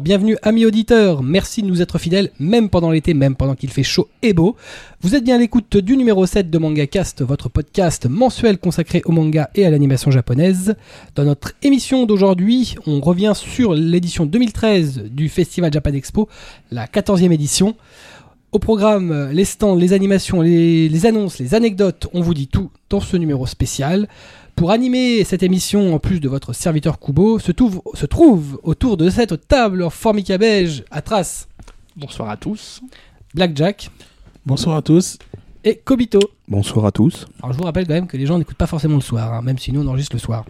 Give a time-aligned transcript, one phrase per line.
[0.00, 3.82] Bienvenue amis auditeurs, merci de nous être fidèles, même pendant l'été, même pendant qu'il fait
[3.82, 4.56] chaud et beau.
[5.02, 9.02] Vous êtes bien à l'écoute du numéro 7 de Manga Cast, votre podcast mensuel consacré
[9.04, 10.76] au manga et à l'animation japonaise.
[11.14, 16.26] Dans notre émission d'aujourd'hui, on revient sur l'édition 2013 du Festival Japan Expo,
[16.70, 17.76] la 14e édition.
[18.52, 23.00] Au programme, les stands, les animations, les annonces, les anecdotes, on vous dit tout dans
[23.00, 24.08] ce numéro spécial.
[24.56, 28.96] Pour animer cette émission, en plus de votre serviteur Kubo, se trouve, se trouve autour
[28.96, 31.48] de cette table formica beige à trace
[31.96, 32.80] Bonsoir à tous.
[33.34, 33.90] Blackjack
[34.46, 35.18] Bonsoir à tous.
[35.64, 36.20] et Kobito.
[36.48, 37.26] Bonsoir à tous.
[37.42, 39.42] Alors je vous rappelle quand même que les gens n'écoutent pas forcément le soir, hein,
[39.42, 40.44] même si nous on enregistre le soir.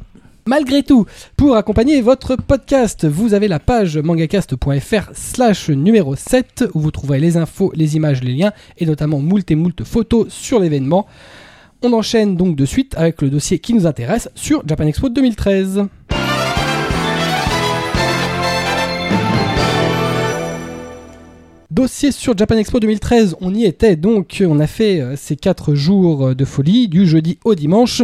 [0.45, 6.81] Malgré tout, pour accompagner votre podcast, vous avez la page mangacast.fr slash numéro 7 où
[6.81, 10.59] vous trouverez les infos, les images, les liens et notamment moult et moult photos sur
[10.59, 11.07] l'événement.
[11.85, 15.87] On enchaîne donc de suite avec le dossier qui nous intéresse sur Japan Expo 2013.
[21.73, 25.75] Dossier sur Japan Expo 2013, on y était donc, on a fait euh, ces 4
[25.75, 28.03] jours euh, de folie, du jeudi au dimanche.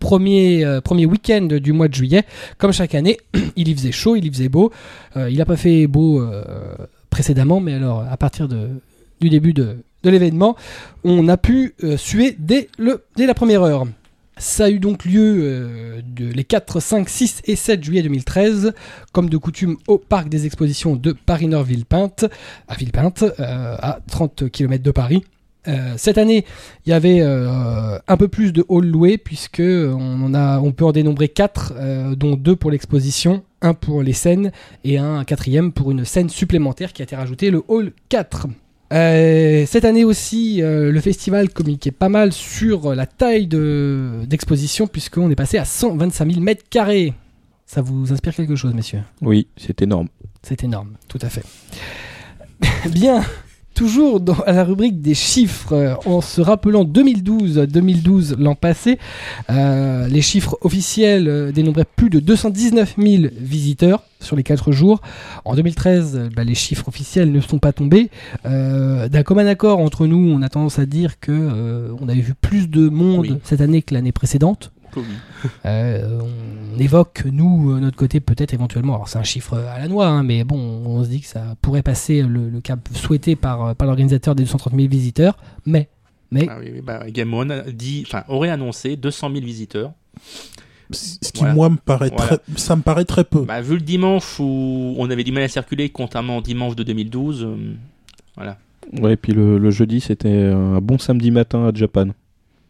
[0.00, 2.24] Premier, euh, premier week-end du mois de juillet,
[2.58, 3.16] comme chaque année,
[3.56, 4.70] il y faisait chaud, il y faisait beau.
[5.16, 6.22] Il n'a pas fait beau
[7.08, 10.56] précédemment, mais alors à partir du début de, de l'événement,
[11.02, 13.86] on a pu euh, suer dès, le, dès la première heure.
[14.36, 18.72] Ça a eu donc lieu euh, les 4, 5, 6 et 7 juillet 2013,
[19.12, 22.26] comme de coutume au parc des expositions de Paris-Nord-Villepinte,
[22.68, 25.24] à Villepinte, euh, à 30 km de Paris.
[25.96, 26.44] Cette année,
[26.84, 32.14] il y avait un peu plus de halls loués puisque on peut en dénombrer 4,
[32.16, 34.52] dont 2 pour l'exposition, un pour les scènes
[34.84, 38.46] et un quatrième pour une scène supplémentaire qui a été rajoutée, le hall 4.
[38.94, 44.86] Euh, cette année aussi, euh, le festival communiquait pas mal sur la taille de- d'exposition
[44.86, 47.12] puisqu'on est passé à 125 000 mètres carrés.
[47.66, 49.02] Ça vous inspire quelque chose, messieurs?
[49.20, 50.08] Oui, c'est énorme.
[50.42, 51.42] c'est énorme, tout à fait.
[52.90, 53.24] Bien,
[53.74, 58.98] toujours dans, à la rubrique des chiffres, en se rappelant 2012, 2012 l'an passé,
[59.50, 65.00] euh, les chiffres officiels euh, dénombraient plus de 219 000 visiteurs sur les 4 jours.
[65.44, 68.10] En 2013, euh, bah, les chiffres officiels ne sont pas tombés.
[68.46, 72.20] Euh, D'un commun accord entre nous, on a tendance à dire que euh, on avait
[72.20, 73.38] vu plus de monde Oui.
[73.44, 74.70] cette année que l'année précédente.
[75.66, 79.88] Euh, on évoque, nous, euh, notre côté, peut-être éventuellement, alors c'est un chiffre à la
[79.88, 83.36] noix, hein, mais bon, on se dit que ça pourrait passer le, le cap souhaité
[83.36, 85.88] par, euh, par l'organisateur des 230 000 visiteurs, mais,
[86.30, 89.92] mais Ah oui, bah, Game One a dit, enfin, aurait annoncé 200 000 visiteurs.
[90.90, 91.54] Ce qui, Voilà.
[91.54, 92.38] moi, me paraît Voilà.
[92.38, 93.44] très, ça me paraît très peu.
[93.44, 96.82] Bah, vu le dimanche où on avait du mal à circuler, contrairement au dimanche de
[96.82, 97.56] 2012, euh,
[98.36, 98.58] voilà.
[99.00, 102.08] Ouais, et puis le, le jeudi, c'était un bon samedi matin à Japan.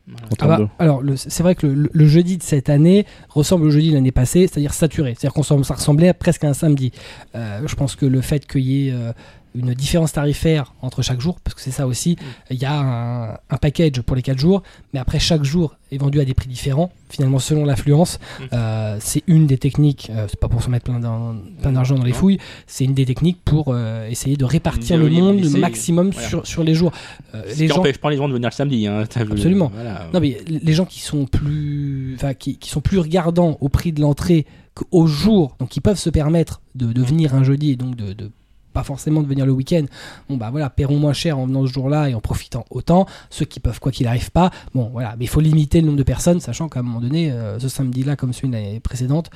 [0.07, 0.27] Voilà.
[0.41, 3.71] Ah bah, alors le- c'est vrai que le, le jeudi de cette année ressemble au
[3.71, 6.93] jeudi de l'année passée, c'est-à-dire saturé, c'est-à-dire qu'on ça ressemblait à presque à un samedi.
[7.35, 9.13] Euh, je pense que le fait qu'il y ait euh,
[9.55, 12.17] une différence tarifaire entre chaque jour, parce que c'est ça aussi,
[12.51, 15.99] il y a un, un package pour les 4 jours, mais après chaque jour est
[15.99, 18.19] vendu à des prix différents, finalement selon l'affluence.
[18.41, 18.43] Mm.
[18.53, 21.95] Euh, c'est une des techniques, euh, c'est pas pour se mettre plein d'ar- plein d'argent
[21.97, 25.51] dans les fouilles, c'est une des techniques pour euh, essayer de répartir le monde le
[25.51, 26.29] maximum voilà.
[26.29, 26.91] sur, sur les jours.
[27.35, 28.87] Euh, les gens pas les gens de venir le samedi.
[28.89, 29.71] Hein, Absolument.
[29.73, 30.09] Voilà.
[30.13, 34.01] non mais les gens qui sont plus, qui, qui sont plus regardants au prix de
[34.01, 37.95] l'entrée qu'au jour, donc qui peuvent se permettre de, de venir un jeudi et donc
[37.95, 38.31] de, de
[38.75, 39.87] pas forcément de venir le week-end.
[40.29, 43.07] Bon bah voilà, paieront moins cher en venant ce jour-là et en profitant autant.
[43.31, 45.99] Ceux qui peuvent quoi qu'il arrive pas, bon voilà, mais il faut limiter le nombre
[45.99, 49.31] de personnes, sachant qu'à un moment donné, euh, ce samedi-là comme celui de l'année précédente,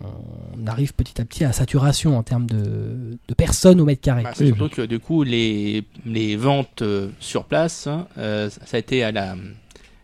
[0.00, 4.22] on arrive petit à petit à saturation en termes de, de personnes au mètre carré.
[4.22, 8.76] Bah, c'est surtout que du coup, les, les ventes euh, sur place, hein, euh, ça
[8.76, 9.36] a été à la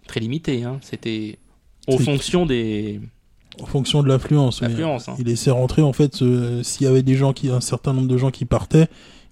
[0.07, 0.65] très limité.
[0.65, 1.39] Hein, C'était
[1.87, 3.01] en fonction des
[3.63, 4.61] En fonction de l'affluence.
[4.61, 4.67] oui.
[4.69, 5.09] affluences.
[5.09, 5.15] hein.
[5.19, 8.09] Il laissait rentrer, en fait, euh, s'il y avait des gens qui, un certain nombre
[8.09, 8.89] de gens qui partaient,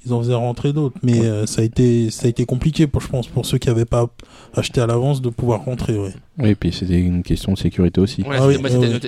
[0.07, 0.97] ils en faisaient rentrer d'autres.
[1.03, 3.69] Mais euh, ça a été, ça a été compliqué, pour, je pense, pour ceux qui
[3.69, 4.07] n'avaient pas
[4.55, 5.99] acheté à l'avance de pouvoir rentrer.
[5.99, 6.15] Ouais.
[6.39, 8.23] Oui, et puis c'était une question de sécurité aussi.
[8.31, 8.47] Ah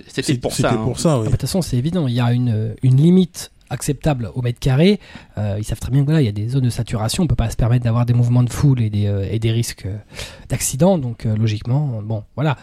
[0.08, 0.72] c'était- pour ça.
[0.72, 0.76] hein.
[0.84, 1.22] pour ça, oui.
[1.22, 2.06] Ah bah, De toute façon, c'est évident.
[2.08, 5.00] Il y a une, une limite acceptable au mètre carré.
[5.38, 7.22] Euh, ils savent très bien que voilà, il y a des zones de saturation.
[7.22, 9.96] On peut pas se permettre d'avoir des mouvements de foule et des, euh, risques euh,
[10.48, 10.98] d'accident.
[10.98, 12.56] Donc, logiquement, bon, voilà.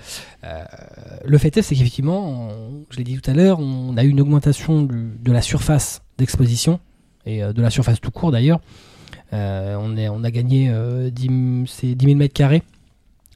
[1.26, 2.50] Le fait est, c'est qu'effectivement,
[2.90, 6.80] je l'ai dit tout à l'heure, on a eu une augmentation de la surface d'exposition
[7.26, 8.60] et de la surface tout court d'ailleurs.
[9.32, 12.64] On, a gagné euh, 10, m- c'est 10 000 mètres carrés,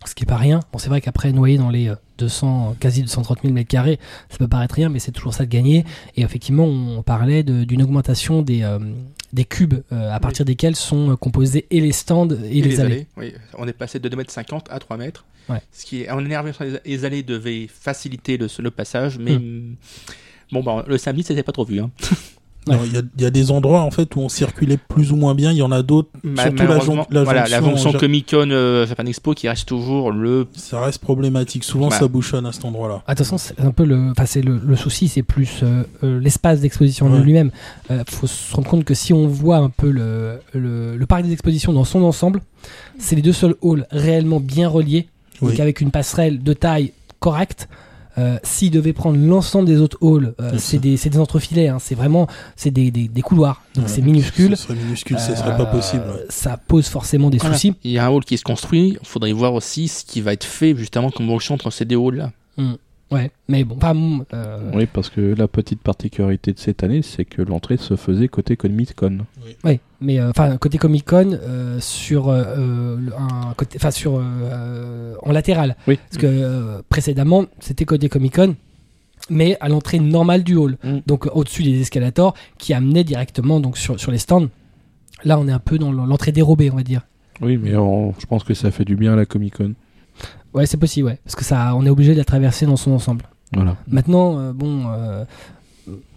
[0.06, 0.60] ce qui est pas rien.
[0.72, 1.92] Bon, c'est vrai qu'après, noyer dans les
[2.22, 5.50] 200, quasi 230 000 mètres carrés, ça peut paraître rien, mais c'est toujours ça de
[5.50, 5.86] gagner.
[6.16, 8.80] Et effectivement, on parlait d'une augmentation des, euh,
[9.34, 13.08] des cubes euh, à partir desquels sont euh, composés et les stands et, les, allées.
[13.18, 15.26] Oui, on est passé de 2,50 m à 3 mètres.
[15.50, 15.62] Ouais.
[15.72, 19.42] Ce qui est, en énervation, les, les allées devaient faciliter le, le passage, mais Hmm.
[19.42, 19.76] mm,
[20.52, 21.80] bon, bah, le samedi, c'était pas trop vu.
[21.80, 21.90] Hein.
[22.68, 22.78] Ouais.
[22.86, 25.16] Il y, a- il y a des endroits en fait où on circulait plus ou
[25.16, 25.52] moins bien.
[25.52, 26.10] Il y en a d'autres.
[26.22, 29.34] Ma- surtout la, malheureusement, jon- la voilà, la jonction jonction Comic Con euh, Japan Expo
[29.34, 30.46] qui reste toujours le.
[30.56, 31.64] Ça reste problématique.
[31.64, 31.98] Souvent, Bah.
[31.98, 33.02] ça bouchonne à cet endroit-là.
[33.08, 35.62] Ah, De toute façon, c'est un peu le, enfin, c'est le, le souci, c'est plus
[35.64, 37.22] euh, euh, l'espace d'exposition en Ouais.
[37.22, 37.50] lui-même.
[37.90, 41.24] Il faut se rendre compte que si on voit un peu le, le, le parc
[41.24, 42.42] des expositions dans son ensemble,
[43.00, 45.08] c'est les deux seuls halls réellement bien reliés,
[45.42, 45.50] Oui.
[45.50, 47.68] donc avec une passerelle de taille correcte.
[48.18, 52.28] Euh, S'ils devaient prendre l'ensemble des autres halls, euh, C'est des, entrefilets, hein, c'est vraiment
[52.56, 53.92] c'est des, des, des couloirs, donc Ouais.
[53.92, 54.58] c'est minuscule.
[54.58, 56.04] Ce serait minuscule, ce Euh, serait pas possible.
[56.08, 56.26] ouais.
[56.30, 57.56] Ça pose forcément des Voilà.
[57.56, 57.74] soucis.
[57.84, 58.98] Il y a un hall qui se construit.
[59.02, 61.98] Il faudrait voir aussi ce qui va être fait justement comme jonction entre ces deux
[61.98, 62.32] halls là.
[63.12, 63.94] Ouais, mais bon, pas.
[64.34, 68.30] euh, Oui, parce que la petite particularité de cette année, c'est que l'entrée se faisait
[68.30, 69.20] côté Comic Con.
[69.66, 71.38] Ouais, mais euh, enfin côté Comic Con
[71.80, 75.98] sur euh, euh, le- un côté, enfin sur en latéral, Oui.
[76.10, 78.56] parce que euh, précédemment c'était côté Comic Con,
[79.30, 81.00] mais à l'entrée normale du hall, Mm.
[81.06, 84.48] donc au-dessus des escalators qui amenaient directement donc sur sur les stands.
[85.26, 87.02] Là, on est un peu dans l'entrée dérobée, on va dire.
[87.42, 89.74] Oui, mais en- je pense que ça fait du bien à la Comic Con.
[90.54, 92.92] Ouais, c'est possible, ouais, parce que ça, on est obligé de la traverser dans son
[92.92, 93.26] ensemble.
[93.54, 93.78] Voilà.
[93.88, 95.24] Maintenant, euh, bon, euh,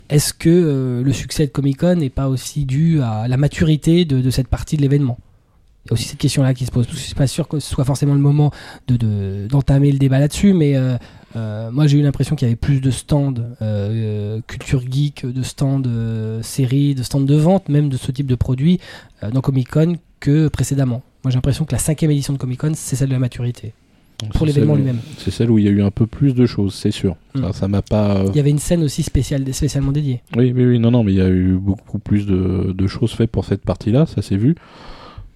[0.09, 4.05] est-ce que euh, le succès de Comic Con n'est pas aussi dû à la maturité
[4.05, 5.19] de, de cette partie de l'événement?
[5.85, 6.87] Il y a aussi cette question-là qui se pose.
[6.87, 8.51] Parce que je suis pas sûr que ce soit forcément le moment
[8.89, 10.75] de- de- d'entamer le débat là-dessus, mais
[11.35, 13.35] moi j'ai eu l'impression qu'il y avait plus de stands
[14.47, 15.83] culture geek, de stands
[16.43, 18.81] séries, de stands de vente, même de ce type de produits
[19.33, 21.03] dans Comic Con que précédemment.
[21.23, 23.75] Moi j'ai l'impression que la cinquième édition de Comic Con, c'est celle de la maturité,
[24.33, 24.99] pour C'est l'événement celle- lui-même.
[25.19, 27.17] C'est celle où il y a eu un peu plus de choses, c'est sûr.
[27.35, 27.41] Mm.
[27.43, 28.17] Ça- Ça m'a pas.
[28.19, 30.23] euh, Il y avait une scène aussi spéciale, spécialement dédiée.
[30.37, 33.13] Oui, oui, oui, non, non, mais il y a eu beaucoup plus de, de choses
[33.13, 34.55] faites pour cette partie-là, ça s'est vu.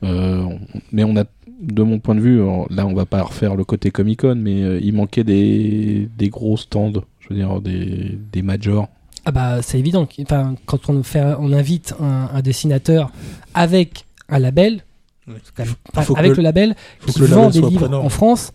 [0.04, 0.60] Euh, on-
[0.92, 1.25] mais on a,
[1.60, 2.38] de mon point de vue,
[2.70, 6.28] là on va pas refaire le côté Comic Con, mais euh, il manquait des, des
[6.28, 8.88] gros stands, je veux dire des, des majors.
[9.24, 10.06] Ah bah c'est évident.
[10.22, 13.10] Enfin, quand on, fait, on invite un, un dessinateur
[13.54, 14.84] avec un label,
[15.26, 15.34] Oui.
[15.34, 17.52] même- Il faut enfin, que avec le- le, label faut qui que le vend label
[17.52, 18.04] des soit livres prenant.
[18.04, 18.52] en France,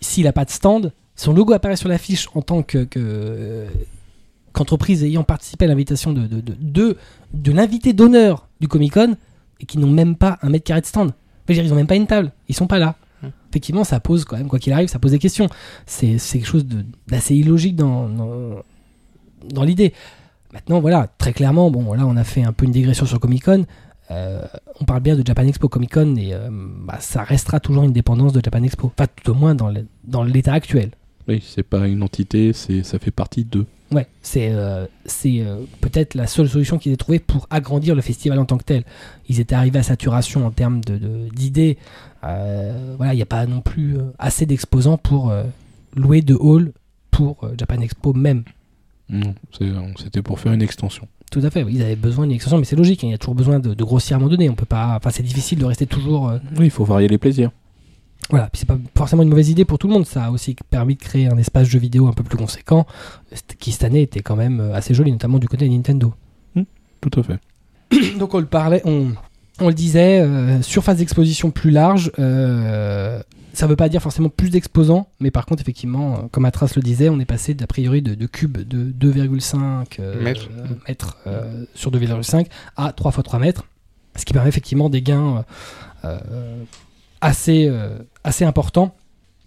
[0.00, 3.66] s'il n'a pas de stand, son logo apparaît sur l'affiche en tant que, que,
[4.52, 6.96] qu'entreprise ayant participé à l'invitation de, de, de, de,
[7.34, 9.16] de l'invité d'honneur du Comic Con
[9.60, 11.12] et qui n'ont même pas un mètre carré de stand.
[11.48, 12.94] Dire, ils n'ont même pas une table, ils sont pas là.
[13.22, 13.28] Hmm.
[13.50, 15.48] Effectivement, ça pose quand même, quoi qu'il arrive, ça pose des questions.
[15.84, 18.62] C'est c'est quelque chose de- d'assez illogique dans, dans,
[19.52, 19.92] dans l'idée.
[20.52, 23.44] Maintenant, voilà, très clairement, bon, là, on a fait un peu une digression sur Comic
[23.44, 23.66] Con.
[24.10, 24.42] Euh,
[24.80, 27.92] on parle bien de Japan Expo Comic Con et euh, bah, ça restera toujours une
[27.92, 28.92] dépendance de Japan Expo.
[28.98, 30.90] Enfin, tout au moins dans l'état actuel.
[31.28, 33.66] Oui, c'est pas une entité, c'est ça fait partie d'eux.
[33.92, 34.86] Ouais, c'est euh,
[35.80, 38.84] peut-être la seule solution qu'ils aient trouvée pour agrandir le festival en tant que tel.
[39.28, 41.76] Ils étaient arrivés à saturation en termes de- de- d'idées.
[42.24, 45.32] Euh, voilà, il n'y a pas non plus assez d'exposants pour
[45.96, 46.72] louer de hall
[47.10, 48.44] pour Japan Expo même.
[49.08, 49.34] Non,
[49.96, 51.06] c'était pour faire une extension.
[51.30, 53.14] Tout à fait, oui, ils avaient besoin d'une extension, mais c'est logique, hein, il y
[53.14, 54.50] a toujours besoin de, de grossir à un moment donné.
[54.50, 56.28] On peut pas, enfin, c'est difficile de rester toujours.
[56.28, 57.50] euh, Oui, il faut varier les plaisirs.
[58.30, 60.06] Voilà, puis c'est pas forcément une mauvaise idée pour tout le monde.
[60.06, 62.86] Ça a aussi permis de créer un espace jeu vidéo un peu plus conséquent,
[63.60, 66.12] qui cette année était quand même euh, assez joli, notamment du côté de Nintendo.
[67.00, 67.38] Tout à fait.
[68.18, 69.12] Donc on le parlait, on,
[69.60, 72.12] on le disait, euh, surface d'exposition plus large.
[72.18, 73.22] euh,
[73.52, 76.82] ça veut pas dire forcément plus d'exposants, mais par contre effectivement, euh, comme Atras le
[76.82, 80.48] disait, on est passé d'a priori de, de cubes de 2,5 euh, Mètres.
[80.56, 83.64] euh, mètres, euh, sur 2,5 à 3 x 3 mètres,
[84.16, 85.44] ce qui permet effectivement des gains
[86.04, 86.64] euh, euh,
[87.20, 88.94] assez, euh, assez importants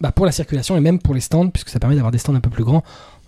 [0.02, 2.36] bah, pour la circulation et même pour les stands, puisque ça permet d'avoir des stands
[2.36, 2.84] un peu plus grands.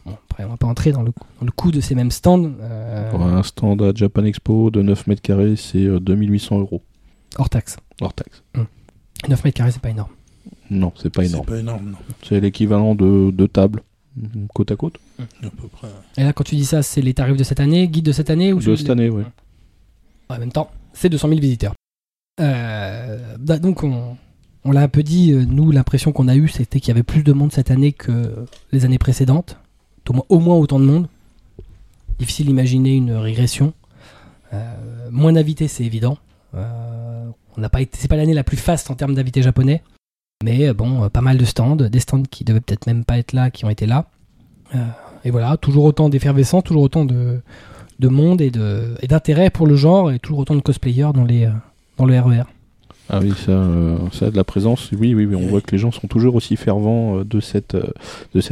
[0.06, 2.52] Bon, après, on va pas entrer dans le, dans le coût de ces mêmes stands,
[2.62, 6.84] euh, Pour un stand à Japan Expo de 9 mètres carrés, c'est euh, 2800 euros
[7.38, 7.78] hors taxe.
[8.02, 8.44] hors taxe.
[9.28, 10.12] 9 mètres carrés, c'est pas énorme.
[10.70, 11.46] Non, c'est pas C'est énorme.
[11.46, 11.98] pas énorme, non.
[12.24, 13.84] C'est l'équivalent de deux tables,
[14.54, 14.98] côte à côte.
[15.20, 15.88] À peu près.
[16.18, 18.30] Et là, quand tu dis ça, c'est les tarifs de cette année, guide de cette
[18.30, 19.24] année ou De cette année, oui.
[20.30, 21.74] En même temps, c'est 200 000 visiteurs.
[22.42, 24.18] Euh, bah, donc, on,
[24.64, 27.04] on l'a un peu dit, euh, nous, l'impression qu'on a eue, c'était qu'il y avait
[27.04, 28.34] plus de monde cette année que
[28.72, 29.58] les années précédentes.
[30.10, 31.08] Au moins, au moins autant de monde.
[32.20, 33.74] Difficile d'imaginer une régression.
[34.54, 34.76] Euh,
[35.12, 36.18] moins d'invités, c'est évident.
[36.56, 39.82] Euh, on n'a pas été, c'est pas l'année la plus faste en termes d'invités japonais.
[40.44, 43.18] Mais euh, bon, euh, pas mal de stands, des stands qui devaient peut-être même pas
[43.18, 44.06] être là, qui ont été là.
[44.74, 44.80] Euh,
[45.24, 47.42] et voilà, toujours autant d'effervescence, toujours autant de,
[48.00, 51.24] de monde et d'intérêt pour le genre et toujours autant de cosplayers dans
[52.06, 52.44] le RER.
[53.08, 54.92] Ah oui, ça, euh, ça a de la présence.
[54.92, 57.76] Oui, oui, on voit que les gens sont toujours aussi fervents de cette,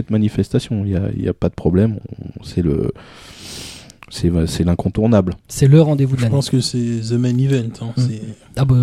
[0.09, 0.85] manifestation.
[0.85, 1.99] Il n'y a, a pas de problème.
[2.43, 2.91] C'est le,
[4.13, 5.35] c'est, c'est l'incontournable.
[5.47, 6.35] C'est le rendez-vous de Je l'année.
[6.35, 7.69] pense que c'est the main event.
[7.81, 7.93] hein.
[7.97, 8.01] Mm.
[8.01, 8.21] C'est-
[8.55, 8.75] Ah bah,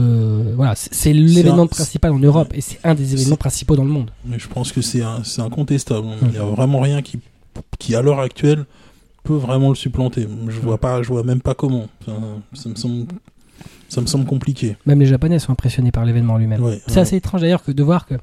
[0.57, 3.91] voilà, c'est l'événement un- principal en Europe et c'est un des événements principaux dans le
[3.91, 4.11] monde.
[4.25, 6.07] Mais je pense que c'est un- c'est incontestable.
[6.09, 6.17] Mm.
[6.25, 7.19] Il n'y a vraiment rien qui,
[7.79, 8.65] qui à l'heure actuelle,
[9.23, 10.27] peut peut vraiment le supplanter.
[10.49, 11.87] Je vois pas, je vois même pas comment.
[12.01, 12.19] Enfin,
[12.55, 13.07] ça me semble,
[13.91, 14.77] ça me semble compliqué.
[14.87, 16.63] Même les Japonais sont impressionnés par l'événement lui-même.
[16.65, 17.01] Ouais, C'est ouais.
[17.03, 18.15] assez étrange d'ailleurs que de voir que,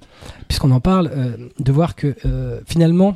[0.48, 3.16] puisqu'on en parle, euh, de voir que euh, finalement,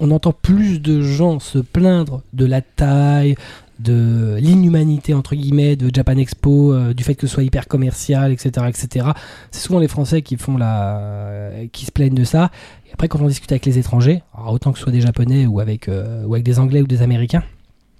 [0.00, 3.34] on entend plus de gens se plaindre de la taille,
[3.78, 8.32] de l'inhumanité entre guillemets de Japan Expo, euh, du fait que ce soit hyper commercial,
[8.32, 9.06] etc., etc.
[9.50, 12.50] C'est souvent les Français qui font la, euh, qui se plaignent de ça.
[12.88, 15.60] Et après, quand on discute avec les étrangers, autant que ce soit des Japonais ou
[15.60, 17.44] avec euh, ou avec des Anglais ou des Américains,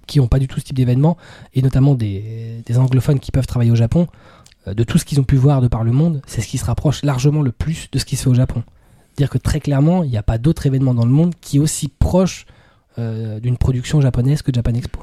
[0.07, 1.17] qui n'ont pas du tout ce type d'événement,
[1.53, 4.07] et notamment des, des anglophones qui peuvent travailler au Japon,
[4.67, 6.65] de tout ce qu'ils ont pu voir de par le monde, c'est ce qui se
[6.65, 8.63] rapproche largement le plus de ce qui se fait au Japon.
[9.19, 11.59] Dire que très clairement, il n'y a pas d'autre événement dans le monde qui est
[11.59, 12.45] aussi proche
[12.97, 14.99] euh, d'une production japonaise que Japan Expo.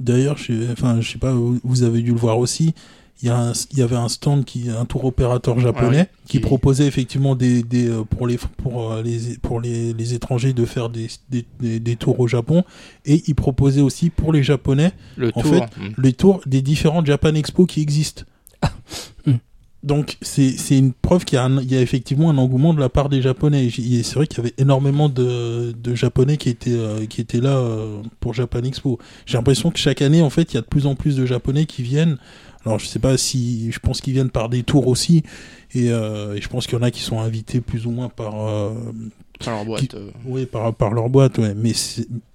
[0.00, 2.74] D'ailleurs, je, enfin, je sais pas, vous avez dû le voir aussi.
[3.22, 6.10] Il y, a un- il y avait un stand qui, un tour opérateur japonais Ouais,
[6.24, 10.14] qui qui- proposait effectivement des, des euh, pour les pour euh, les pour les, les
[10.14, 12.64] étrangers de faire des, des, des, des tours au Japon
[13.04, 15.52] et il proposait aussi pour les japonais Le En tour.
[15.54, 15.92] fait, hmm.
[15.98, 18.22] les tours des différentes Japan Expo qui existent.
[19.26, 19.34] Hmm.
[19.82, 23.22] Donc c'est une preuve qu'il y, y a effectivement un engouement de la part des
[23.22, 23.70] Japonais.
[23.70, 27.56] C'est vrai qu'il y avait énormément de, de Japonais qui étaient, euh, qui étaient là
[27.56, 28.98] euh, pour Japan Expo.
[29.24, 31.24] J'ai l'impression que chaque année, en fait, il y a de plus en plus de
[31.24, 32.18] Japonais qui viennent.
[32.66, 35.22] Alors je sais pas si, je pense qu'ils viennent par des tours aussi.
[35.72, 38.10] Et, euh, et je pense qu'il y en a qui sont invités plus ou moins
[38.10, 38.74] par, euh,
[39.44, 39.94] Par leur boîte.
[39.94, 40.10] euh.
[40.26, 41.38] oui, par, par leur boîte.
[41.38, 41.54] Ouais.
[41.56, 41.72] Mais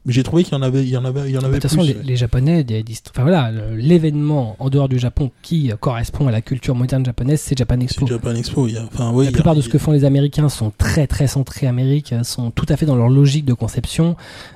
[0.07, 1.59] j'ai trouvé qu'il y en avait, il y en avait, il y en De avait
[1.59, 5.75] toute façon, les, les Japonais, des enfin voilà, l'événement en dehors du Japon qui euh,
[5.77, 8.05] correspond à la culture moderne japonaise, c'est Japan Expo.
[8.07, 8.67] Japan Expo.
[8.67, 10.03] Il y a, enfin, ouais, La il y a- plupart de ce que font les
[10.05, 13.53] Américains sont très très centrés Amérique, euh, sont tout à fait dans leur logique de
[13.53, 14.15] conception.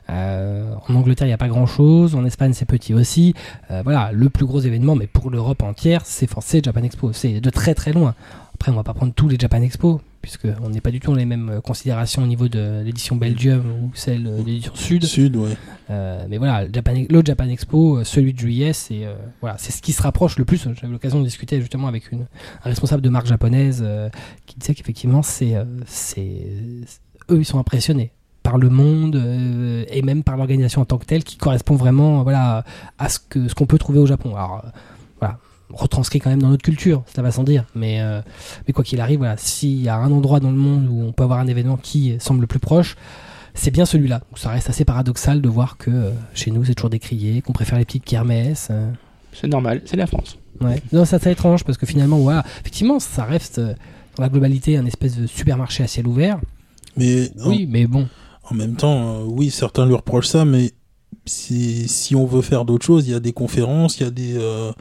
[0.09, 2.15] Euh, en Angleterre, il n'y a pas grand chose.
[2.15, 3.33] En Espagne, c'est petit aussi.
[3.71, 7.13] Euh, voilà, le plus gros événement, mais pour l'Europe entière, c'est forcément Japan Expo.
[7.13, 8.15] C'est de très très loin.
[8.55, 11.11] Après, on va pas prendre tous les Japan Expo, puisque on n'est pas du tout
[11.11, 14.75] dans les mêmes euh, considérations au niveau de l'édition Belgium ou celle euh, de l'édition
[14.75, 15.03] Sud.
[15.05, 15.57] Sud, ouais.
[15.89, 19.91] Euh, mais voilà, le Japan, Expo, celui de juillet, c'est euh, voilà, c'est ce qui
[19.91, 20.67] se rapproche le plus.
[20.79, 22.21] J'avais l'occasion de discuter justement avec une,
[22.63, 24.09] un responsable de marque japonaise euh,
[24.45, 26.47] qui disait qu'effectivement, c'est, c'est,
[27.29, 28.11] eux, ils sont impressionnés
[28.43, 29.15] par le monde
[29.89, 32.63] et même par l'organisation en tant que telle, qui correspond vraiment, voilà,
[32.97, 34.35] à ce que ce qu'on peut trouver au Japon.
[34.35, 34.63] Alors,
[35.73, 37.65] retranscrit quand même dans notre culture, ça va sans dire.
[37.75, 38.21] Mais, euh,
[38.67, 41.11] mais quoi qu'il arrive, voilà, s'il y a un endroit dans le monde où on
[41.11, 42.95] peut avoir un événement qui semble le plus proche,
[43.53, 44.19] c'est bien celui-là.
[44.19, 47.53] Donc ça reste assez paradoxal de voir que euh, chez nous c'est toujours décrié, qu'on
[47.53, 48.69] préfère les petites kermesses.
[48.71, 48.89] euh,
[49.33, 50.37] C'est normal, c'est la France.
[50.61, 50.81] ouais.
[50.91, 53.73] Non, ça c'est étrange parce que finalement, voilà, effectivement, ça reste euh,
[54.17, 56.39] dans la globalité un espèce de supermarché à ciel ouvert.
[56.97, 58.07] Mais Oui, mais bon.
[58.43, 60.71] en, en même temps, euh, oui, certains lui reprochent ça, mais
[61.25, 64.11] si, si on veut faire d'autres choses, il y a des conférences, il y a
[64.11, 64.71] des, euh,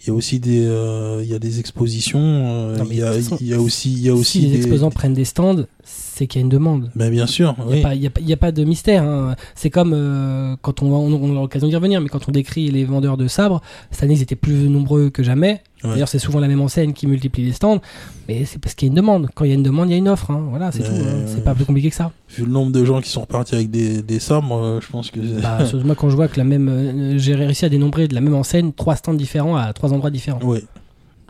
[0.00, 2.98] il y a aussi des, euh, il y a des expositions, euh, Non, mais il
[2.98, 4.50] y a, de toute façon, il y a aussi, il y a aussi si les
[4.52, 6.90] des- exposants prennent des stands, c'est qu'il y a une demande.
[6.94, 7.76] Ben, bien sûr, Il n'y oui.
[7.84, 9.02] a, a pas- il y a pas de mystère.
[9.02, 9.34] hein.
[9.54, 12.70] C'est comme euh, quand on, on, on a l'occasion d'y revenir, mais quand on décrit
[12.70, 15.62] les vendeurs de sabres, cette année ils étaient plus nombreux que jamais.
[15.84, 15.90] Ouais.
[15.90, 17.80] D'ailleurs, c'est souvent la même enseigne qui multiplie les stands,
[18.28, 19.28] mais c'est parce qu'il y a une demande.
[19.34, 20.30] Quand il y a une demande, il y a une offre.
[20.32, 20.44] hein.
[20.50, 20.90] Voilà, c'est tout.
[20.90, 21.22] hein.
[21.26, 22.10] C'est pas plus compliqué que ça.
[22.36, 25.10] Vu le nombre de gens qui sont repartis avec des, des sabres, euh, je pense
[25.12, 28.14] que Bah, moi, quand je vois que la même, euh, j'ai réussi à dénombrer de
[28.14, 30.40] la même enseigne trois stands différents à trois endroits différents.
[30.42, 30.64] ouais.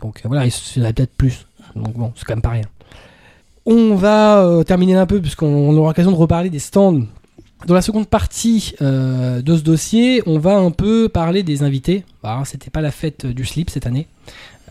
[0.01, 1.45] Donc euh, voilà, il y en a peut-être plus.
[1.75, 2.65] Donc bon, c'est quand même pas rien.
[3.65, 7.01] On va euh, terminer un peu, puisqu'on on aura l'occasion de reparler des stands.
[7.65, 12.05] Dans la seconde partie euh, de ce dossier, on va un peu parler des invités.
[12.23, 14.07] Bah, C'était pas la fête du slip cette année.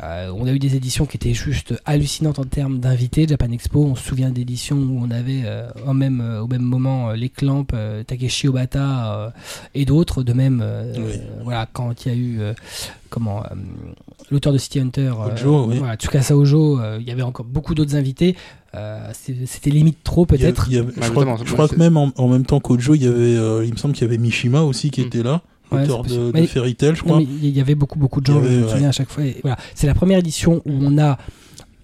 [0.02, 3.26] Euh, on a eu des éditions qui étaient juste hallucinantes en termes d'invités.
[3.28, 6.62] Japan Expo, on se souvient d'éditions où on avait euh, au, même, euh, au même
[6.62, 9.30] moment euh, les Clamps, euh, Takeshi Obata euh,
[9.74, 10.22] et d'autres.
[10.22, 11.02] De même, euh, Oui.
[11.16, 12.54] euh, voilà, quand il y a eu euh,
[13.08, 13.48] comment euh,
[14.30, 15.78] l'auteur de City Hunter, euh, Ojo, oui.
[15.78, 18.36] voilà, Tsukasa Ojo, euh, il y avait encore beaucoup d'autres invités.
[18.74, 19.10] Euh,
[19.46, 20.68] C'était limite trop peut-être.
[20.70, 21.36] Bah, je crois,
[21.68, 23.94] je que même en, en même temps qu'Ojo, il y avait, euh, il me semble
[23.94, 25.06] qu'il y avait Mishima aussi qui Mm.
[25.06, 27.20] était là, Ouais, auteur c'est de, Fairy Tail, je crois.
[27.20, 28.68] il y avait beaucoup beaucoup de gens, je avait, ouais.
[28.70, 29.24] souviens à chaque fois.
[29.24, 31.18] Et voilà, c'est la première édition où on a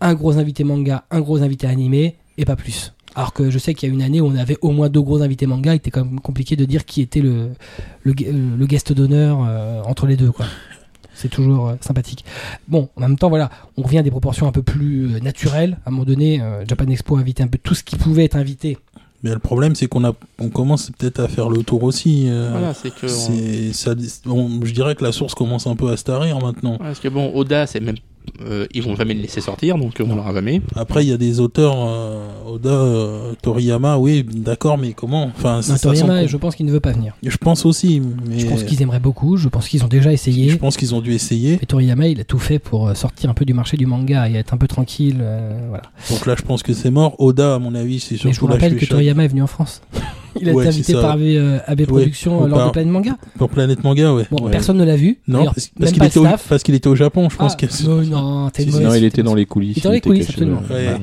[0.00, 2.92] un gros invité manga, un gros invité animé et pas plus.
[3.16, 5.00] Alors que je sais qu'il y a une année où on avait au moins deux
[5.02, 7.50] gros invités manga, il était quand même compliqué de dire qui était le,
[8.02, 10.32] le, gu- euh, le guest d'honneur euh, entre les deux.
[10.32, 10.46] quoi.
[11.14, 12.24] C'est toujours euh, sympathique.
[12.68, 15.78] Bon, en même temps, voilà, on revient à des proportions un peu plus euh, naturelles.
[15.84, 18.24] À un moment donné, euh, Japan Expo a invité un peu tout ce qui pouvait
[18.24, 18.78] être invité.
[19.22, 22.24] Mais le problème, c'est qu'on a, on commence peut-être à faire le tour aussi.
[22.28, 23.06] euh, Voilà, c'est que.
[23.06, 23.94] on- c'est, ça,
[24.26, 26.72] on- je dirais que la source commence un peu à se tarir maintenant.
[26.72, 27.94] Ouais, Parce que bon, Oda, c'est même.
[28.42, 30.60] Euh, ils vont jamais le laisser sortir, donc on l'aura jamais.
[30.74, 35.24] Après, il y a des auteurs, euh, Oda, euh, Toriyama, oui, d'accord, mais comment?
[35.36, 37.14] Enfin, Non, Toriyama, je pense qu'il ne veut pas venir.
[37.22, 40.48] je pense aussi, mais Je pense qu'ils aimeraient beaucoup, je pense qu'ils ont déjà essayé.
[40.50, 41.58] je pense qu'ils ont dû essayer.
[41.62, 44.34] Et Toriyama, il a tout fait pour sortir un peu du marché du manga et
[44.34, 45.18] être un peu tranquille.
[45.20, 45.84] euh, voilà.
[46.10, 47.14] Donc là, je pense que c'est mort.
[47.20, 48.84] Oda, à mon avis, c'est Mais je vous surtout la rappelle que.
[48.84, 49.82] Toriyama est venu en France.
[50.40, 52.92] Il a Ouais, été invité par AB, euh, AB Productions ou lors par- de Planet
[52.92, 53.16] Manga.
[53.38, 54.24] Pour Planète Manga, ouais.
[54.30, 54.50] Bon, Ouais.
[54.50, 55.18] personne ne l'a vu.
[55.28, 56.46] Non, parce, qu'il était, le au- staff.
[56.48, 57.84] parce qu'il était au Japon, je pense Ah, que.
[57.86, 58.86] non, non, t'es Si, mauvaise.
[58.86, 59.76] Non, il était dans les coulisses.
[59.76, 60.62] Il était dans les coulisses, absolument.
[60.70, 60.74] ouais.
[60.88, 60.96] Ouais.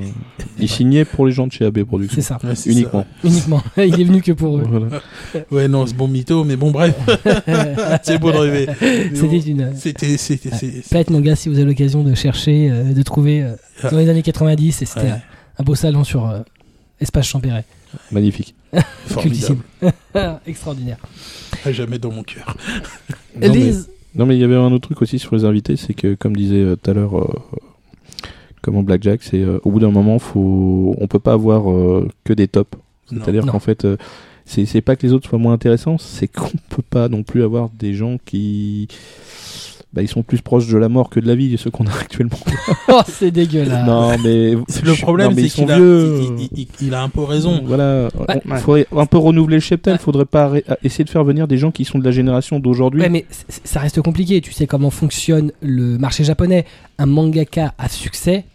[0.59, 2.15] Il signait pour les gens de chez AB Productions.
[2.21, 3.05] C'est ça, Uniquement.
[3.23, 3.61] uniquement.
[3.77, 4.63] il est venu que pour eux.
[5.51, 6.93] Ouais, non, c'est bon mytho, mais bon, bref.
[8.03, 8.67] c'est beau de rêver.
[9.13, 9.71] C'était une.
[9.75, 10.17] C'était.
[10.17, 10.49] c'était-
[10.89, 13.55] Planet Manga, si vous avez l'occasion de chercher, euh, de trouver euh,
[13.91, 15.07] dans les années 90, et c'était
[15.57, 16.39] un- beau salon sur euh,
[16.99, 17.65] Espace Champéret.
[18.11, 18.55] Magnifique.
[19.07, 19.59] Formidable.
[20.45, 20.97] Extraordinaire.
[21.65, 22.55] À jamais dans mon cœur.
[23.39, 23.73] Non, mais-
[24.15, 26.35] Non, mais il y avait un autre truc aussi sur les invités, c'est que, comme
[26.35, 27.27] disait euh, tout à l'heure, euh,
[28.61, 32.33] comment Blackjack, c'est euh, au bout d'un moment, faut, on peut pas avoir euh, que
[32.33, 32.77] des tops.
[33.09, 33.97] C'est-à-dire qu'en fait, euh,
[34.45, 37.43] c'est c'est pas que les autres soient moins intéressants, c'est qu'on peut pas non plus
[37.43, 38.87] avoir des gens qui.
[39.93, 41.91] Bah, ils sont plus proches de la mort que de la vie, ceux qu'on a
[41.99, 42.37] actuellement.
[42.87, 43.85] Oh, c'est dégueulasse.
[43.85, 44.53] non, mais.
[44.69, 46.21] C'est le problème, c'est ils sont qu'il a, vieux.
[46.37, 46.49] il, il-
[46.81, 47.61] il- il a un peu raison.
[47.65, 48.41] Voilà, Ouais.
[48.45, 49.99] il faudrait un peu renouveler le cheptel, Ouais.
[49.99, 53.01] faudrait pas essayer de faire venir des gens qui sont de la génération d'aujourd'hui.
[53.01, 53.25] Ouais, mais
[53.65, 54.39] ça reste compliqué.
[54.39, 56.65] Tu sais comment fonctionne le marché japonais.
[56.97, 58.45] Un mangaka à succès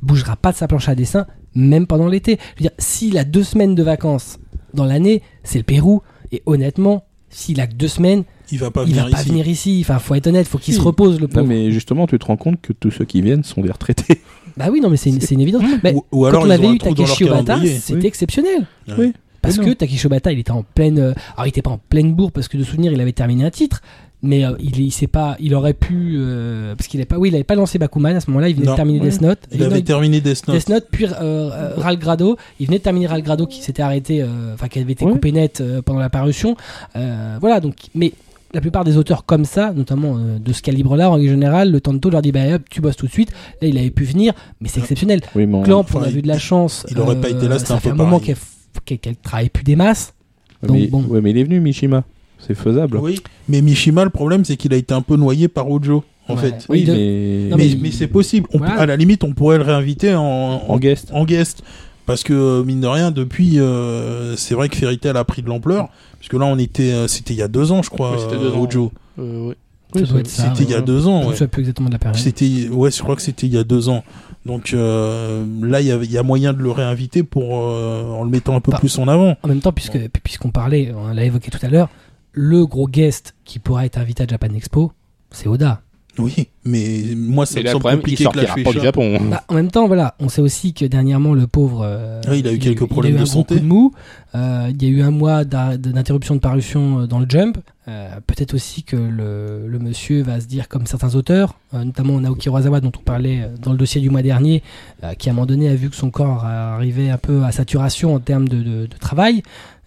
[0.00, 2.38] bougera pas de sa planche à dessin, même pendant l'été.
[2.56, 4.38] Je veux dire, s'il a deux semaines de vacances
[4.74, 6.02] dans l'année, c'est le Pérou.
[6.30, 8.22] Et honnêtement, s'il a que deux semaines,
[8.52, 9.28] Il va pas il venir va pas ici.
[9.30, 9.78] venir ici.
[9.82, 11.46] Enfin, faut être honnête, faut qu'il se repose, le Non, pauvre.
[11.46, 14.20] mais justement, tu te rends compte que tous ceux qui viennent sont des retraités.
[14.56, 15.64] Bah oui, non, mais c'est une, c'est une évidence.
[15.82, 18.06] Mais Ou, ou alors quand on avait eu Takeshi Obata, c'était Oui.
[18.06, 18.66] exceptionnel.
[18.86, 18.94] Ouais.
[18.98, 19.12] Oui.
[19.42, 19.74] Parce Mais que non.
[19.74, 21.00] Takeshi Obata, il était en pleine.
[21.00, 23.44] euh, alors, il était pas en pleine bourre parce que de souvenir, il avait terminé
[23.44, 23.82] un titre.
[24.22, 27.30] Mais euh, il, il sait pas, il aurait pu euh, parce qu'il avait pas, oui,
[27.30, 28.48] il avait pas lancé Bakuman à ce moment-là.
[28.48, 28.72] Il venait Non.
[28.72, 29.10] de terminer Ouais.
[29.10, 29.38] Death Note.
[29.52, 30.56] Il avait non, terminé Death Note.
[30.56, 32.36] Death Note, puis euh, euh, Ral Grado.
[32.60, 35.10] Il venait de terminer Ral Grado qui s'était arrêté, euh, enfin qui avait été Ouais.
[35.12, 36.56] coupé net euh, pendant la parution.
[36.94, 38.12] Euh, voilà, donc, mais
[38.54, 42.08] la plupart des auteurs comme ça, notamment euh, de ce calibre-là, en général, le Tanto
[42.10, 43.30] leur dit bah hop, tu bosses tout de suite.
[43.60, 45.20] Là, il avait pu venir, mais c'est exceptionnel.
[45.34, 46.86] Oui, mais on- Clamp, enfin, on a il- vu de la chance.
[46.90, 48.34] il aurait pas été là, c'était ça un fait peu un moment pareil.
[48.34, 50.14] qu'elle qu'elle- qu'elle travaille plus des masses.
[50.62, 51.02] Donc, mais, bon.
[51.04, 52.04] ouais, mais il est venu, Mishima.
[52.38, 52.98] C'est faisable.
[52.98, 56.34] Oui, mais Mishima, le problème, c'est qu'il a été un peu noyé par Ojo, en
[56.34, 56.40] Ouais.
[56.40, 56.66] fait.
[56.68, 57.48] Oui, de- mais...
[57.50, 58.46] Non, mais mais- mais c'est possible.
[58.52, 58.80] On peut- Voilà.
[58.82, 61.10] à la limite, on pourrait le réinviter en, en, en guest.
[61.12, 61.62] en guest.
[62.06, 65.42] Parce que, euh, mine de rien, depuis, euh, c'est vrai que Fairy Tail a pris
[65.42, 65.88] de l'ampleur.
[66.18, 68.18] Parce que là, on était, euh, c'était il y a deux ans, je crois, Oui,
[68.20, 68.60] c'était deux ans.
[68.62, 68.92] Ojo.
[69.18, 69.56] Euh, ouais.
[69.94, 70.22] Ça Oui.
[70.24, 71.34] C'était il y a deux ans, Je me ouais.
[71.34, 72.18] souviens plus exactement de la période.
[72.20, 74.02] C'était, ouais, je crois que c'était il y a deux ans.
[74.44, 78.54] Donc euh, là, il y, a moyen de le réinviter pour, euh, en le mettant
[78.56, 79.36] un peu Bah, plus en avant.
[79.42, 81.88] En même temps, puisque puisqu'on parlait, on l'a évoqué tout à l'heure,
[82.32, 84.92] le gros guest qui pourra être invité à Japan Expo,
[85.30, 85.80] c'est Oda.
[86.18, 89.18] Oui, mais moi, là, le problème, il compliqué que la sortira pas du Japon.
[89.30, 92.52] Bah, en même temps, voilà, on sait aussi que dernièrement le pauvre, euh, il a
[92.52, 93.54] eu quelques problèmes il a eu de un santé.
[93.56, 93.92] coup de mou.
[94.34, 97.58] Euh, il y a eu un mois d'interruption de parution euh, dans le Jump.
[97.88, 102.20] Euh, Peut-être aussi que le, le monsieur va se dire comme certains auteurs, euh, notamment
[102.20, 104.62] Naoki Urasawa dont on parlait dans le dossier du mois dernier,
[105.02, 107.52] euh, qui à un moment donné a vu que son corps arrivait un peu à
[107.52, 109.42] saturation en termes de, de- de travail.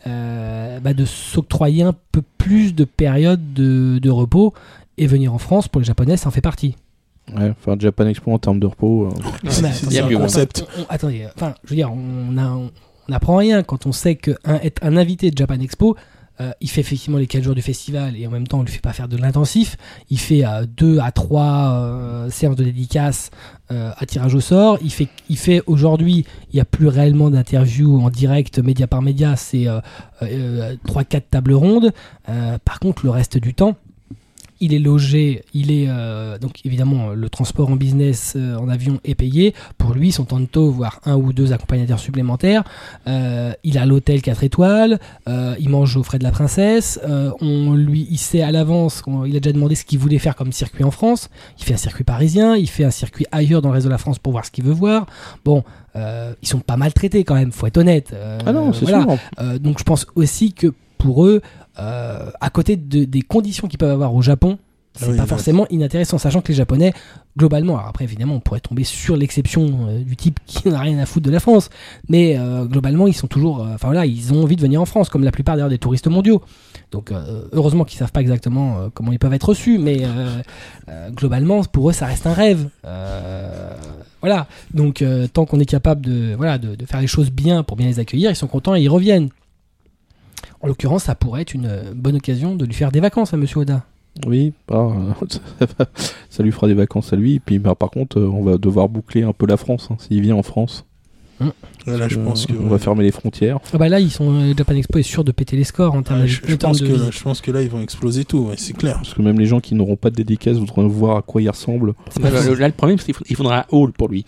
[0.05, 4.53] euh, bah, de s'octroyer un peu plus de périodes de, de repos
[4.97, 6.75] et venir en France pour les Japonais, ça en fait partie.
[7.35, 9.07] Ouais, faire Japan Expo en termes de repos.
[9.07, 9.67] euh, ça,
[10.05, 10.65] on- le on- concept.
[10.77, 12.71] on- on- attendez, euh, enfin, je veux dire, on a- on-
[13.09, 14.35] on n'apprend rien quand on sait qu'un
[14.81, 15.95] un invité de Japan Expo,
[16.39, 18.67] euh, il fait effectivement les 4 jours du festival et en même temps on ne
[18.67, 19.75] lui fait pas faire de l'intensif.
[20.09, 20.43] Il fait
[20.77, 23.29] 2 à 3 séances de dédicaces
[23.71, 24.77] euh, à tirage au sort.
[24.81, 29.01] Il fait, il fait aujourd'hui, il n'y a plus réellement d'interviews en direct, média par
[29.01, 29.65] média, c'est
[30.85, 31.91] 3-4 tables rondes.
[32.29, 33.75] Euh, par contre, le reste du temps,
[34.59, 38.99] il est logé, il est euh, donc évidemment le transport en business euh, en avion
[39.03, 42.63] est payé pour lui son tanto voire un ou deux accompagnateurs supplémentaires.
[43.07, 46.99] Euh, il a l'hôtel 4 étoiles, euh, il mange aux frais de la princesse.
[47.07, 50.35] euh, on lui, il sait à l'avance, il a déjà demandé ce qu'il voulait faire
[50.35, 51.29] comme circuit en France.
[51.59, 53.97] Il fait un circuit parisien, il fait un circuit ailleurs dans le reste de la
[53.97, 55.05] France pour voir ce qu'il veut voir.
[55.45, 55.63] Bon,
[55.95, 58.11] euh, ils sont pas maltraités quand même, faut être honnête.
[58.13, 59.01] Euh, Ah non, c'est voilà.
[59.03, 59.17] sûr.
[59.39, 61.41] Euh, donc je pense aussi que pour eux,
[61.79, 64.57] euh, à côté de- des conditions qu'ils peuvent avoir au Japon,
[64.93, 66.91] c'est Oui, pas forcément inintéressant, sachant que les Japonais,
[67.37, 70.97] globalement, alors après évidemment on pourrait tomber sur l'exception euh, du type qui n'a rien
[70.97, 71.69] à foutre de la France,
[72.09, 75.09] mais euh, globalement ils sont toujours, enfin voilà, ils ont envie de venir en France,
[75.09, 76.41] comme la plupart d'ailleurs des touristes mondiaux.
[76.91, 77.11] Donc
[77.51, 80.01] heureusement qu'ils savent pas exactement comment ils peuvent être reçus, mais
[81.11, 82.69] globalement pour eux ça reste un rêve.
[84.21, 87.77] Voilà, donc tant qu'on est capable de, voilà, de, de faire les choses bien pour
[87.77, 89.29] bien les accueillir, ils sont contents et ils reviennent.
[90.61, 93.37] En l'occurrence, ça pourrait être une euh, bonne occasion de lui faire des vacances à
[93.37, 93.83] Monsieur Oda.
[94.25, 94.89] Oui, ah,
[96.29, 97.35] ça, lui fera des vacances à lui.
[97.35, 99.97] Et puis, bah, par contre, euh, on va devoir boucler un peu la France hein,
[99.99, 100.85] s'il vient en France.
[101.85, 102.53] Là, je Euh, pense que.
[102.53, 103.59] on va fermer les frontières.
[103.71, 106.01] Ah bah là, ils sont euh, Japan Expo est sûr de péter les scores en
[106.01, 108.39] termes de, je, termes pense de que, je pense que là, ils vont exploser tout,
[108.39, 108.95] ouais, c'est clair.
[108.95, 111.47] Parce que même les gens qui n'auront pas de dédicace voudront voir à quoi il
[111.49, 111.93] ressemble.
[112.09, 114.25] C'est pas Là, le- là, le problème, c'est qu'il faudra un hall pour lui.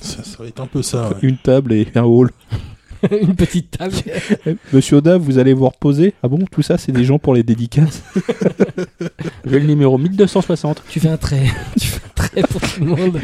[0.00, 1.10] Ça, ça va être un peu ça.
[1.10, 1.16] ouais.
[1.22, 2.30] Une table et un hall.
[3.10, 3.94] une petite table.
[4.72, 7.42] Monsieur Oda, vous allez vous reposer Ah bon, tout ça, c'est des gens pour les
[7.42, 8.02] dédicaces
[9.44, 10.82] J'ai le numéro 1260.
[10.88, 11.44] tu fais un trait.
[11.80, 13.20] tu fais un trait pour tout le monde.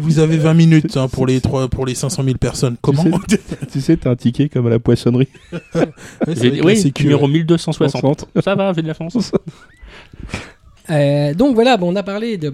[0.00, 2.76] Vous avez 20 minutes hein, pour, les trois, pour les 500 000 personnes.
[2.80, 3.04] Comment
[3.72, 5.28] Tu sais, t'as un ticket comme à la poissonnerie.
[6.28, 7.32] J'ai- Oui, numéro ouais.
[7.32, 8.26] 1260.
[8.42, 9.32] Ça va, j'ai de la chance.
[10.90, 12.52] Euh, donc voilà, bon, on a parlé de.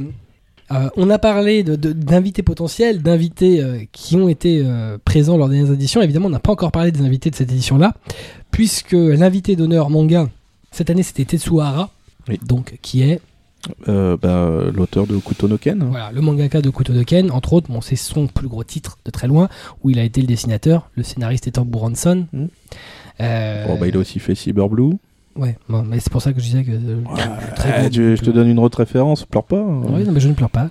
[0.70, 5.56] Euh, on a parlé d'invités potentiels, d'invités euh, qui ont été euh, présents lors des
[5.56, 6.02] dernières éditions.
[6.02, 7.94] Évidemment, on n'a pas encore parlé des invités de cette édition-là,
[8.50, 10.28] puisque l'invité d'honneur manga,
[10.70, 11.90] cette année, c'était Tetsuhara,
[12.28, 12.38] Oui.
[12.46, 13.20] donc qui est
[13.88, 15.84] Euh, bah, L'auteur de Kutonoken.
[15.90, 17.68] voilà, le mangaka de Kutonoken, entre autres.
[17.70, 19.48] Bon, c'est son plus gros titre de très loin,
[19.82, 22.26] où il a été le dessinateur, le scénariste étant Buranson.
[22.32, 22.44] Mm.
[23.20, 24.92] Euh, bah, il a aussi fait Cyber Blue.
[25.38, 26.72] Ouais, bon, mais c'est pour ça que je disais que.
[26.72, 29.60] euh, le très gros- tu- je te donne une autre référence, pleure pas.
[29.60, 29.82] hein.
[29.88, 30.68] Oui, non, mais je ne pleure pas.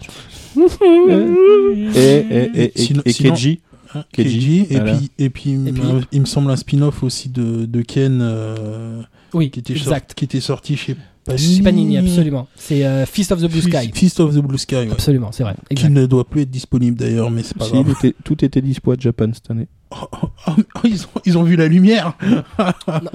[0.57, 2.17] Et, et,
[2.55, 3.59] et, et, Sinon- et sinon- Keiji.
[3.95, 4.97] Hein, Keiji, Keiji, et, voilà.
[4.97, 8.19] puis, et puis, Et puis- euh, il me semble un spin-off aussi de, de Ken
[8.21, 9.01] euh,
[9.33, 10.13] Oui, qui, était sor- exact.
[10.13, 10.95] qui était sorti chez
[11.27, 11.61] Panini.
[11.61, 12.47] Panini, absolument.
[12.55, 13.77] C'est euh, Feast of the Blue Sky.
[13.87, 14.91] Feast, Feast of the Blue Sky, ouais.
[14.91, 15.55] Absolument, c'est vrai.
[15.69, 15.89] qui Exact.
[15.89, 17.89] ne doit plus être disponible d'ailleurs, mais c'est pas Si, grave.
[17.91, 19.67] était- tout était dispo à Japan cette année.
[19.89, 20.27] Oh, oh,
[20.75, 22.43] oh, ils, ont, ils ont vu la lumière Non,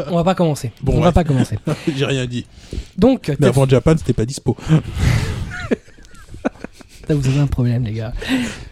[0.09, 0.73] on va pas commencer.
[0.83, 1.13] Bon, on va ouais.
[1.13, 1.59] pas commencer.
[1.97, 2.47] J'ai rien dit.
[2.97, 4.57] Donc, Mais avant Japan, c'était pas dispo.
[7.09, 8.13] Ça, vous avez un problème, les gars.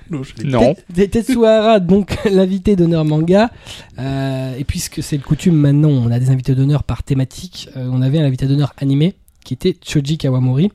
[0.08, 0.74] Non, Non.
[0.94, 3.50] Te- Tetsuhara, donc l'invité d'honneur manga.
[3.98, 7.68] Euh, et puisque c'est le coutume maintenant, on a des invités d'honneur par thématique.
[7.76, 10.70] euh, on avait un invité d'honneur animé qui était Choji Kawamori,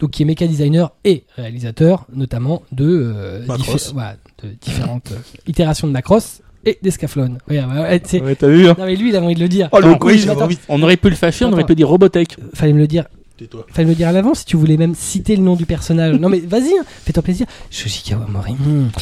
[0.00, 2.84] donc qui est méca designer et réalisateur, notamment de,
[3.16, 3.88] euh, Macross.
[3.88, 7.38] diffé- voilà, de différentes euh, itérations de Macross et d'Escaflowne.
[7.48, 9.68] Ouais, ouais, ouais, t'as vu hein Non mais lui, il a envie de le dire.
[9.72, 9.98] Oh, Attends,
[10.46, 10.58] oui.
[10.68, 12.36] On aurait pu le fâcher, on aurait pu dire Robotech.
[12.54, 13.04] Fallait me le dire.
[13.36, 13.66] Tais-toi.
[13.72, 16.14] Fallait me le dire à l'avance si tu voulais même citer le nom du personnage.
[16.20, 17.46] Non mais vas-y, hein, fais-toi plaisir.
[17.70, 18.52] Shoji Kawamori.
[18.52, 18.88] hmm.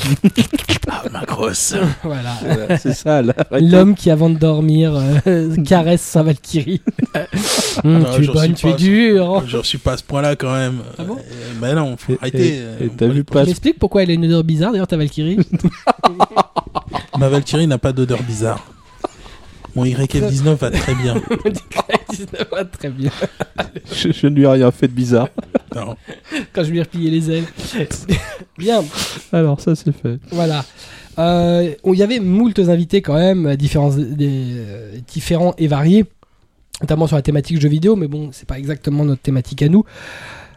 [0.88, 1.75] Ah, ma grosse.
[2.03, 2.35] Voilà.
[2.42, 3.35] Voilà, c'est ça, là.
[3.53, 4.92] L'homme qui, avant de dormir,
[5.27, 6.81] euh, caresse sa Valkyrie.
[7.85, 9.45] Hum, Non, tu es bonne, tu es dure.
[9.47, 10.81] Je suis pas à ce point-là quand même.
[10.99, 12.57] Ah bon Euh, Mais non, faut arrêter.
[12.57, 14.88] et- euh, et t'as vu pas- Tu m'expliques pourquoi elle a une odeur bizarre, d'ailleurs,
[14.88, 15.38] ta Valkyrie
[17.18, 18.64] Ma Valkyrie n'a pas d'odeur bizarre.
[19.75, 21.15] Mon YF19 va très bien.
[22.55, 23.11] Ah, Très bien.
[23.93, 25.29] Je, je ne lui ai rien fait de bizarre.
[25.75, 25.97] Non.
[26.53, 27.45] Quand je lui ai replié les ailes.
[28.59, 28.85] bien,
[29.33, 30.19] Alors, ça, c'est fait.
[30.31, 30.63] voilà.
[31.19, 36.05] Euh, Il y avait moultes invités quand même, différents, des, euh, différents et variés,
[36.83, 39.85] notamment sur la thématique jeux vidéo, mais bon, c'est pas exactement notre thématique à nous.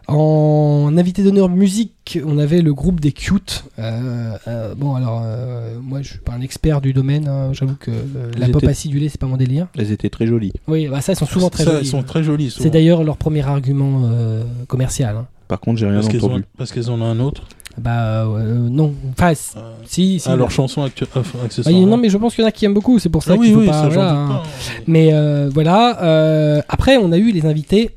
[0.07, 3.63] En invité d'honneur musique, on avait le groupe des Cute.
[3.79, 7.27] Euh, euh, bon, alors, euh, moi, je suis pas un expert du domaine.
[7.27, 7.49] hein.
[7.53, 9.67] J'avoue que euh, la Ils pop étaient- acidulée, c'est pas mon délire.
[9.77, 10.53] Elles étaient très jolies.
[10.67, 11.81] Oui, bah ça, ils sont souvent très Ça, jolis.
[11.85, 12.51] Elles sont très jolies.
[12.51, 12.63] souvent.
[12.63, 15.15] C'est d'ailleurs leur premier argument euh, commercial.
[15.17, 15.25] hein.
[15.47, 16.45] Par contre, j'ai rien Parce qu'elles ont, entendu.
[16.57, 17.43] parce qu'elles en ont un autre.
[17.77, 20.27] Bah euh, non, enfin c- Euh, si, si.
[20.29, 22.63] ah, bah, leur chanson actu- bah, non mais je pense qu'il y en a qui
[22.63, 23.73] aiment beaucoup, c'est pour ça Ah oui, qu'il faut oui, pas.
[23.73, 24.27] ça, j'en voilà, doute hein.
[24.29, 24.43] pas.
[24.87, 26.01] Mais euh, voilà.
[26.01, 27.89] euh, après, on a eu les invités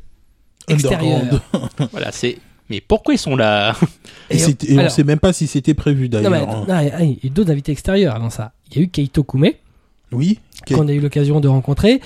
[0.69, 1.21] extérieurs.
[1.23, 1.41] Underground.
[1.93, 2.39] Voilà, c'est.
[2.71, 3.75] Mais pourquoi ils sont là
[4.31, 4.39] Et,
[4.73, 6.67] on alors- sait même pas si c'était prévu Non, d'ailleurs.
[6.67, 6.67] non,
[7.03, 8.53] il y a- d'autres invités extérieurs avant ça.
[8.71, 9.51] Il y a eu Keito Kume,
[10.13, 10.39] Oui.
[10.67, 12.01] Qu'on a eu l'occasion de rencontrer,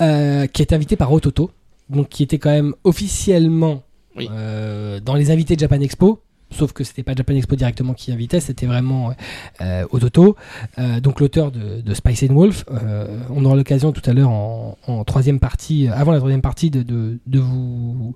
[0.00, 1.50] euh, qui est invité par Ototo,
[1.90, 3.82] donc qui était quand même officiellement
[4.16, 4.28] Oui.
[4.30, 6.20] euh, dans les invités de Japan Expo.
[6.52, 9.12] Sauf que c'était pas Japan Expo directement qui invitait, c'était vraiment
[9.60, 10.36] euh, Ototo,
[10.78, 12.64] euh, donc l'auteur de, de Spice and Wolf.
[12.70, 16.70] Euh, on aura l'occasion tout à l'heure en, en troisième partie, avant la troisième partie,
[16.70, 18.14] de, de, de vous,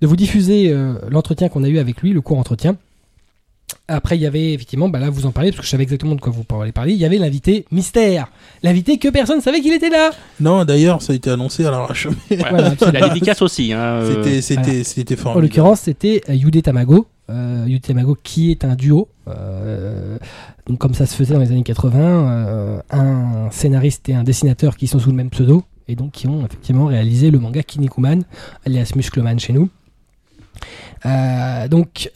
[0.00, 2.76] de vous diffuser euh, l'entretien qu'on a eu avec lui, le court entretien.
[3.88, 6.14] Après, il y avait effectivement, bah là vous en parlez parce que je savais exactement
[6.14, 6.92] de quoi vous parlez parler.
[6.92, 8.28] Il y avait l'invité mystère,
[8.62, 10.10] l'invité que personne ne savait qu'il était là.
[10.40, 12.06] Non, d'ailleurs, ça a été annoncé à l'arrache.
[12.30, 13.72] Ouais, Voilà, la dédicace aussi.
[13.72, 15.46] Hein, euh, C'était, c'était, c'était En formidable.
[15.46, 17.06] l'occurrence, c'était Yude Tamago.
[17.28, 17.66] Euh,
[18.22, 19.08] qui est un duo.
[19.26, 20.18] euh,
[20.66, 24.76] donc comme ça se faisait dans les années 80, euh, un scénariste et un dessinateur
[24.76, 28.22] qui sont sous le même pseudo et donc qui ont effectivement réalisé le manga Kinnikuman,
[28.64, 29.68] alias Muscleman chez nous.
[31.04, 32.10] Euh, donc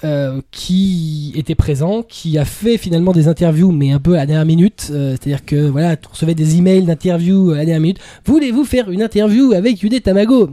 [0.51, 4.47] qui était présent, qui a fait finalement des interviews, mais un peu à la dernière
[4.47, 4.81] minute.
[4.81, 8.01] C'est-à-dire que voilà, tu recevais des emails d'interviews à la dernière minute.
[8.25, 10.49] Voulez-vous faire une interview avec Yude Tamago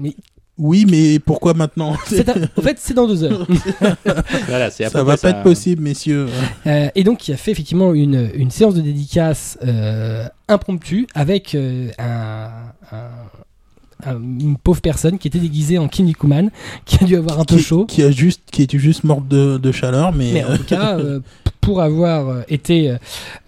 [0.57, 3.45] Oui, mais pourquoi maintenant c'est un- en fait, c'est dans deux heures.
[4.47, 6.27] Voilà, c'est Ça va pas être possible, messieurs.
[6.65, 11.53] Euh, et donc, il a fait effectivement une, une séance de dédicace euh, impromptue avec
[11.55, 12.49] euh, un,
[12.91, 16.49] un- un- une pauvre personne qui était déguisée en Kinnikuman,
[16.85, 17.85] qui a dû avoir un peu Qui, chaud.
[17.85, 20.97] qui a juste, qui était juste morte de, de chaleur, mais, Mais en tout cas,
[20.97, 21.19] euh,
[21.61, 22.95] pour avoir été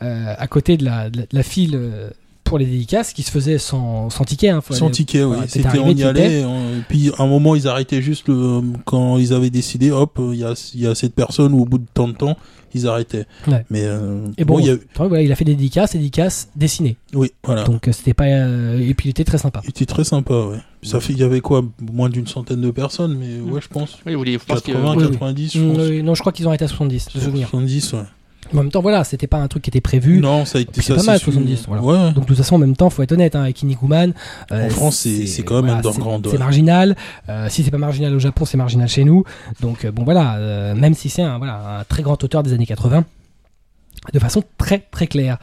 [0.04, 2.10] euh, à côté de la, de la- de la file euh,
[2.50, 4.50] pour les dédicaces qui se faisaient sans, sans ticket.
[4.50, 5.38] Hein, Sans aller- ticket, oui.
[5.48, 6.44] C'était, on y allait.
[6.44, 10.20] on- et puis, à un moment, ils arrêtaient juste le, quand ils avaient décidé, hop,
[10.34, 12.36] il y a, il y a cette personne, ou au bout de tant de temps,
[12.74, 13.26] ils arrêtaient.
[13.48, 13.66] Ouais.
[13.70, 16.50] Mais, euh, Et bon, il y a, voilà, il a fait des dédicaces, des dédicaces
[16.56, 16.98] dessinées.
[17.14, 17.64] oui, voilà.
[17.64, 18.26] Donc euh, c'était pas.
[18.26, 19.62] euh, et puis il était très sympa.
[19.64, 20.58] Il était très sympa, ouais.
[20.82, 23.98] Ça fait, il y avait quoi, moins d'une centaine de personnes, mais ouais, je pense.
[24.06, 25.12] Oui, vous voulez- je pense que- 80, Oui, oui.
[25.12, 25.90] 90, je Mm, pense.
[26.06, 27.48] non, je crois qu'ils ont arrêté à 70, de souvenir.
[27.50, 28.00] 70, ouais.
[28.52, 30.20] Mais en même temps, voilà, c'était pas un truc qui était prévu.
[30.20, 30.96] Non, ça a été ça.
[30.96, 31.84] pas mal, c'est su- 70, voilà.
[31.84, 32.12] Ouais.
[32.14, 34.14] Donc de toute façon, en même temps, faut être honnête, hein, avec Iniguman,
[34.52, 36.38] euh, En France, c'est- quand même underground, C'est ouais.
[36.40, 36.96] marginal.
[37.30, 39.24] Euh, si c'est pas marginal au Japon, c'est marginal chez nous.
[39.62, 42.54] Donc euh, bon, voilà, euh, même si c'est un, voilà, un très grand auteur des
[42.54, 43.06] années 80,
[44.14, 45.38] de façon très très claire.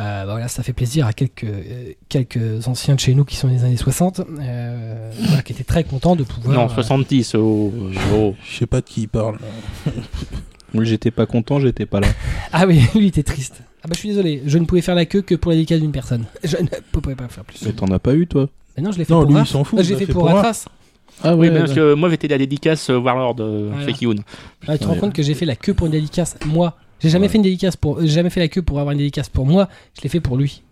[0.00, 3.36] Euh, bah voilà, ça fait plaisir à quelques euh, quelques anciens de chez nous qui
[3.36, 6.54] sont des années 60, euh, voilà, qui étaient très contents de pouvoir.
[6.56, 7.34] Non, euh, 70.
[7.36, 7.72] Oh,
[8.14, 8.34] oh.
[8.44, 9.38] Je sais pas de qui il parle.
[10.74, 12.08] Moi, j'étais pas content, j'étais pas là.
[12.52, 13.62] Ah oui, lui il était triste.
[13.82, 15.80] Ah bah je suis désolé, je ne pouvais faire la queue que pour la dédicace
[15.80, 16.24] d'une personne.
[16.44, 17.62] Je ne pouvais pas faire plus.
[17.64, 18.48] Mais t'en as pas eu, toi?
[18.76, 20.12] Mais non, je l'ai fait Non, pour lui, il s'en fout, Ah, J'ai fait, fait
[20.12, 20.66] pour pour Atras.
[21.24, 23.86] Ah Oui, parce que moi, j'étais la dédicace euh, Warlord euh, Voilà.
[23.86, 24.20] Fake Youn.
[24.68, 24.98] Ah, tu te rends Ouais.
[25.00, 26.76] compte que j'ai fait la queue pour une dédicace moi.
[27.00, 27.28] J'ai jamais Ouais.
[27.30, 29.68] fait une dédicace pour, j'ai jamais fait la queue pour avoir une dédicace pour moi.
[29.96, 30.62] Je l'ai fait pour lui.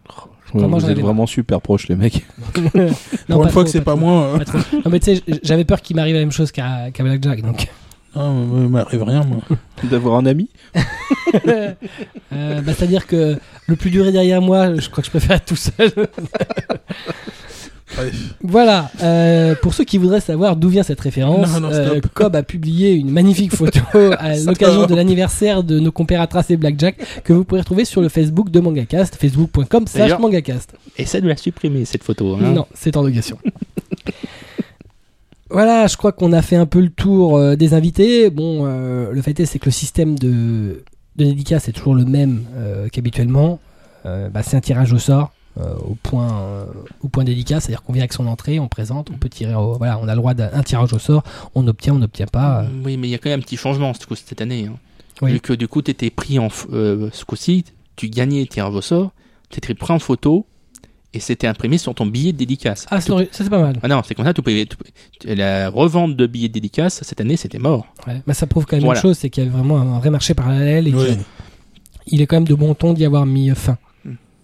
[0.55, 2.27] Ouais, vous êtes vraiment super proches, les mecs.
[2.75, 2.89] Non,
[3.29, 4.35] Pour une fois trop, que c'est pas moi.
[4.37, 4.61] hein.
[4.85, 7.43] Non mais tu sais, j'avais peur qu'il m'arrive la même chose qu'à qu'à Blackjack.
[7.43, 7.69] Donc,
[8.21, 9.39] Ah, m'arrive rien, moi.
[9.85, 10.49] D'avoir un ami
[12.33, 14.75] Euh, bah, c'est à dire que le plus dur est derrière moi.
[14.77, 15.93] Je crois que je préfère être tout seul.
[18.43, 22.01] Voilà, euh, pour ceux qui voudraient savoir d'où vient cette référence, Non, non, euh.
[22.15, 23.81] Cobb a publié une magnifique photo
[24.19, 28.01] à l'occasion de l'anniversaire de nos compères Atras et Blackjack que vous pourrez retrouver sur
[28.01, 30.75] le Facebook de MangaCast, facebook.com slash MangaCast.
[30.97, 32.35] Essaie de la supprimer, cette photo.
[32.37, 32.53] hein.
[32.53, 33.39] Non, c'est en négation.
[35.51, 38.31] Voilà, je crois qu'on a fait un peu le tour euh, des invités.
[38.31, 40.85] Bon, euh, le fait est, c'est que le système de,
[41.17, 43.59] de dédicace est toujours le même euh, qu'habituellement.
[44.07, 45.33] Euh, bah, c'est un tirage au sort.
[45.59, 46.67] au point
[47.03, 49.75] au point dédicace, c'est-à-dire qu'on vient avec son entrée, on présente, on peut tirer, au-
[49.77, 51.25] voilà, on a le droit d'un un tirage au sort,
[51.57, 52.65] on obtient, on n'obtient pas.
[52.85, 54.67] Oui, mais il y a quand même un petit changement coup, cette année.
[54.71, 54.77] hein.
[55.21, 55.33] Oui.
[55.33, 56.49] Vu que du coup, tu étais pris en.
[56.49, 57.65] ce coup-ci,
[57.97, 59.11] tu gagnais tirage au sort,
[59.51, 60.47] tu étais pris en photo
[61.15, 62.87] et c'était imprimé sur ton billet de dédicace.
[62.91, 63.79] Ah, Tout- c'est- ça c'est pas mal.
[63.83, 67.03] Ah non, c'est comme ça, tu pouvais, tu pouvais- la revente de billets de dédicace,
[67.03, 67.87] cette année, c'était mort.
[68.07, 68.21] Ouais.
[68.27, 68.99] Bah, ça prouve quand même Voilà.
[69.01, 71.17] une chose, c'est qu'il y a vraiment un vrai marché parallèle et Ouais.
[72.07, 73.79] qu'il est quand même de bon ton d'y avoir mis fin.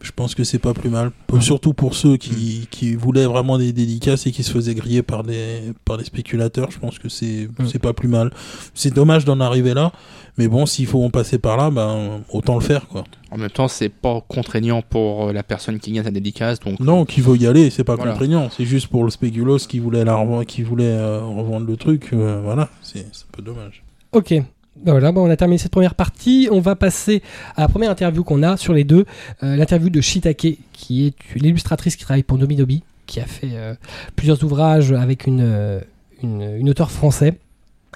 [0.05, 1.11] Je pense que c'est pas plus mal.
[1.27, 5.03] Pour- Surtout pour ceux qui, qui voulaient vraiment des dédicaces et qui se faisaient griller
[5.03, 6.71] par des, par des spéculateurs.
[6.71, 7.67] Je pense que c'est Mm.
[7.67, 8.31] c'est pas plus mal.
[8.75, 9.91] C'est dommage d'en arriver là.
[10.37, 13.05] Mais bon, s'il faut en passer par là, ben, autant le faire, quoi.
[13.31, 16.61] En même temps, c'est pas contraignant pour euh, la personne qui gagne sa dédicace.
[16.61, 18.11] Donc, Non, qui veut y aller, c'est pas Voilà.
[18.13, 18.51] contraignant.
[18.51, 22.11] C'est juste pour le spéculos qui voulait, la revendre, qui voulait euh, revendre le truc.
[22.13, 23.83] euh, voilà, c'est c'est un peu dommage.
[24.13, 24.35] Ok.
[24.77, 26.49] Ben voilà, on a terminé cette première partie.
[26.51, 27.23] On va passer
[27.57, 29.05] à la première interview qu'on a sur les deux.
[29.43, 33.75] Euh, L'interview de Shitake, qui est l'illustratrice qui travaille pour Domidobi, qui a fait euh,
[34.17, 35.81] plusieurs ouvrages avec une, euh,
[36.23, 37.35] une, une auteure française,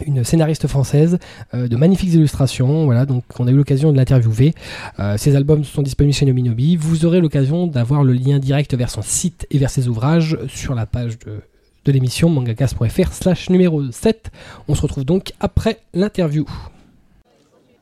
[0.07, 1.19] une scénariste française,
[1.53, 2.85] de magnifiques illustrations.
[2.85, 4.55] Voilà, donc on a eu l'occasion de l'interviewer.
[5.17, 6.77] Ses albums sont disponibles chez Dominobi.
[6.77, 10.77] Vous aurez l'occasion d'avoir le lien direct vers son site et vers ses ouvrages sur
[10.77, 11.41] la page de,
[11.86, 14.32] de l'émission mangacast.fr slash numéro 7.
[14.68, 16.46] On se retrouve donc après l'interview.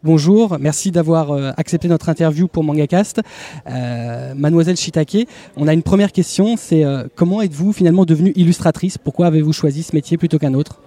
[0.04, 3.22] Bonjour, merci d'avoir euh, accepté notre interview pour MangaCast.
[3.68, 8.98] Euh, Mademoiselle Shitake, on a une première question, c'est euh, comment êtes-vous finalement devenue illustratrice
[8.98, 10.82] Pourquoi avez-vous choisi ce métier plutôt qu'un autre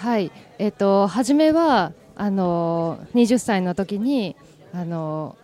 [0.00, 4.36] はい、えっ、と初めはあの20歳の時に
[4.72, 5.36] あの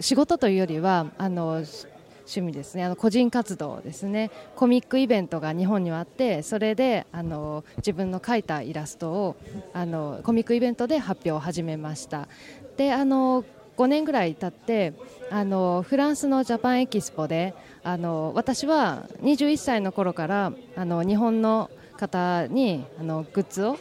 [0.00, 1.86] 仕事というよりはあのし
[2.27, 2.83] 趣味ですね。
[2.83, 4.29] あの個人活動ですね。
[4.55, 9.35] コミックイベントが日本にはあってそれであの自分の描いたイラストを
[9.73, 12.27] あのコミックイベントで発表を始めました。
[12.75, 13.43] であの
[13.77, 14.93] 5年ぐらい経って
[15.29, 23.77] あのフランスのジャパンエキスポであの私は21歳の頃からあの日本の方にあのグッズを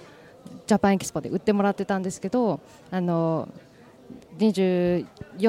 [0.66, 3.48] ジャパンエキスポで売ってもらってたんですけどあの
[4.38, 5.06] 24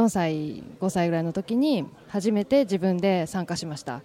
[0.10, 4.03] 歳5歳ぐらいの時に初めて自分で参加しました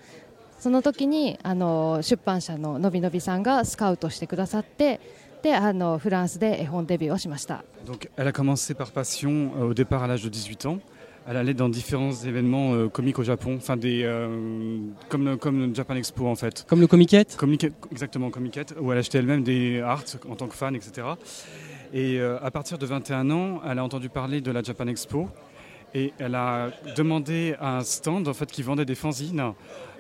[0.59, 4.99] その時にあの出版社ののびのびさんがスカウトしてくださって
[5.43, 10.79] であのフランスで絵本デビューをしました Donc, elle a commencé par passion euh, au départ à l'âge de 18 ans.
[11.29, 14.79] Elle allait dans différents événements euh, comiques au Japon, enfin des euh,
[15.09, 16.65] comme le, comme le Japan Expo en fait.
[16.69, 20.55] Comme le comiquette Comiquette, exactement, Comiquette, où elle achetait elle-même des arts en tant que
[20.55, 21.05] fan, etc.
[21.93, 25.29] Et euh, à partir de 21 ans, elle a entendu parler de la Japan Expo
[25.94, 29.52] et elle a demandé à un stand en fait qui vendait des fanzines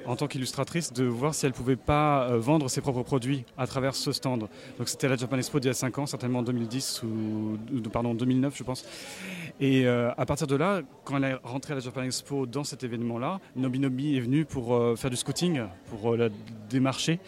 [0.04, 3.68] en tant qu'illustratrice de voir si elle pouvait pas euh, vendre ses propres produits à
[3.68, 4.48] travers ce stand.
[4.78, 7.56] Donc c'était à la Japan Expo d'il y a 5 ans, certainement en 2010 ou
[7.92, 8.84] pardon 2009 je pense.
[9.60, 12.64] Et euh, à partir de là, quand elle est rentrée à la Japan Expo dans
[12.64, 16.28] cet événement-là, Nobinobi est venu pour euh, faire du scouting, pour euh, la
[16.68, 17.20] démarcher.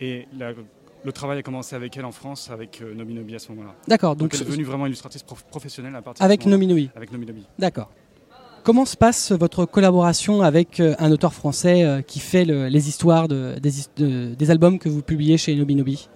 [0.00, 0.52] Et la-
[1.04, 3.74] le travail a commencé avec elle en France, avec euh, Nobinobi à ce moment-là.
[3.86, 6.50] D'accord, Donc, donc, elle est devenue vraiment illustratrice prof- professionnelle à partir avec de.
[6.50, 6.88] Nominoi.
[6.96, 7.46] Avec Nobinobi.
[7.58, 7.88] D'accord.
[8.68, 13.54] Comment se passe votre collaboration avec un auteur français qui fait le- les histoires de-
[13.58, 16.06] des, de- des albums que vous publiez chez Nobinobi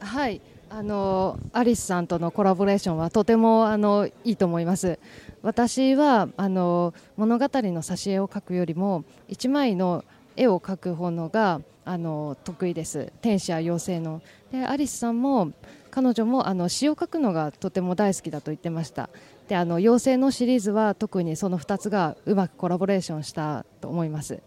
[0.00, 4.98] はいあのアリスさんとのコラボレーションはとてもあのいいと思います
[5.42, 7.48] 私はあの物語の
[7.82, 10.04] 挿絵を描くよりも一枚の
[10.36, 14.20] 絵を描く方のがあの得意です天使や妖精の
[14.50, 15.52] でアリスさんも
[15.92, 19.10] 彼女もあの詩を書くのがとても大好きだと言ってました
[19.49, 24.39] であの妖精のシリーズは特にその2つがうまくコラボレーションしたと思います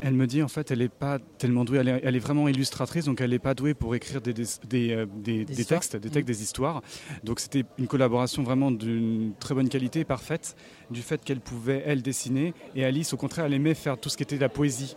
[0.00, 2.46] Elle me dit en fait, elle n'est pas tellement douée, elle est, elle est vraiment
[2.46, 5.80] illustratrice, donc elle n'est pas douée pour écrire des, des, des, euh, des- des histoires
[5.80, 6.82] textes, des textes, des histoires.
[7.24, 10.54] Donc c'était une collaboration vraiment d'une très bonne qualité, parfaite,
[10.88, 14.16] du fait qu'elle pouvait elle dessiner et Alice au contraire elle aimait faire tout ce
[14.16, 14.94] qui était la poésie.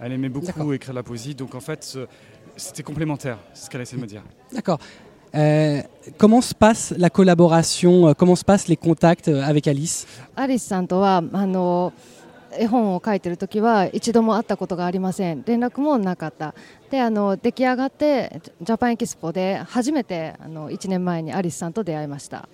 [0.00, 0.72] Elle aimait beaucoup D'accord.
[0.72, 2.06] écrire la poésie, donc en fait euh,
[2.56, 4.22] c'était complémentaire, c'est ce qu'elle a essayé de me dire.
[4.54, 4.78] D'accord.
[5.34, 5.80] Euh,
[6.18, 11.92] comment se passe la collaboration euh, Comment se passent les contacts euh, avec Alice アリスさんとはあの
[12.58, 16.52] 絵本を描いてる時は一度も会ったことがありません連絡もなかった
[16.90, 22.48] であの出来上がってジャパンエキスポで初めてあの1年前にアリスさんと出会いました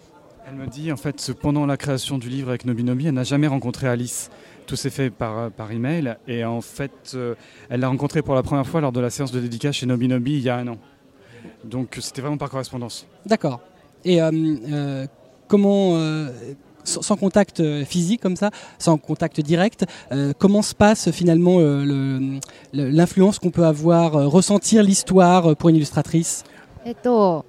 [0.46, 3.24] Elle me dit en fait ce- pendant la création du livre avec Nobinobi, elle n'a
[3.24, 4.30] jamais rencontré Alice.
[4.66, 7.34] Tout s'est fait par, par email et en fait euh,
[7.70, 10.34] elle l'a rencontré pour la première fois lors de la séance de dédicace chez Nobinobi
[10.34, 10.76] il y a un an.
[11.64, 13.06] Donc c'était vraiment par correspondance.
[13.24, 13.60] D'accord.
[14.04, 15.06] Et euh, euh,
[15.48, 16.28] comment, euh,
[16.84, 21.58] sans, sans contact euh, physique comme ça, sans contact direct, euh, comment se passe finalement
[21.58, 22.40] euh, le-
[22.72, 26.44] le- l'influence qu'on peut avoir, euh, ressentir l'histoire euh, pour une illustratrice
[26.84, 27.44] えっと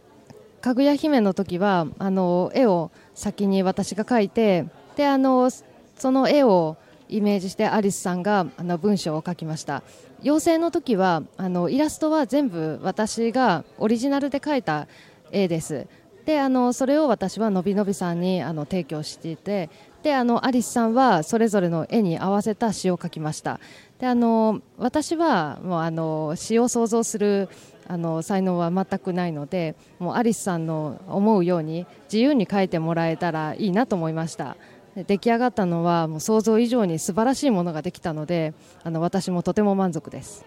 [0.61, 5.49] かぐや姫の時はあの絵を先に私が描いてであの
[5.95, 6.75] その絵を
[7.12, 9.82] イメージしてアリスさんがあの文章を書きました。
[10.22, 14.86] 妖精の時はあのイラストは全部私がオリジナルで描いた
[15.30, 15.86] 絵です。
[16.24, 19.70] であのそれを私はのびのびさんにあの提供していて
[20.04, 23.58] であのアリスさんはそれぞれの絵に合わせた詩を書きました。
[23.98, 27.48] であの私はもうあの詩を想像する
[27.88, 34.56] あの才能は全くないのでもうアリスさんの思うように自由に書いてもらえたらいいなと思いました。
[34.95, 40.45] 出来上がったのはもう想像以上に素晴らしいものができたのであの私もとても満足です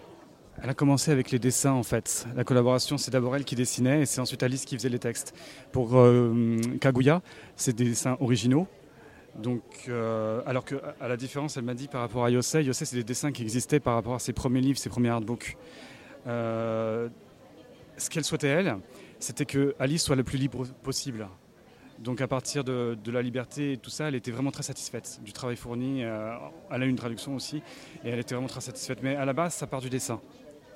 [0.61, 2.27] Elle a commencé avec les dessins en fait.
[2.35, 5.33] La collaboration, c'est d'abord elle qui dessinait et c'est ensuite Alice qui faisait les textes.
[5.71, 7.23] Pour euh, Kaguya,
[7.55, 8.67] c'est des dessins originaux.
[9.39, 12.85] Donc, euh, alors que à la différence, elle m'a dit par rapport à Yosei, Yosei
[12.85, 15.57] c'est des dessins qui existaient par rapport à ses premiers livres, ses premiers artbooks.
[16.27, 17.09] Euh,
[17.97, 18.77] ce qu'elle souhaitait elle,
[19.19, 21.27] c'était que Alice soit le plus libre possible.
[22.02, 25.18] Donc à partir de, de la liberté et tout ça, elle était vraiment très satisfaite
[25.24, 26.04] du travail fourni.
[26.04, 26.30] Euh,
[26.70, 27.56] elle a eu une traduction aussi
[28.04, 28.98] et elle était vraiment très satisfaite.
[29.02, 30.20] Mais à la base, ça part du dessin.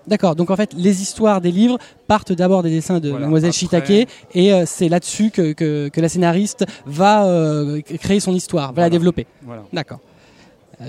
[0.06, 3.50] D'accord, donc en fait, les histoires des livres partent d'abord des dessins de Voilà, Mademoiselle
[3.50, 8.32] après- Shitake, et euh, c'est là-dessus que, que- que la scénariste va euh, créer son
[8.32, 9.26] histoire, va la développer.
[9.42, 9.62] Voilà.
[9.74, 10.00] D'accord.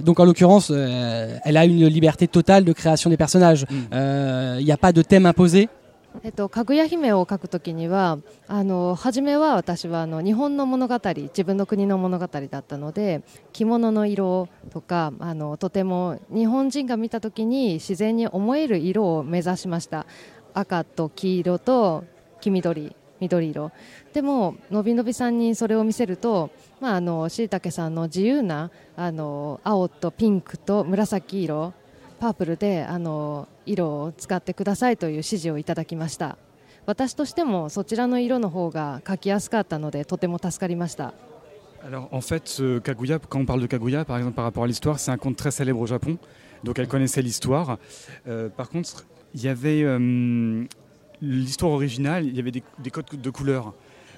[0.04, 3.65] Donc en l'occurrence, euh, elle a une liberté totale de création des personnages.
[3.70, 4.58] Mm.
[4.60, 5.67] Il n'y a pas de thème imposé.
[6.24, 20.06] えっと、かぐや姫を書くときにはあの初めは私はあの日本の物語自分の国の物語だったので着物の色とかあのとても日本人が見たときに自然に思える色を目指しました。
[20.54, 22.04] 赤と黄色と
[22.41, 23.71] 黄緑緑色。
[24.13, 26.50] でものびのびさんにそれを見せると
[26.82, 31.74] まああのしいたけさんの自由なあの青とピンクと紫色
[32.19, 36.38] パープルであの色を使ってくださいという指示をいただきました
[36.87, 41.12] 私としてもそちらの色の方が描きやすかったのでとても助かりました
[41.85, 44.66] Alors en fait, ce Kaguya, quand on parle de Kaguya, par exemple par rapport à
[44.66, 46.18] l'histoire, c'est un conte très célèbre au Japon.
[46.64, 47.79] Donc elle connaissait l'histoire.
[48.26, 50.64] Euh, par contre, il y avait euh,
[51.22, 53.72] l'histoire originale, il y avait des, des codes de couleurs.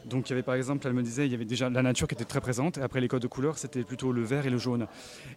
[0.06, 2.08] Donc il y avait par exemple, elle me disait, il y avait déjà la nature
[2.08, 2.78] qui était très présente.
[2.78, 4.86] Et après les codes de couleurs, c'était plutôt le vert et le jaune.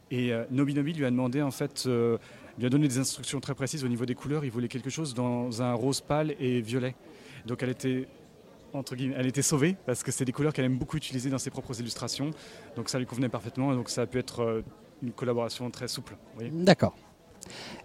[0.10, 2.18] Et euh, Nobinobi lui a demandé en fait, euh,
[2.59, 4.45] lui a donné des instructions très précises au niveau des couleurs.
[4.45, 6.95] Il voulait quelque chose dans un rose pâle et violet.
[7.47, 8.09] Donc elle était
[8.73, 11.39] entre guillemets, elle était sauvée parce que c'est des couleurs qu'elle aime beaucoup utiliser dans
[11.39, 12.31] ses propres illustrations.
[12.77, 14.63] Donc ça lui convenait parfaitement et donc ça a pu être euh,
[15.03, 16.17] une collaboration très souple.
[16.53, 16.95] D'accord.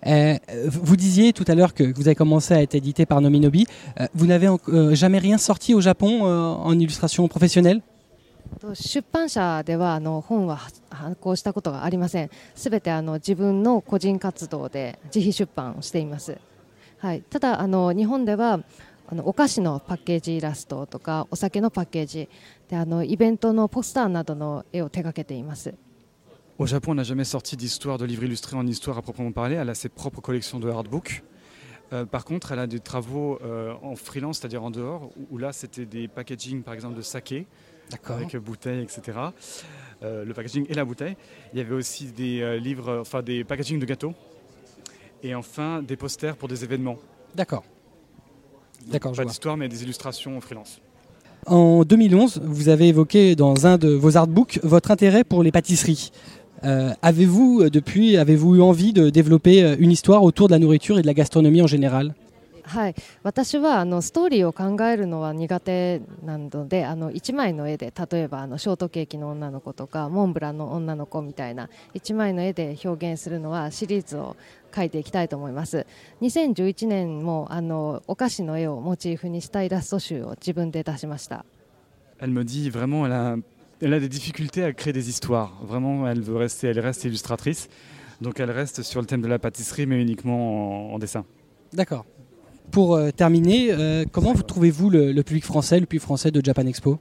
[0.07, 3.67] Euh, vous disiez tout à l'heure que vous avez commencé à être édité par Nominobi.
[3.99, 7.81] Euh, vous n'avez euh, jamais rien sorti au Japon en illustration professionnelle?
[7.81, 7.90] と
[8.73, 10.57] 出版社ではあの本は
[10.89, 12.29] 発行したことがありません。
[12.55, 16.37] すべてあの自分の個人活動で自費出版をしています。
[16.99, 17.21] はい。
[17.21, 18.59] ただあの日本では
[19.07, 22.29] あのお菓子のパッケージイラストとかお酒のパッケージ
[22.69, 25.73] であのイベントのポスターなどの絵を手掛けています。
[26.59, 29.55] Au Japon, on n'a jamais sorti d'histoire, de livre illustré en histoire à proprement parler.
[29.55, 31.23] Elle a ses propres collections de hardbooks.
[31.91, 35.37] Euh, par contre, elle a des travaux euh, en freelance, c'est-à-dire en dehors, où, où
[35.39, 37.47] là, c'était des packaging, par exemple, de saké,
[38.09, 39.17] avec bouteilles, etc.
[40.03, 41.15] Euh, le packaging et la bouteille.
[41.53, 44.13] Il y avait aussi des euh, livres, euh, enfin des packaging de gâteaux.
[45.23, 46.97] Et enfin, des posters pour des événements.
[47.35, 47.63] D'accord.
[48.87, 50.81] D'accord, Pas d'histoire, mais des illustrations en freelance.
[51.45, 56.11] En 2011, vous avez évoqué dans un de vos artbooks votre intérêt pour les pâtisseries.
[56.63, 60.59] Euh, avez-vous euh, depuis, avez-vous eu envie de développer euh, une histoire autour de la
[60.59, 62.13] nourriture et de la gastronomie en général?
[62.63, 74.35] はい、私はあのストーリーを考えるのは苦手なのであの1枚の絵で例えばあのショートケーキの女の子とかモンブランの女の子みたいな1枚の絵で表現するのはシリーズを
[74.71, 75.85] 描いていきたいと思います
[76.21, 81.45] 2011年もあのお菓子の絵をモチーフにしたイラスト集を自分で出しました
[82.21, 83.35] Elle me dit vraiment, elle a,
[83.81, 85.57] elle a des difficultés à créer des histoires.
[85.63, 87.67] Vraiment, elle veut rester, elle reste illustratrice.
[88.21, 91.25] Donc elle reste sur le thème de la pâtisserie, mais uniquement en, en dessin.
[91.73, 92.05] D'accord.
[92.71, 96.43] Pour euh, terminer, euh, comment vous trouvez-vous le, le public français, le public français de
[96.43, 96.99] Japan Expo?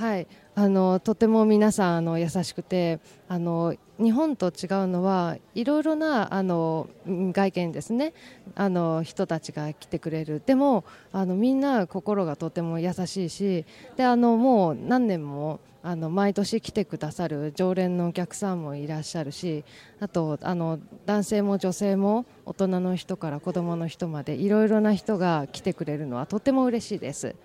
[0.00, 8.14] はい、あのとても皆さんあの優しくてあの日本と違うのはいろいろなあの外見ですね。
[8.54, 10.42] あの人たちが来てくれる。
[10.46, 13.66] でもあのみんな心がとても優しいし
[13.98, 19.64] であのもう何年もあの毎年来てくださる常連のお客さんもいらっしゃるし
[20.00, 27.36] あとあの男性も女性も大人の人から子供の人までいろいろな人が来てくれるのはとても嬉しいです。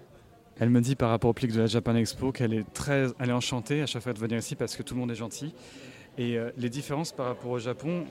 [0.59, 3.29] Elle me dit par rapport au public de la Japan Expo qu'elle est très, elle
[3.29, 5.53] est enchantée à chaque fois de venir ici parce que tout le monde est gentil.
[6.17, 8.05] Et euh, les différences par rapport au Japon,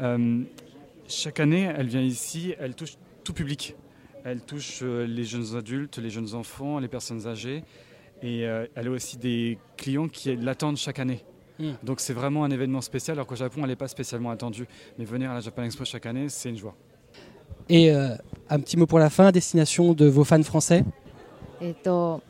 [0.00, 0.42] euh,
[1.06, 3.74] chaque année, elle vient ici, elle touche tout public.
[4.24, 7.62] Elle touche euh, les jeunes adultes, les jeunes enfants, les personnes âgées.
[8.22, 11.22] Et elle a aussi des clients qui l'attendent chaque année.
[11.58, 11.72] Mm.
[11.82, 14.66] Donc c'est vraiment un événement spécial, alors qu'au Japon, elle n'est pas spécialement attendue.
[14.98, 16.74] Mais venir à la Japan Expo chaque année, c'est une joie.
[17.68, 20.84] Et un petit mot pour la fin, destination de vos fans français?
[21.60, 22.22] えっと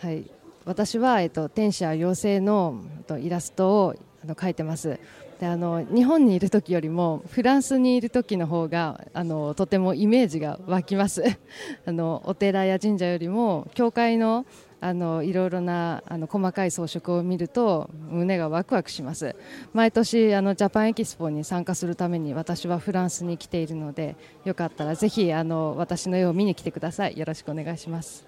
[0.00, 0.30] はい、
[0.64, 5.00] 私は、えっと、天使や妖精のとイラストをあの描いてます。
[5.40, 11.24] であの日本にいる時よりもフランスにいる時の方があのとてもイメージが湧きます。
[11.86, 14.46] あのお寺や神社よりも教会の
[14.80, 19.34] あのいろいろなあの細かい装飾を見ると胸がワクワクします。
[19.72, 24.14] 毎年あのジャパンエキスポに参加するために私はフランスに来ているので
[24.44, 27.18] よかったらぜひあの私の絵を見に来てください。
[27.18, 28.27] よろしくお願いします。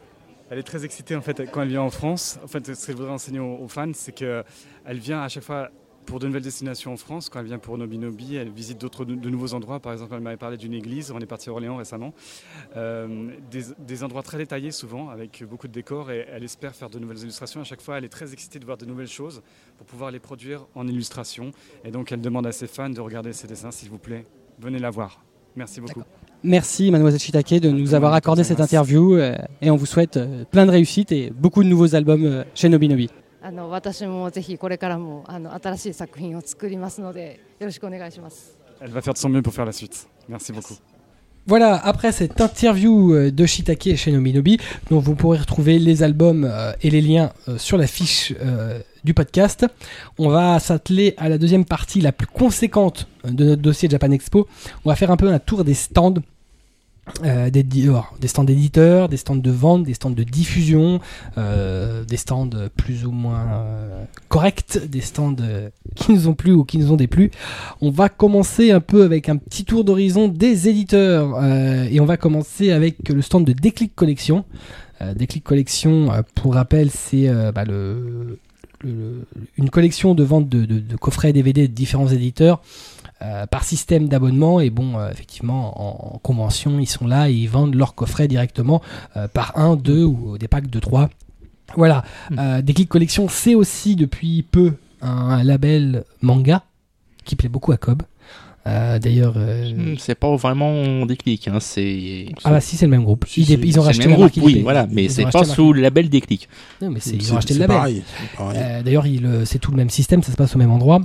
[0.51, 2.39] Elle est très excitée en fait quand elle vient en France.
[2.43, 4.45] En fait, ce que je voudrais enseigner aux, fans, c'est qu'elle
[4.99, 5.71] vient à chaque fois
[6.07, 7.29] pour de nouvelles destinations en France.
[7.29, 9.79] Quand elle vient pour Nobi Nobi, elle visite d'autres de, de nouveaux endroits.
[9.79, 11.13] Par exemple, elle m'avait parlé d'une église.
[11.13, 12.13] On est parti à Orléans récemment.
[12.77, 16.11] Euh, des, des endroits très détaillés souvent, avec beaucoup de décors.
[16.11, 17.61] Et elle espère faire de nouvelles illustrations.
[17.61, 19.43] À chaque fois, elle est très excitée de voir de nouvelles choses
[19.79, 21.53] pour pouvoir les produire en illustration.
[21.85, 24.27] Et donc, elle demande à ses fans de regarder ses dessins, s'il vous plaît.
[24.59, 25.23] Venez la voir.
[25.55, 26.03] Merci beaucoup.
[26.44, 28.76] Merci mademoiselle Chitake de nous avoir accordé cette Merci.
[28.76, 32.24] interview euh, et on vous souhaite euh, plein de réussite et beaucoup de nouveaux albums
[32.24, 33.10] euh, chez Nobinobi.
[33.42, 38.58] あの私もぜひこれからもあの新しい作品を作りますのでよろしくお願いします。
[38.82, 40.08] Elle va faire de son mieux pour faire la suite.
[40.28, 40.76] Merci beaucoup.
[41.51, 46.49] Voilà, après cette interview euh, de Shitake chez Nominobi, dont vous pourrez retrouver les albums
[46.49, 48.33] euh, et les liens euh, sur la fiche
[49.03, 49.67] du podcast,
[50.17, 54.47] on va s'atteler à la deuxième partie la plus conséquente de notre dossier Japan Expo.
[54.85, 56.15] On va faire un peu un tour des stands.
[57.25, 57.51] Euh,
[57.85, 61.01] alors, des stands d'éditeurs, des stands de vente, des stands de diffusion,
[61.39, 65.37] euh, des stands plus ou moins euh, corrects, des stands
[65.95, 67.31] qui nous ont plu ou qui nous ont déplu.
[67.81, 72.17] On va commencer un peu avec un petit tour d'horizon des éditeurs et on va
[72.17, 74.45] commencer avec le stand de Déclic Collection.
[75.17, 77.65] Déclic Collection, pour rappel, c'est bah,
[78.85, 82.61] une collection de vente de, de- coffrets DVD de différents éditeurs
[83.23, 87.35] euh, par système d'abonnement et bon euh, effectivement en, en convention ils sont là et
[87.35, 88.81] ils vendent leurs coffrets directement
[89.17, 91.11] euh, par un, deux ou des packs de trois.
[91.77, 92.37] Voilà, Mm.
[92.39, 96.63] euh, Déclic Collection c'est aussi depuis peu un label manga
[97.25, 98.03] qui plaît beaucoup à Cobb.
[98.67, 102.27] Euh, D'ailleurs, euh, Hmm, C'est pas vraiment déclic, hein, c'est.
[102.45, 103.25] ah bah si c'est le même groupe.
[103.37, 106.11] Ils, ils ont racheté le même groupe, oui, voilà, mais c'est pas sous le label
[106.11, 106.47] déclic.
[106.83, 108.03] Non, mais c'est- ils ont racheté le label.
[108.85, 111.01] D'ailleurs, il, c'est tout le même système, ça se passe au même endroit.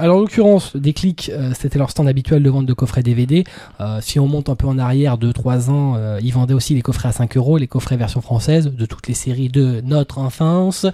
[0.00, 3.44] Alors en l'occurrence, Déclic, euh, c'était leur stand habituel de vente de coffrets DVD.
[3.80, 6.80] Euh, si on monte un peu en arrière, 2-3 ans, euh, ils vendaient aussi les
[6.80, 10.86] coffrets à 5 euros, les coffrets version française de toutes les séries de notre enfance.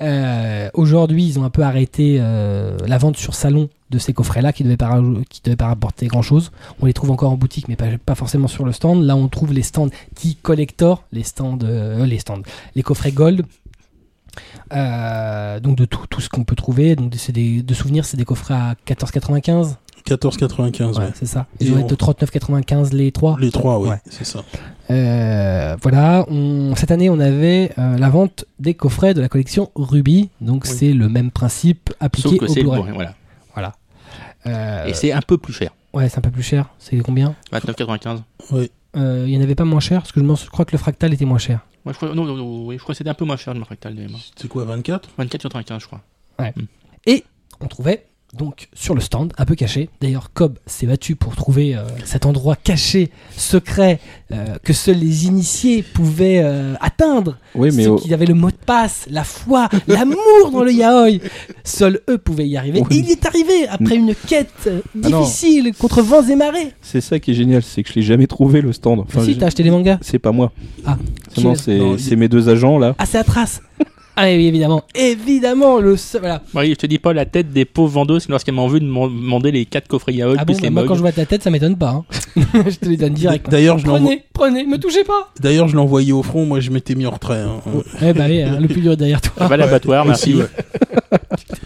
[0.00, 4.64] Euh, Aujourd'hui, ils ont un peu arrêté la vente sur salon de ces coffrets-là qui
[4.64, 6.50] qui devaient pas rapporter grand-chose.
[6.80, 9.04] On les trouve encore en boutique, mais pas, forcément sur le stand.
[9.04, 12.42] Là, on trouve les stands dits collector, les stands, les stands,
[12.74, 13.44] les coffrets gold.
[14.72, 16.96] Euh, donc de tout, tout ce qu'on peut trouver.
[16.96, 19.76] Donc c'est des, de souvenirs, c'est des coffrets à 14,95.
[20.06, 21.10] 14,95, Ouais, ouais.
[21.14, 21.46] c'est ça.
[21.58, 23.36] Ils doivent être de 39,95 les trois.
[23.40, 24.00] Les trois, ouais, Ouais.
[24.08, 24.44] c'est ça.
[24.90, 29.72] Euh, voilà, on, cette année on avait euh, la vente des coffrets de la collection
[29.74, 30.70] Ruby, donc Oui.
[30.72, 32.92] c'est le même principe appliqué Sauf que au Blu-ray.
[32.94, 33.14] Voilà.
[33.54, 33.72] Voilà.
[34.46, 35.70] Euh, Et c'est un peu plus cher.
[35.92, 36.66] ouais, c'est un peu plus cher.
[36.78, 37.34] C'est combien?
[37.52, 38.20] 29,95.
[38.96, 41.12] Euh, Il y en avait pas moins cher parce que je crois que le fractal
[41.12, 41.60] était moins cher.
[41.86, 43.54] Moi, je crois, non, non, non, oui, je crois que c'était un peu moins cher
[43.54, 44.20] le Fractal de mémoire.
[44.34, 46.02] C'est quoi, 24 24,95, je crois.
[47.60, 49.88] On trouvait donc sur le stand, un peu caché.
[50.02, 53.98] D'ailleurs, Cobb s'est battu pour trouver euh, cet endroit caché, secret,
[54.32, 57.38] euh, que seuls les initiés pouvaient euh, atteindre.
[57.54, 60.72] Oui, mais Ceux au- qui avaient le mot de passe, la foi, l'amour dans le
[60.72, 61.18] yaoi.
[61.64, 62.80] Seuls eux pouvaient y arriver.
[62.90, 62.96] Oui.
[62.96, 66.72] Et il y est arrivé après une quête Ah difficile contre vents et marées.
[66.82, 69.00] c'est ça qui est génial, c'est que je l'ai jamais trouvé le stand.
[69.00, 70.52] Enfin, si, t'as acheté les mangas c'est pas moi.
[70.84, 70.98] Ah.
[71.34, 72.94] C'est- non, c'est Non, il- c'est mes deux agents là.
[72.98, 73.62] Ah, c'est à trace.
[74.18, 74.82] Ah oui, évidemment.
[74.94, 76.42] Évidemment, le seul- voilà.
[76.54, 79.52] Oui, je te dis pas la tête des pauvres vendeuses lorsqu'elles m'ont vu demand- demander
[79.52, 80.88] les 4 coffrets yaoi Ah bon, plus bah, les moi mugs.
[80.88, 81.90] quand je vois ta tête, ça m'étonne pas.
[81.90, 82.04] hein.
[82.66, 83.50] je te les donne direct.
[83.50, 85.28] D'ailleurs, je Prenez, prenez, me touchez pas.
[85.40, 87.40] D'ailleurs, je l'ai envoyé au front, moi je m'étais mis en retrait.
[87.42, 87.60] hein.
[88.02, 89.32] Eh bah oui, hein, le plus dur est derrière toi.
[89.38, 90.34] Ah bah, l'abattoir, Ouais, merci.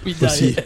[0.04, 0.14] Oui.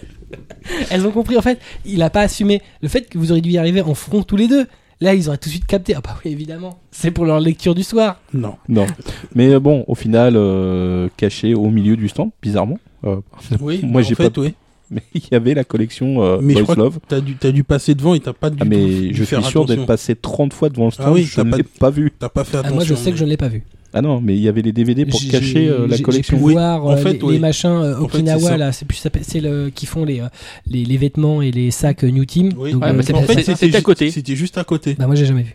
[0.90, 3.50] Elles ont compris, en fait, il a pas assumé le fait que vous auriez dû
[3.50, 4.66] y arriver en front tous les deux.
[5.00, 5.94] Là, ils auraient tout de suite capté.
[5.96, 6.78] Ah bah oui, évidemment.
[6.90, 8.20] C'est pour leur lecture du soir.
[8.32, 8.54] Non.
[8.68, 8.86] Non.
[9.34, 12.78] Mais euh, bon, au final, euh, caché au milieu du stand, bizarrement.
[13.04, 13.16] Euh,
[13.60, 14.54] Oui, Moi, en j'ai fait, pas- oui.
[14.90, 16.98] mais il y avait la collection euh, Mais je crois que Love.
[17.08, 19.24] T'as dû, t'as dû passer devant et t'as pas du Ah, tout mais dû je
[19.24, 21.06] suis sûr d'être passé 30 fois devant le stand.
[21.08, 22.12] Ah oui, je t'as ne pas- l'ai pas vu.
[22.18, 22.74] T'as pas fait Ah, attention.
[22.76, 23.64] moi, je sais que je ne l'ai pas vu.
[23.96, 26.36] Ah non, mais il y avait les DVD pour J'ai- cacher euh, j'ai- la collection.
[26.36, 27.32] J'ai pu Oui, voir en euh, fait, les, oui.
[27.34, 28.72] les machins euh, En fait, c'est Okinawa, là.
[28.72, 30.20] C'est plus, ça- c'est le qui font les,
[30.66, 32.50] les, les vêtements et les sacs New Team.
[32.58, 34.10] Oui, Donc, Ouais, bah, c'est c'est- en fait, c'était c'était à ju- côté.
[34.10, 34.94] C'était juste à côté.
[34.98, 35.54] Bah, moi, j'ai jamais vu.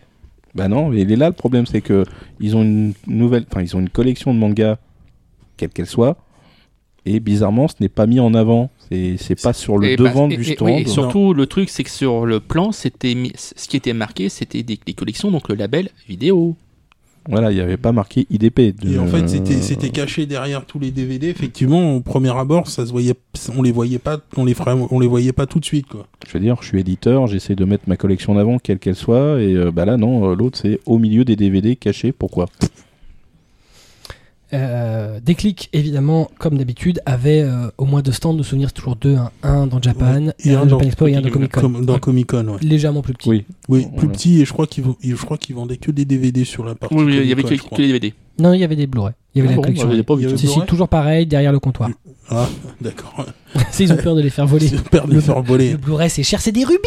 [0.54, 2.04] Bah non, mais il est là le problème, c'est que
[2.40, 4.78] ils ont une nouvelle, enfin ils ont une collection de mangas,
[5.56, 6.16] quelle qu'elle soit,
[7.06, 8.68] et bizarrement, ce n'est pas mis en avant.
[8.90, 10.68] C'est c'est pas sur le Et bah, devant et- du et- stand.
[10.68, 14.28] oui, et surtout, le truc, c'est que sur le plan, c'était ce qui était marqué,
[14.28, 16.56] c'était des, des collections, donc le label vidéo.
[17.28, 18.72] Voilà, il n'y avait pas marqué IDP.
[18.72, 21.28] de- Et en fait, c'était, c'était caché derrière tous les DVD.
[21.28, 23.14] Effectivement, au premier abord, ça se voyait,
[23.56, 24.54] on les voyait pas, on les
[24.90, 26.06] on les voyait pas tout de suite, quoi.
[26.26, 28.96] Je veux dire, je suis éditeur, j'essaie de mettre ma collection en avant, quelle qu'elle
[28.96, 32.12] soit, et euh, bah là non, euh, l'autre c'est au milieu des DVD cachés.
[32.12, 32.46] Pourquoi?
[34.52, 39.16] Euh, Déclic, évidemment, comme d'habitude, avait euh, au moins deux stands de souvenirs, toujours deux,
[39.16, 40.34] un, un dans Japan, Ouais.
[40.44, 41.68] et un, dans Japan Expo et un dans Comic Con.
[41.82, 42.58] Dans Comic Con, ouais.
[42.62, 43.28] Légèrement plus petit.
[43.28, 43.44] Oui.
[43.68, 44.08] Oui, plus Voilà.
[44.12, 46.94] petit, et je crois qu'ils, vendaient que des DVD sur la partie.
[46.96, 48.14] Oui, oui, il y avait que, que les DVD.
[48.40, 49.12] Non, il y avait des Blu-ray.
[49.34, 49.90] Il y avait Ah la bon, collection.
[49.90, 50.22] je l'ai pas vu.
[50.22, 51.90] Il y avait Si, si, Blu-ray toujours pareil, derrière le comptoir.
[52.30, 52.48] Ah,
[52.80, 53.26] d'accord.
[53.72, 54.68] Si, ils ont peur de les faire voler.
[54.68, 55.72] C'est peur de Le- les faire voler.
[55.72, 56.78] Le Blu-ray, c'est cher, c'est des rubis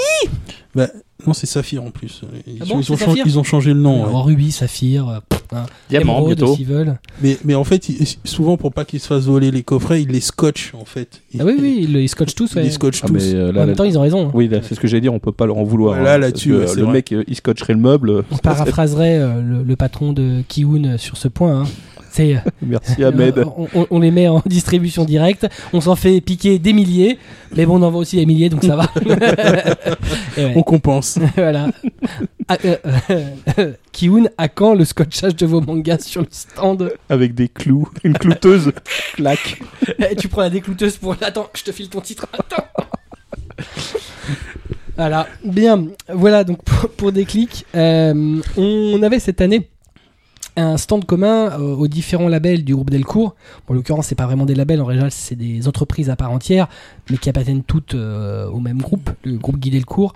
[0.75, 2.21] Non, c'est Saphir en plus.
[2.47, 3.43] Ils, Ah bon, ils ont, changé, ils ont
[3.73, 4.05] le nom.
[4.05, 4.21] ouais.
[4.23, 5.19] Rubis, saphir, euh,
[5.53, 6.55] hein, Diamant, bientôt.
[6.55, 6.95] s'ils veulent.
[7.21, 10.07] Mais, mais en fait, ils- souvent pour pas qu'ils se fassent voler les coffrets, ils
[10.09, 11.21] les scotchent en fait.
[11.33, 12.51] Ils- Ah oui, oui, ils, ils scotchent tous.
[12.53, 12.63] Ils ouais.
[12.63, 13.13] les scotchent Ah, tous.
[13.13, 14.27] mais, euh, En même temps, ils ont raison.
[14.27, 14.31] hein.
[14.33, 15.97] Oui, c'est ce que j'allais dire, on peut pas leur en vouloir.
[15.97, 18.23] Ouais, là, hein, là-dessus, euh, le mec, il scotcherait le meuble.
[18.31, 21.42] On paraphraserait le, patron de Kiun sur ce point.
[21.47, 21.63] Hein.
[22.11, 23.39] C'est, euh, Merci Ahmed.
[23.39, 25.47] euh, on, on- on les met en distribution directe.
[25.73, 27.17] On s'en fait piquer des milliers,
[27.55, 28.87] mais bon, on en voit aussi des milliers, donc ça va.
[30.37, 31.17] Ouais, On compense.
[31.35, 31.69] voilà.
[32.47, 32.75] Ah, euh,
[33.59, 36.91] euh, Kiun, à quand le scotchage de vos mangas sur le stand?
[37.09, 38.71] Avec des clous, une clouteuse,
[39.15, 39.59] clac.
[39.99, 41.15] Eh, Tu prends la déclouteuse pour.
[41.21, 42.27] Attends, je te file ton titre.
[42.33, 42.65] Attends.
[44.97, 45.87] Voilà, bien.
[46.13, 47.65] Voilà donc pour, pour Déclic.
[47.75, 49.69] Euh, on avait cette année
[50.55, 53.35] un stand commun euh, aux différents labels du groupe Delcourt.
[53.67, 56.67] En l'occurrence, c'est pas vraiment des labels, en général, c'est des entreprises à part entière,
[57.09, 60.13] mais qui appartiennent toutes euh, au même groupe, le groupe Guy Delcourt.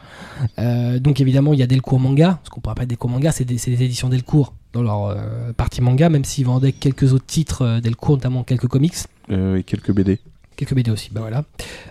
[0.60, 3.46] Euh, donc évidemment, il y a Delcourt Manga, ce qu'on pourrait appeler Delcourt Manga, c'est
[3.46, 5.18] des, éditions Delcourt dans leur
[5.56, 8.96] partie manga, même s'ils vendaient quelques autres titres Delcourt, notamment quelques comics.
[9.30, 10.20] Et quelques BD.
[10.58, 11.44] Quelques BD aussi, bah voilà.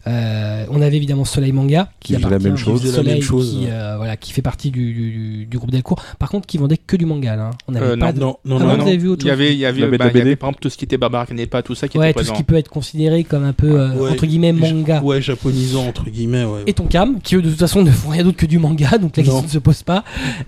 [0.08, 2.84] Euh, on avait évidemment Soleil Manga qui faisait la même chose.
[2.84, 6.02] La Soleil même chose, qui, euh, voilà, qui fait partie du, du, du groupe Delcourt.
[6.18, 7.44] Par contre, qui vendait que du manga là.
[7.44, 7.50] hein.
[7.68, 8.58] On n'avait Euh, pas non, de- Non, non, Ah non.
[8.58, 8.82] bon, non.
[8.82, 10.36] vous avez vu autre Il y avait, il y avait, bah, il y avait BD.
[10.36, 12.32] par exemple tout ce qui était Barbara Canepa, tout ça qui Ouais, était tout ce
[12.32, 14.10] qui peut être considéré comme un peu euh, Ouais.
[14.10, 15.00] entre guillemets manga.
[15.00, 16.44] Ouais, japonisant entre guillemets.
[16.44, 16.64] Ouais.
[16.66, 19.16] Et Tonkam, qui eux de toute façon ne font rien d'autre que du manga, donc
[19.16, 19.28] la Non.
[19.30, 20.02] question ne se pose pas.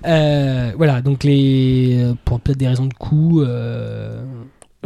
[0.07, 3.43] Euh, voilà, donc les pour peut-être des raisons de coût.
[3.43, 4.21] euh,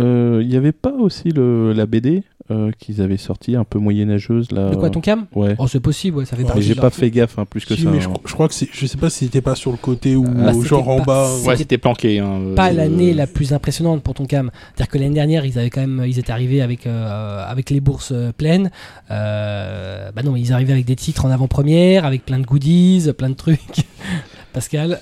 [0.01, 2.23] Euh, Il y avait pas aussi le, la BD
[2.53, 4.71] euh, qu'ils avaient sorti, un peu moyenâgeuse là.
[4.71, 5.27] De quoi ton cam?
[5.35, 5.55] Ouais.
[5.59, 7.65] Oh, c'est possible, ouais, ça fait Ouais, Mais partie j'ai pas fait gaffe hein, plus
[7.65, 7.91] que Si, ça.
[7.91, 8.15] mais je, hein.
[8.25, 10.53] je crois que c'est, je sais pas si c'était pas sur le côté ou Ah,
[10.63, 11.29] genre en bas.
[11.37, 12.19] c'était Ouais, c'était planqué.
[12.19, 14.51] hein, pas euh, l'année la plus impressionnante pour ton cam.
[14.75, 17.81] C'est-à-dire que l'année dernière, ils avaient quand même, ils étaient arrivés avec euh, avec les
[17.81, 18.71] bourses pleines.
[19.11, 23.31] Euh, bah non, ils arrivaient avec des titres en avant-première, avec plein de goodies, plein
[23.31, 23.87] de trucs.
[24.53, 24.99] Pascal.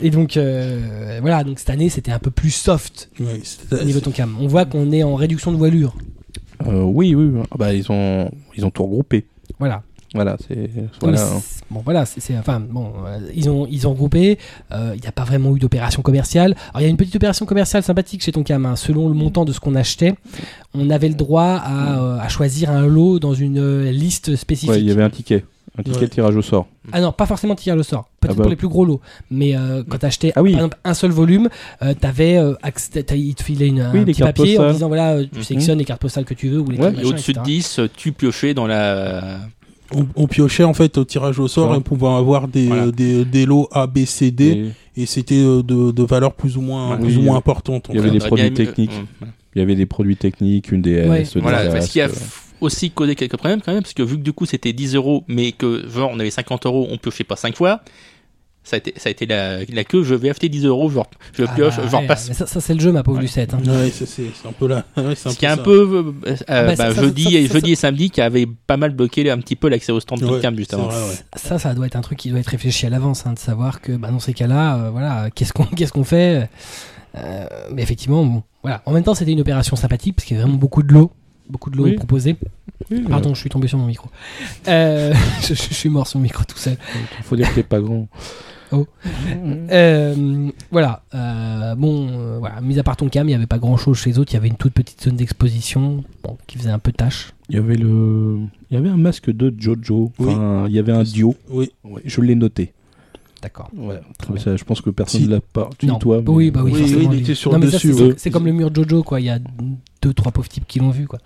[0.00, 3.10] Et donc euh, voilà, donc cette année, c'était un peu plus soft
[3.42, 4.36] c'était- au niveau de ton cam.
[4.40, 5.94] On voit qu'on est en réduction de voilure.
[6.66, 7.30] Euh, oui, oui.
[7.32, 7.42] oui.
[7.50, 9.24] Ah bah, ils ont, ils ont tout regroupé.
[9.58, 9.82] Voilà.
[10.14, 10.70] Voilà, c'est.
[11.00, 11.26] Voilà.
[11.70, 14.38] bon voilà, c'est enfin bon, euh, ils ont ils ont regroupé.
[14.72, 16.54] euh, Il n'y a pas vraiment eu d'opération commerciale.
[16.70, 18.64] Alors il y a une petite opération commerciale sympathique chez Tonkam.
[18.66, 18.76] hein.
[18.76, 20.14] Selon le montant de ce qu'on achetait,
[20.74, 24.70] on avait le droit à, euh, à choisir un lot dans une euh, liste spécifique.
[24.70, 25.44] Ouais, il y avait un ticket.
[25.76, 26.06] Un ticket Ouais.
[26.06, 26.68] de tirage au sort.
[26.92, 28.08] Ah non, pas forcément tirage au sort.
[28.20, 28.42] Peut-être Ah bah.
[28.44, 29.00] pour les plus gros lots.
[29.32, 30.52] Mais euh, quand tu achetais Ah oui.
[30.52, 31.48] par exemple un seul volume,
[31.82, 32.54] euh, t'avais euh,
[33.12, 34.72] ils te une, un Oui, les petit cartes papier en postales.
[34.74, 35.42] disant voilà, euh, tu Mhm.
[35.44, 37.56] sélectionnes les cartes postales que tu veux ou les Ouais, trucs, Et au-dessus de etc.
[37.56, 39.38] 10, tu piochais dans la.
[39.92, 41.74] On, on piochait en fait au tirage au sort Ouais.
[41.74, 42.84] et on pouvait avoir des, Voilà.
[42.84, 44.44] euh, des, des lots A, B, C, D
[44.96, 46.98] Et et c'était euh, de, de valeurs plus ou moins, Ouais.
[46.98, 47.90] plus Oui, ou moins euh, importantes.
[47.90, 48.92] en il y avait des produits aimé- techniques.
[49.20, 49.28] Ouais.
[49.56, 51.08] Il y avait des produits techniques, une DS.
[51.08, 51.22] Ouais.
[51.34, 52.12] des Voilà, parce qu'il y a euh,
[52.60, 55.24] aussi causé quelques problèmes quand même, parce que vu que du coup c'était 10 euros,
[55.28, 57.80] mais que genre on avait 50 euros, on piochait pas 5 fois,
[58.64, 60.98] ça a été, ça a été la, la queue, je vais acheter 10 euros, je,
[61.34, 62.28] je Ah pioche, bah, je ouais, repasse.
[62.28, 63.22] mais ça, ça, c'est le jeu, ma pauvre Ouais.
[63.24, 63.52] Lucette.
[63.54, 63.58] hein.
[63.66, 64.84] Ouais, c'est un peu là.
[64.96, 67.46] Ouais, c'est un Ce qui est un peu euh, euh, bah, bah, jeudi, ça, et,
[67.46, 70.00] ça, jeudi ça- et samedi qui avait pas mal bloqué un petit peu l'accès au
[70.00, 70.84] stand de justement.
[70.88, 71.14] vrai, ouais.
[71.36, 73.80] Ça, ça doit être un truc qui doit être réfléchi à l'avance, hein, de savoir
[73.82, 76.48] que bah, dans ces cas-là, euh, voilà, qu'est-ce qu'on qu'est-ce qu'on fait
[77.16, 78.82] Euh, Mais effectivement, bon, voilà.
[78.86, 81.12] En même temps, c'était une opération sympathique parce qu'il y avait vraiment beaucoup de l'eau,
[81.48, 81.92] beaucoup de l'eau Oui.
[81.96, 82.36] proposée.
[82.90, 84.08] oui, Pardon, je suis tombé sur mon micro.
[84.68, 85.12] Euh,
[85.42, 86.76] je, je suis mort sur le micro tout seul.
[87.18, 88.08] Il faut dire que t'es pas grand.
[88.72, 88.86] Oh.
[89.70, 91.02] Euh, voilà.
[91.14, 92.60] euh, bon, euh, voilà.
[92.60, 94.32] Mis à part ton cam, il n'y avait pas grand-chose chez les autres.
[94.32, 97.32] Il y avait une toute petite zone d'exposition, bon, qui faisait un peu tâche.
[97.50, 98.38] Il y avait le,
[98.70, 100.12] il y avait un masque de Jojo.
[100.18, 101.34] Enfin, il y avait un duo.
[101.50, 101.70] Oui.
[101.84, 102.72] Ouais, je l'ai noté.
[103.42, 103.70] D'accord.
[103.76, 104.00] Ouais.
[104.38, 105.26] Ça, je pense que personne Si.
[105.26, 105.68] ne l'a pas.
[105.78, 105.98] Tu, Non.
[105.98, 106.22] toi.
[106.22, 107.18] mais- Oui, bah oui, Oui, il lui.
[107.20, 108.30] était sur Non, le dessus, c'est- ouais.
[108.30, 109.20] Comme le mur Jojo, quoi.
[109.20, 109.38] Il y a
[110.00, 111.18] deux, trois pauvres types qui l'ont vu, quoi.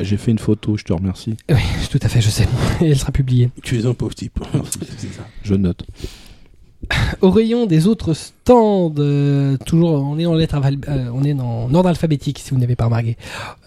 [0.00, 1.36] J'ai fait une photo, je te remercie.
[1.50, 1.56] Oui,
[1.90, 2.46] tout à fait, je sais.
[2.80, 3.50] Et elle sera publiée.
[3.62, 4.38] Tu es un pauvre type.
[5.42, 5.84] Je note.
[7.20, 10.56] Au rayon des autres stands, euh, toujours, on est dans lettre
[10.88, 13.16] euh, on est dans en ordre alphabétique, si vous n'avez pas remarqué.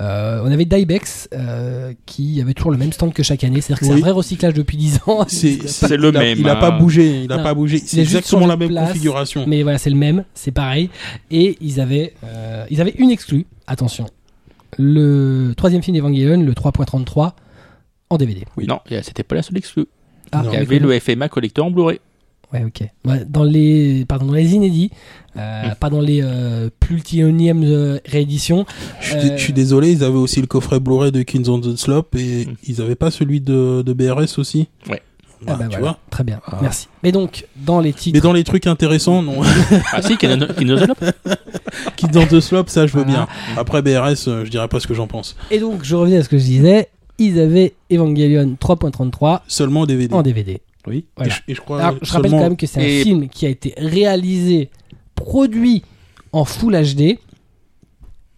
[0.02, 3.62] Euh, on avait Dybex, euh, qui avait toujours le même stand que chaque année.
[3.62, 5.24] C'est-à-dire que c'est un vrai recyclage depuis 10 ans.
[5.28, 5.58] C'est
[5.98, 6.60] le il a- même, Il a hein.
[6.60, 7.24] pas bougé.
[7.24, 7.44] Il a Non.
[7.44, 7.78] pas bougé.
[7.78, 8.90] C'est exactement la même place.
[8.90, 9.46] configuration.
[9.48, 10.90] Mais voilà, c'est le même, c'est pareil.
[11.32, 14.08] Et ils avaient, euh, ils avaient une exclue, attention.
[14.78, 17.32] Le troisième film d'Evangelion, le 3.33,
[18.10, 18.44] en DVD.
[18.58, 18.66] Oui.
[18.68, 19.86] Non, et c'était pas la seule exclue.
[20.32, 20.44] Ah.
[20.46, 22.00] Il y avait le FMA collector en Blu-ray.
[22.56, 22.88] Ouais, ok.
[23.06, 24.92] Ouais, dans les, pardon, dans les inédits,
[25.38, 25.76] euh, Hmm.
[25.80, 28.66] pas dans les euh, euh, rééditions.
[29.02, 31.76] Je Euh, je suis désolé, ils avaient aussi le coffret Blu-ray de Kings on the
[31.76, 32.56] Slope et Mm.
[32.68, 35.02] ils avaient pas celui de, de BRS aussi Ouais.
[35.48, 35.80] Ah Ah, bah tu voilà.
[35.82, 36.60] vois Très bien, Ah.
[36.62, 36.88] merci.
[37.04, 38.16] Mais donc, dans les titres.
[38.16, 39.42] Mais dans les trucs intéressants, non.
[39.94, 41.04] Ah si, Kino- Kinozonope.
[41.98, 43.26] Kings on the Slope, ça je veux Voilà.
[43.26, 43.58] bien.
[43.58, 45.36] Après BRS, euh, je dirais pas ce que j'en pense.
[45.52, 46.88] Et donc, je revenais à ce que je disais.
[47.20, 50.14] Ils avaient Evangelion 3.33 Seulement en DVD.
[50.14, 50.62] en DVD.
[50.88, 51.06] Oui.
[51.16, 51.32] Voilà.
[51.32, 53.46] Et, je, et je crois Alors, je rappelle quand même que c'est un film qui
[53.46, 54.70] a été réalisé,
[55.16, 55.84] produit
[56.32, 57.18] en Full HD,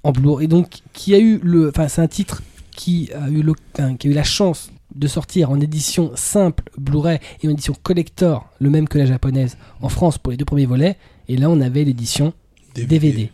[0.03, 2.41] en Blu-ray, et donc qui a eu le, enfin c'est un titre
[2.71, 6.63] qui a eu le, enfin, qui a eu la chance de sortir en édition simple
[6.77, 10.45] Blu-ray et en édition collector, le même que la japonaise, en France pour les deux
[10.45, 10.97] premiers volets.
[11.27, 12.33] Et là, on avait l'édition
[12.75, 13.31] DVD.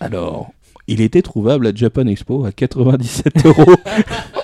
[0.00, 0.52] Alors,
[0.90, 3.74] il était trouvable à Japan Expo à 97 euros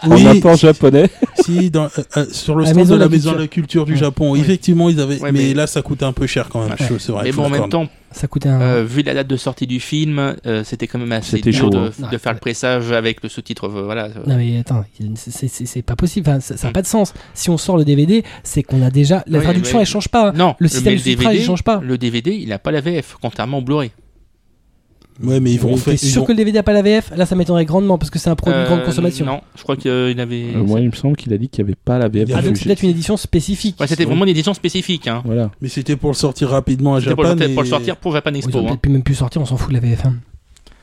[0.02, 1.10] en Oui, import japonais.
[1.44, 3.46] si, dans, euh, euh, sur le La stand maison de la la maison de la
[3.48, 3.98] culture du Ouais.
[3.98, 4.38] Japon, Ouais.
[4.40, 5.20] effectivement, ils avaient.
[5.20, 6.76] Ouais, mais, mais- là, ça coûtait un peu cher quand même.
[6.78, 7.24] C'est vrai.
[7.24, 8.60] Mais bon, en même temps, Ça coûtait un.
[8.60, 11.70] euh, vu la date de sortie du film, euh, c'était quand même assez dur chaud,
[11.70, 11.90] de, hein.
[11.98, 12.18] de Ouais.
[12.18, 13.68] faire le pressage avec le sous-titre.
[13.68, 14.08] Voilà.
[14.26, 14.84] Non mais attends,
[15.16, 16.72] c'est- pas possible, enfin, ça n'a Mm.
[16.72, 17.12] pas de sens.
[17.34, 19.22] Si on sort le DVD, c'est qu'on a déjà...
[19.26, 20.32] La Oui, traduction, mais- elle change pas.
[20.32, 21.80] Non, Le système filtrage, il change pas.
[21.82, 23.90] Le DVD, il n'a pas la VF, contrairement au Blu-ray.
[25.22, 25.98] Ouais, mais ils vont T'es faire.
[25.98, 28.18] sûr vont- que le DVD a pas la VF Là, ça m'étonnerait grandement parce que
[28.18, 29.24] c'est un produit de Euh, grande consommation.
[29.24, 30.54] Non, je crois qu'il avait.
[30.54, 32.28] Euh, moi, il me semble qu'il a dit qu'il n'y avait pas la VF.
[32.28, 33.76] Il y a Ah, donc c'est peut-être une édition spécifique.
[33.80, 35.08] Ouais, c'était vraiment une édition spécifique.
[35.08, 35.22] Hein.
[35.24, 35.50] Voilà.
[35.62, 37.52] Mais c'était pour le sortir rapidement à C'était pour, le- Japan.
[37.54, 38.58] pour le et- sortir pour Japan Expo.
[38.58, 38.68] ont hein.
[38.68, 40.04] peut-être pu même plus sortir, on s'en fout de la VF.
[40.04, 40.14] hein.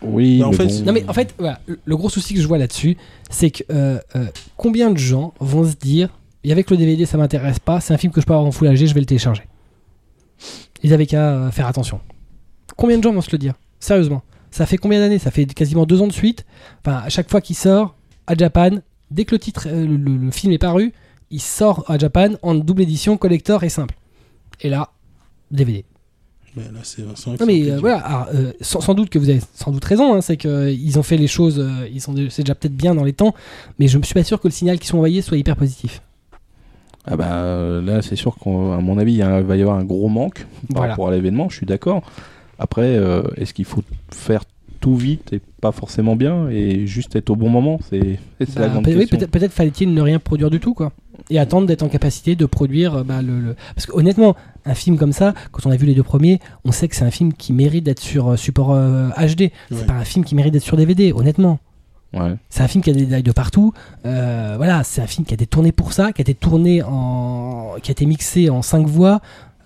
[0.02, 0.84] Oui, Bah, en mais fait, bon.
[0.86, 2.98] Non mais en fait, voilà, le- gros souci que je vois là-dessus,
[3.30, 4.26] c'est que euh, euh,
[4.58, 6.10] combien de gens vont se dire,
[6.44, 8.52] et avec le DVD ça m'intéresse pas, c'est un film que je peux avoir en
[8.52, 9.44] Full HD, je vais le télécharger.
[10.84, 12.02] Ils avaient qu'à euh, faire attention.
[12.76, 13.54] Combien de gens vont se le dire?
[13.84, 14.22] Sérieusement.
[14.52, 15.20] Ça fait combien d'années?
[15.20, 16.46] Ça fait quasiment deux ans de suite.
[16.86, 17.96] Enfin, à chaque fois qu'il sort
[18.28, 18.70] à Japan,
[19.12, 20.94] dès que le titre, euh, le, le- le film est paru,
[21.32, 23.96] il sort à Japan en double édition, collector et simple.
[24.62, 24.90] Et là,
[25.52, 25.84] DVD.
[26.56, 27.10] Mais là, c'est Non
[27.46, 27.80] mais c'est euh, dur.
[27.82, 31.00] voilà, alors, euh, sans, sans doute que vous avez sans doute raison, hein, c'est qu'ils
[31.00, 33.34] ont fait les choses, euh, ils sont c'est déjà peut-être bien dans les temps,
[33.80, 36.02] mais je me suis pas sûr que le signal qui sont envoyés soit hyper positif.
[37.06, 40.46] Ah bah là, c'est sûr qu'à mon avis, il va y avoir un gros manque
[40.70, 40.92] par Voilà.
[40.94, 42.04] rapport à l'événement, je suis d'accord.
[42.64, 44.44] Après, euh, est-ce qu'il faut faire
[44.80, 47.78] tout vite et pas forcément bien et juste être au bon moment?
[47.90, 49.18] C'est c'est la Bah, grande peut- oui, question.
[49.18, 50.94] peut-être peut-être fallait-il ne rien produire du tout, quoi.
[51.30, 54.36] Et attendre d'être en capacité de produire euh, bah, le, le- Parce que honnêtement,
[54.66, 57.06] un film comme ça, quand on a vu les deux premiers, on sait que c'est
[57.06, 59.52] un film qui mérite d'être sur euh, support euh, HD.
[59.70, 59.86] C'est Ouais.
[59.86, 61.60] pas un film qui mérite d'être sur DVD, honnêtement.
[62.14, 62.36] Ouais.
[62.50, 63.74] C'est un film qui a des détails de partout.
[64.06, 66.82] Euh, voilà, c'est un film qui a été tourné pour ça, qui a été tourné
[66.84, 69.20] en, qui a été mixé en 5 voix.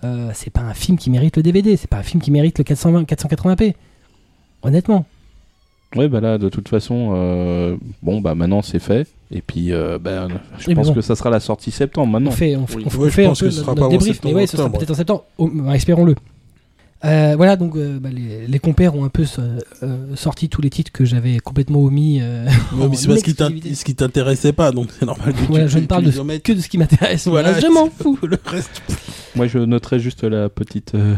[0.04, 1.76] Euh, c'est pas un film qui mérite le DVD.
[1.76, 3.74] C'est pas un film qui mérite le 420, 480p.
[4.62, 5.06] Honnêtement.
[5.96, 9.06] Ouais, bah là, de toute façon, euh, bon, bah maintenant c'est fait.
[9.30, 10.28] Et puis, euh, bah,
[10.58, 10.94] je pense bon.
[10.94, 12.30] que ça sera la sortie septembre maintenant.
[12.30, 12.82] On fait, on, fait- Oui.
[12.86, 14.20] on fait- Ouais, on je fait un peu que ce notre, sera notre pas débrief,
[14.24, 15.24] mais ouais, ce sera peut-être en septembre.
[15.38, 16.14] Oh, bah, espérons-le.
[17.04, 20.68] Euh, voilà, donc euh, bah, les, les compères ont un peu euh, sorti tous les
[20.68, 22.18] titres que j'avais complètement omis.
[22.20, 22.44] euh,
[22.74, 25.86] mais c'est parce ce qui t'intéressait pas, donc c'est normal que tu- Voilà, je ne
[25.86, 27.28] parle de que de ce qui m'intéresse.
[27.28, 28.18] Voilà, Voilà, je m'en fous.
[28.22, 28.82] Le reste,
[29.36, 31.14] Moi, je noterai juste la petite, euh,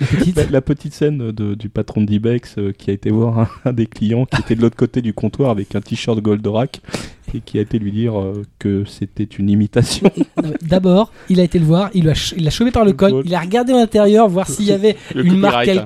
[0.00, 0.36] La petite.
[0.36, 3.48] la, la petite scène de- du patron de Dibex euh, qui a été voir un,
[3.64, 6.80] un des clients qui était de l'autre côté du comptoir avec un t-shirt Goldorak
[7.34, 10.10] et qui a été lui dire euh, que c'était une imitation.
[10.42, 12.92] Mais D'abord, il a été le voir, il l'a ch- il l'a chopé par le
[12.92, 15.84] col, il a regardé à l'intérieur, voir s'il y avait Le une marque hein.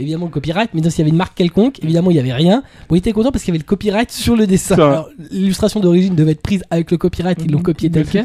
[0.00, 2.62] Évidemment, le copyright, mais s'il y avait une marque quelconque, évidemment, il n'y avait rien.
[2.88, 4.76] Bon, il était content parce qu'il y avait le copyright sur le dessin.
[4.76, 8.24] Alors, L'illustration d'origine devait être prise avec le copyright, ils l'ont copié tel quel.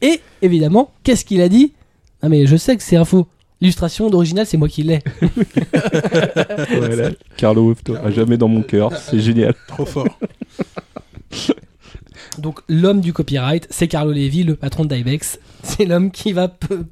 [0.00, 1.72] Et évidemment, qu'est-ce qu'il a dit?
[2.22, 3.26] Ah, mais je sais que c'est un faux.
[3.60, 4.98] L'illustration d'original, c'est moi qui l'ai.
[6.76, 7.10] voilà.
[7.36, 9.54] Carlo Wefto, à jamais dans mon cœur, c'est génial.
[9.68, 10.08] trop fort.
[12.38, 15.38] Donc, l'homme du copyright, c'est Carlo Levi, le patron d'Ibex.
[15.62, 16.48] C'est l'homme qui va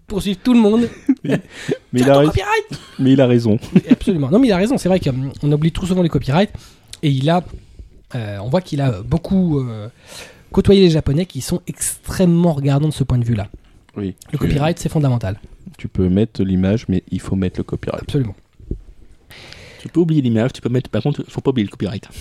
[0.07, 0.83] poursuivre tout le monde.
[1.25, 1.41] Mais
[1.93, 3.59] il, a copyright mais il a raison.
[3.91, 4.31] Absolument.
[4.31, 4.79] Non, mais il a raison.
[4.79, 6.53] C'est vrai qu'on oublie trop souvent les copyrights.
[7.03, 7.43] Et il a,
[8.15, 9.89] euh, on voit qu'il a beaucoup euh,
[10.53, 13.49] côtoyé les Japonais qui sont extrêmement regardants de ce point de vue-là.
[13.97, 14.15] Oui.
[14.33, 15.41] Le copyright, c'est fondamental.
[15.79, 18.03] Tu peux mettre l'image, mais il faut mettre le copyright.
[18.03, 18.35] Absolument.
[19.81, 20.91] Tu peux oublier l'image, tu peux mettre.
[20.91, 22.09] Par contre, faut pas oublier le copyright.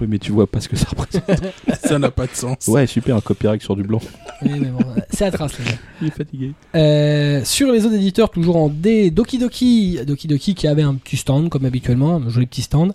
[0.00, 1.22] Oui, mais tu vois pas ce que ça représente.
[1.84, 2.66] Ça n'a pas de sens.
[2.66, 4.00] Ouais, super, un copyright sur du blanc.
[4.42, 5.78] Oui, mais bon, euh, c'est à trace, les gars.
[6.02, 6.52] Il est fatigué.
[6.74, 10.96] Euh, sur les autres éditeurs, toujours en D, Doki Doki, Doki Doki qui avait un
[10.96, 12.92] petit stand comme habituellement, un joli petit stand,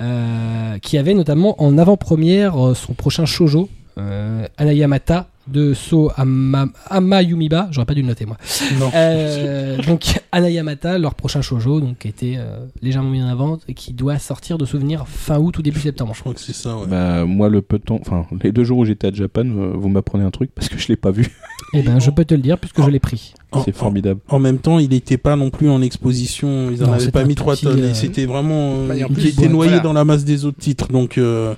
[0.00, 3.68] euh, qui avait notamment en avant-première son prochain shojo,
[3.98, 8.36] euh, Anayamata de So Ama, Amayumiba, j'aurais pas dû le noter moi.
[8.78, 8.90] Non.
[8.94, 13.74] Euh, donc Anayamata, leur prochain shojo, donc qui était euh, légèrement mis en avant et
[13.74, 16.12] qui doit sortir de souvenirs fin août ou début septembre.
[16.14, 16.86] Je crois que c'est ça, ouais.
[16.86, 19.72] Bah, moi, le peu de temps, enfin, les deux jours où j'étais à Japan, euh,
[19.74, 21.28] vous m'apprenez un truc parce que je l'ai pas vu.
[21.74, 23.34] Eh ben, je peux te le dire puisque je l'ai pris.
[23.66, 24.20] C'est formidable.
[24.28, 26.70] En même temps, il n'était pas non plus en exposition.
[26.70, 27.80] Ils en Non, avaient pas mis trois tonnes.
[27.80, 28.76] euh, Et c'était vraiment.
[28.76, 29.82] euh, Bah, et en il plus, était noyé voilà.
[29.82, 30.88] dans la masse des autres titres.
[30.88, 31.54] Donc, euh,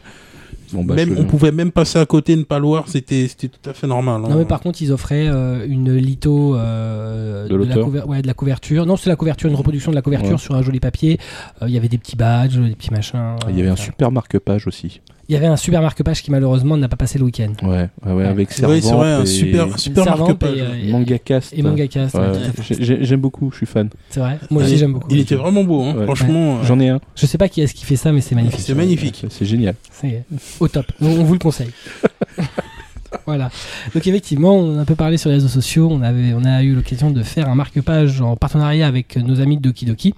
[0.72, 2.84] Bon, bah, même, je- on pouvait même passer à côté, ne pas le voir.
[2.88, 4.22] C'était c'était tout à fait normal.
[4.24, 4.28] hein.
[4.28, 8.22] Non mais par contre ils offraient euh, une litho euh, De la l'auteur couver- ouais,
[8.22, 8.86] de la couverture.
[8.86, 10.38] Non c'est la couverture, une reproduction de la couverture Ouais.
[10.38, 11.18] sur un joli papier.
[11.62, 13.36] Euh, Il y avait des petits badges, des petits machins.
[13.48, 15.00] Il y avait un super marque-page aussi.
[15.30, 17.52] Il y avait un super marque-page qui malheureusement n'a pas passé le week-end.
[17.62, 18.24] Ouais, ouais, ouais, Ouais.
[18.26, 20.56] avec Oui, Servante c'est vrai, un et- super, un super Servante marque-page.
[20.56, 21.52] et, euh, Mangacast.
[21.56, 22.32] Et Mangacast, Ouais, ouais.
[22.68, 23.88] J'ai- j'ai- J'aime beaucoup, je suis fan.
[24.08, 24.40] c'est vrai.
[24.50, 25.06] Moi aussi j'aime beaucoup.
[25.08, 25.94] Il était vraiment beau, hein.
[25.94, 26.04] Ouais.
[26.04, 26.56] franchement.
[26.58, 27.00] euh, J'en ai un.
[27.14, 28.58] Je sais pas qui est-ce qui fait ça mais c'est magnifique.
[28.60, 29.24] C'est magnifique.
[29.30, 29.76] C'est- génial.
[29.92, 30.24] C'est
[30.58, 30.86] au top.
[31.00, 31.70] On, on vous le conseille.
[33.26, 33.50] voilà.
[33.94, 35.88] Donc effectivement, on a un peu parlé sur les réseaux sociaux.
[35.90, 39.56] On avait, on a eu l'occasion de faire un marque-page en partenariat avec nos amis
[39.56, 40.14] de Doki Doki.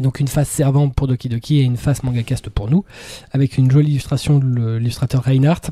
[0.00, 2.84] Donc une face servante pour Doki Doki et une face mangacast pour nous,
[3.32, 5.70] avec une jolie illustration de l'illustrateur Reinhardt.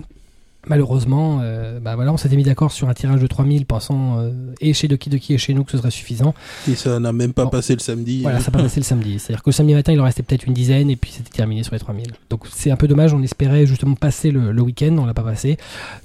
[0.69, 4.31] Malheureusement, euh, bah voilà, on s'était mis d'accord sur un tirage de 3000 pensant euh,
[4.61, 6.35] et chez Doki Doki et chez nous que ce serait suffisant.
[6.69, 7.51] Et ça n'a même pas Bon.
[7.51, 8.23] passé le samedi.
[8.23, 9.19] Voilà, ça n'a pas passé le samedi.
[9.19, 11.63] C'est-à-dire que le samedi matin, il en restait peut-être une dizaine et puis c'était terminé
[11.63, 12.07] sur les 3000.
[12.31, 15.23] Donc c'est un peu dommage, on espérait justement passer le, le week-end, on l'a pas
[15.23, 15.59] passé.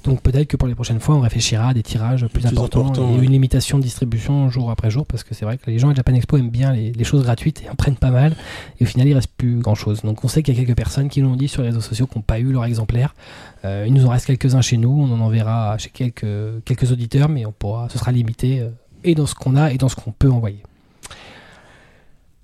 [0.04, 2.86] Donc peut-être que pour les prochaines fois, on réfléchira à des tirages plus, Plus importants
[2.86, 3.24] importants, et ouais.
[3.24, 5.94] une limitation de distribution jour après jour parce que c'est vrai que les gens à
[5.94, 8.34] Japan Expo aiment bien les, les choses gratuites et en prennent pas mal
[8.78, 10.02] et au final, il reste plus grand-chose.
[10.02, 11.80] Donc on sait qu'il y a quelques personnes qui nous ont dit sur les réseaux
[11.80, 13.14] sociaux qui n'ont pas eu leur exemplaire.
[13.64, 17.28] Euh, il nous en reste quelques-uns chez nous, on en enverra chez quelques, quelques auditeurs,
[17.28, 18.68] mais on pourra, ce sera limité euh,
[19.04, 20.62] et dans ce qu'on a et dans ce qu'on peut envoyer.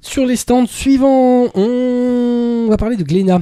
[0.00, 3.40] Sur les stands suivants, on va parler de Glénat.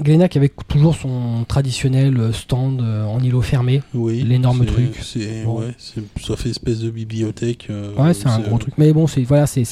[0.00, 3.82] Glénat qui avait toujours son traditionnel stand euh, en îlot fermé.
[3.92, 4.22] Oui.
[4.22, 4.96] L'énorme truc.
[5.02, 5.58] C'est, Bon.
[5.60, 7.66] ouais, ça fait espèce de bibliothèque.
[7.70, 8.74] euh, Ouais, c'est un gros truc.
[8.78, 9.64] Mais bon, c'est voilà, c'est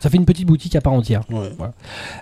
[0.00, 1.22] Ça fait une petite boutique à part entière.
[1.30, 1.50] ouais.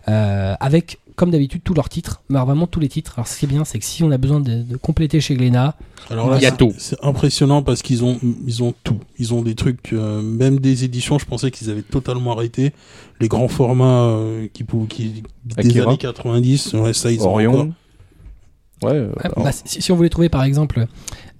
[0.08, 2.22] Euh, avec, comme d'habitude, tous leurs titres.
[2.28, 3.14] Mais alors, vraiment tous les titres.
[3.16, 5.34] Alors, ce qui est bien, c'est que si on a besoin de, de compléter chez
[5.34, 5.74] Glénat,
[6.10, 6.72] Alors là, Il y a c'est- tout.
[6.78, 8.98] C'est impressionnant parce qu'ils ont, ils ont tout.
[9.18, 12.72] Ils ont des trucs, euh, même des éditions, je pensais qu'ils avaient totalement arrêté.
[13.20, 15.88] Les grands formats euh, qui, qui des Akira.
[15.88, 17.66] années 90, ouais, ça ils ont encore.
[18.82, 18.94] Orion.
[19.00, 20.86] Ouais, Ouais, alors, bah, si, si on voulait trouver par exemple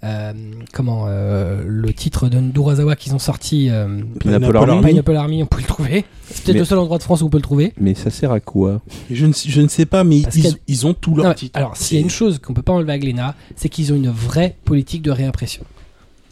[0.05, 0.33] euh,
[0.73, 3.87] comment euh, le titre de Ndurazawa qu'ils ont sorti euh,
[4.21, 4.71] Pineapple Pineapple Army.
[4.73, 4.87] Army.
[4.89, 7.27] Pineapple Army on peut le trouver c'est peut-être Mais- le seul endroit de France où
[7.27, 8.81] on peut le trouver Mais ça sert à quoi?
[9.11, 10.47] Je ne, sais- je ne sais pas, mais ils,
[10.85, 11.59] a- ont tous Non, leurs mais titres.
[11.59, 13.97] alors s'il y a une chose qu'on peut pas enlever à Glénat c'est qu'ils ont
[13.97, 15.63] une vraie politique de réimpression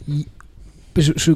[0.07, 0.25] Ils-
[0.97, 1.31] je- je-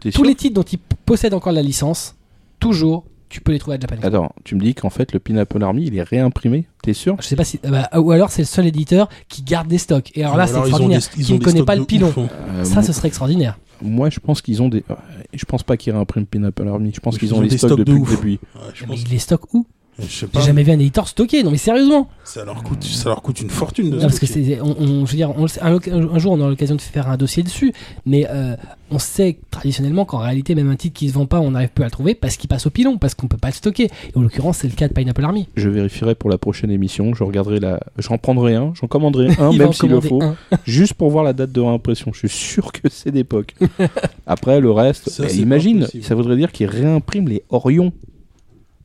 [0.00, 2.14] T'es tous les titres dont ils possèdent encore la licence
[2.60, 4.06] toujours tu peux les trouver à Japan Expo.
[4.06, 7.26] Attends, tu me dis qu'en fait le Pineapple Army il est réimprimé T'es sûr je
[7.26, 10.10] sais pas si euh, bah, ou alors c'est le seul éditeur qui garde des stocks
[10.14, 12.28] et alors là c'est extraordinaire des- qui ne connaît pas le pilon hein.
[12.54, 14.84] Euh, ça ce serait extraordinaire Moi je pense qu'ils ont des.
[14.90, 14.94] euh,
[15.32, 16.92] Je pense pas qu'ils réimpriment Pineapple Army.
[16.94, 18.38] Je pense Ils qu'ils ont ont les des stocks, stocks de depuis.
[18.54, 19.66] Ouais, je mais pense ils les stockent où?
[19.98, 20.40] J'ai pas.
[20.40, 23.50] jamais vu un éditeur stocker non mais sérieusement Ça leur coûte, ça leur coûte une
[23.50, 25.78] fortune de Non, parce que c'est, on, on- je veux dire, on un,
[26.14, 27.72] un jour on aura l'occasion de faire un dossier dessus,
[28.06, 28.56] mais euh,
[28.90, 31.82] on sait traditionnellement qu'en réalité même un titre qui se vend pas, on n'arrive plus
[31.82, 33.84] à le trouver parce qu'il passe au pilon, parce qu'on peut pas le stocker.
[33.84, 35.46] Et en l'occurrence, c'est le cas de Pineapple Army.
[35.56, 37.14] Je vérifierai pour la prochaine émission.
[37.14, 37.80] Je regarderai la.
[37.98, 38.72] J'en prendrai un.
[38.74, 40.22] J'en commanderai un, même s'il le faut.
[40.66, 42.12] Juste pour voir la date de réimpression.
[42.14, 43.54] Je suis sûr que c'est d'époque.
[44.26, 47.92] Après le reste, Ça, bah, imagine, ça voudrait dire qu'ils réimpriment les Orion.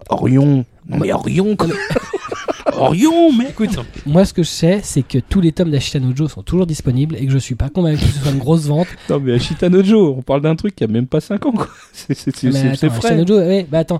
[0.09, 0.65] Orion.
[0.89, 1.55] Non mais Orion.
[1.55, 1.67] quoi.
[2.77, 6.27] Orion, mais Écoute, moi ce que je sais, c'est que tous les tomes d'Ashita Nojo
[6.27, 8.88] sont toujours disponibles et que je suis pas convaincu que ce soit une grosse vente.
[9.09, 11.67] Non mais Ashita Nojo, on parle d'un truc qui a même pas 5 ans quoi.
[11.93, 13.15] C'est Ashita frais.
[13.15, 13.99] Nojo, ouais, bah attends,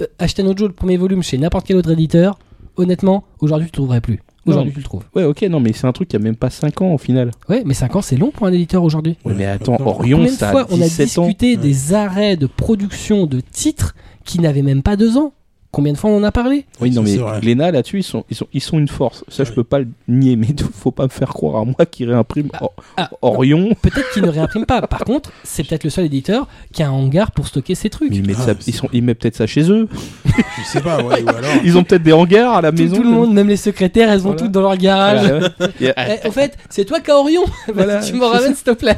[0.00, 2.38] euh, Ashita Nojo, le premier volume chez n'importe quel autre éditeur,
[2.76, 4.20] honnêtement, aujourd'hui tu le trouverais plus.
[4.46, 5.04] Aujourd'hui tu le trouves.
[5.14, 7.30] Ouais ok non mais c'est un truc qui a même pas 5 ans au final.
[7.48, 9.16] Ouais, mais 5 ans c'est long pour un éditeur aujourd'hui.
[9.24, 11.22] Ouais, mais attends, Orion ça fois a on a 17 ans.
[11.26, 13.94] discuté des arrêts de production de titres
[14.24, 15.34] qui n'avaient même pas deux ans
[15.72, 17.40] Combien de fois on en a parlé Oui, non, mais vrai.
[17.40, 19.24] Glénat, là-dessus, ils sont, ils, sont, ils sont une force.
[19.28, 22.04] Ça, je peux pas le nier, mais faut pas me faire croire à moi qui
[22.04, 23.68] réimprime Or- ah, Orion.
[23.80, 24.82] Peut-être qu'ils ne réimpriment pas.
[24.88, 28.10] Par contre, c'est peut-être le seul éditeur qui a un hangar pour stocker ses trucs.
[28.10, 29.86] Mais ils mettent, Ah, ça- c'est- ils, sont, ils mettent peut-être ça chez eux.
[30.26, 31.50] Je sais pas, ouais, ou alors.
[31.62, 32.96] Ils ont peut-être des hangars à la Tout, maison.
[32.96, 34.38] tout le monde, même les secrétaires, elles vont Voilà.
[34.42, 35.20] toutes dans leur garage.
[35.24, 35.66] Voilà, ouais.
[35.80, 35.92] Et-
[36.24, 37.42] Eh, en fait, c'est toi qui as Orion
[37.72, 38.00] Voilà.
[38.00, 38.96] Tu me ramènes, s'il te plaît.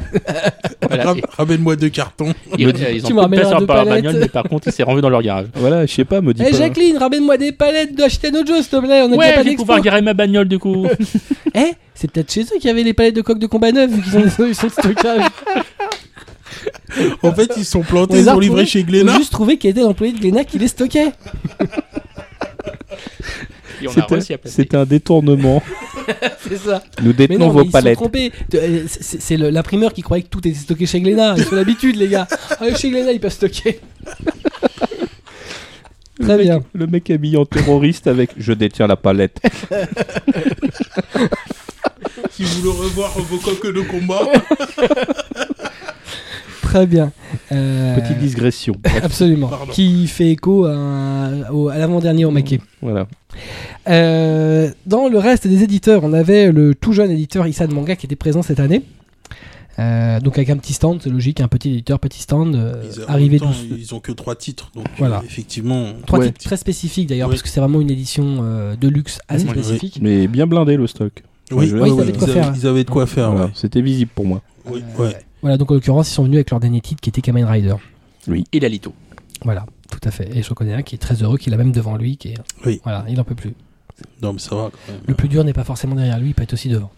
[1.37, 2.33] Ramène-moi deux cartons.
[2.57, 3.89] Ils, Me dis- ils ont tu me sur deux la palettes.
[3.89, 5.47] bagnole, mais par contre, il s'est rendu dans leur garage.
[5.55, 6.57] voilà, je sais pas, me dis Eh pas.
[6.67, 8.09] Jacqueline, ramène-moi des palettes de jeu,
[8.61, 9.01] s'il te plaît.
[9.01, 10.85] On a déjà Ouais, pas je vais pouvoir garer ma bagnole du coup.
[11.55, 13.91] Eh, c'est peut-être chez eux qu'il y avait les palettes de coque de combat neuf,
[13.91, 15.21] vu qu'ils ont des solutions de stockage.
[17.21, 19.17] En fait, ils sont On plantés, les ils a ont livré chez On a Glénat.
[19.17, 21.11] juste trouvé qu'il était l'employé de Glénat qui les stockait.
[24.45, 25.61] C'était- un détournement.
[26.49, 26.83] C'est ça.
[27.01, 27.99] Nous Mais détenons non, vos mais ils palettes.
[28.55, 31.35] euh, C'est l'imprimeur qui croyait que tout était stocké chez Glénat.
[31.37, 32.27] Ils ont l'habitude, les gars.
[32.59, 33.79] Ah, chez Glénat, ils peuvent stocker.
[36.19, 36.61] Très bien.
[36.73, 39.39] Le mec habillé en terroriste avec je détiens la palette.
[42.31, 44.21] Si vous voulez revoir vos coques de combat.
[46.63, 47.11] Très bien.
[47.51, 48.73] Euh, Petite digression.
[49.03, 49.49] Absolument.
[49.49, 49.71] Pardon.
[49.71, 51.29] Qui fait écho à,
[51.77, 52.59] l'avant-dernier au maquet.
[52.81, 53.07] Voilà.
[53.87, 58.07] Euh, dans le reste des éditeurs, on avait le tout jeune éditeur Isan Manga qui
[58.07, 58.81] était présent cette année.
[59.79, 63.03] Euh, donc avec un petit stand, c'est logique, un petit éditeur, petit stand, euh, Ils,
[63.07, 65.17] arrivé même temps, douce- ils ont que trois titres, donc Voilà.
[65.17, 65.93] euh, effectivement.
[66.05, 66.27] Trois Ouais.
[66.27, 67.33] titres très spécifiques d'ailleurs, Oui.
[67.33, 69.63] parce que c'est vraiment une édition euh, de luxe assez Oui, oui.
[69.63, 69.99] spécifique.
[70.01, 71.23] Mais bien blindé le stock.
[71.51, 72.53] Oui, oui, oui, ils oui, avaient de quoi ils, avaient, faire.
[72.55, 73.31] ils avaient de quoi faire.
[73.31, 73.51] Voilà, ouais.
[73.55, 74.41] C'était visible pour moi.
[74.65, 75.15] Oui, ouais.
[75.41, 77.75] Voilà, donc en l'occurrence, ils sont venus avec leur dernier titre qui était Kamen Rider.
[78.53, 78.93] Et la Lito.
[79.43, 80.29] Voilà, tout à fait.
[80.37, 82.37] Et je connais un qui est très heureux, qui l'a même devant lui, qui est...
[82.65, 82.79] Oui.
[82.83, 83.53] Voilà, il en peut plus.
[84.21, 85.01] Non, mais ça va quand même.
[85.05, 86.91] Le plus dur n'est pas forcément derrière lui, il peut être aussi devant.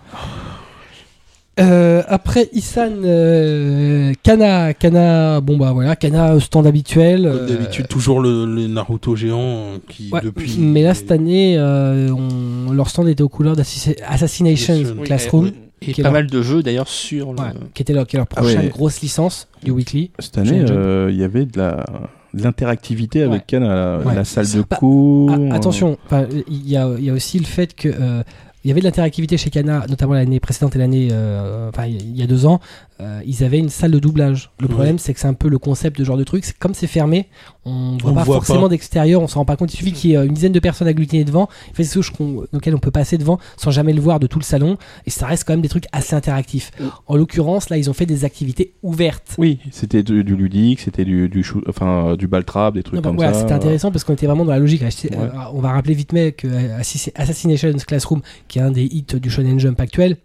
[1.57, 7.23] Euh, après Isan euh, Kana, Kana, bon bah voilà, Kana euh, stand habituel.
[7.23, 10.57] Comme euh, d'habitude, toujours le, le Naruto géant euh, qui, ouais, depuis.
[10.59, 14.95] mais là cette année, euh, on- leur stand était aux couleurs d'Assassination Assassination.
[15.03, 15.51] Classroom,
[15.81, 17.39] Et Qui est pas leur- mal de jeux d'ailleurs sur le.
[17.39, 18.53] ouais, qui était leur, qui est leur Ah ouais.
[18.53, 20.11] prochaine grosse licence du weekly.
[20.19, 21.85] Cette année, euh, il y avait de la
[22.33, 23.25] de l'interactivité Ouais.
[23.29, 24.13] avec Ken à la, Ouais.
[24.13, 25.31] la salle de Bah, cours.
[25.51, 28.23] Ah, attention, enfin, il y a, il y a aussi le fait que euh,
[28.65, 32.17] il y avait de l'interactivité chez Kana, notamment l'année précédente et l'année, euh, enfin il
[32.17, 32.59] y a deux ans,
[33.01, 34.51] euh, ils avaient une salle de doublage.
[34.59, 34.73] Le Ouais.
[34.73, 36.45] problème, c'est que c'est un peu le concept de ce genre de truc.
[36.45, 37.27] C'est comme c'est fermé,
[37.65, 38.69] on voit On pas voit forcément pas.
[38.69, 39.73] d'extérieur, on s'en rend pas compte.
[39.73, 42.45] Il suffit qu'il y ait une dizaine de personnes agglutinées devant, fait des choses qu'on-
[42.53, 45.25] auxquelles on peut passer devant sans jamais le voir de tout le salon, et ça
[45.25, 46.71] reste quand même des trucs assez interactifs.
[47.07, 49.35] En l'occurrence, là, ils ont fait des activités ouvertes.
[49.37, 52.95] Oui, c'était du, du ludique, c'était du, du, chou- enfin, du ball trap, des trucs
[52.95, 53.41] Non, bah, comme voilà, ça.
[53.41, 54.81] c'était intéressant parce qu'on était vraiment dans la logique.
[54.83, 54.89] Ouais.
[55.13, 56.47] euh, on va rappeler vite mais que
[56.79, 60.17] Assass- Assassination Classroom, qui est un des hits du Shonen Jump actuel,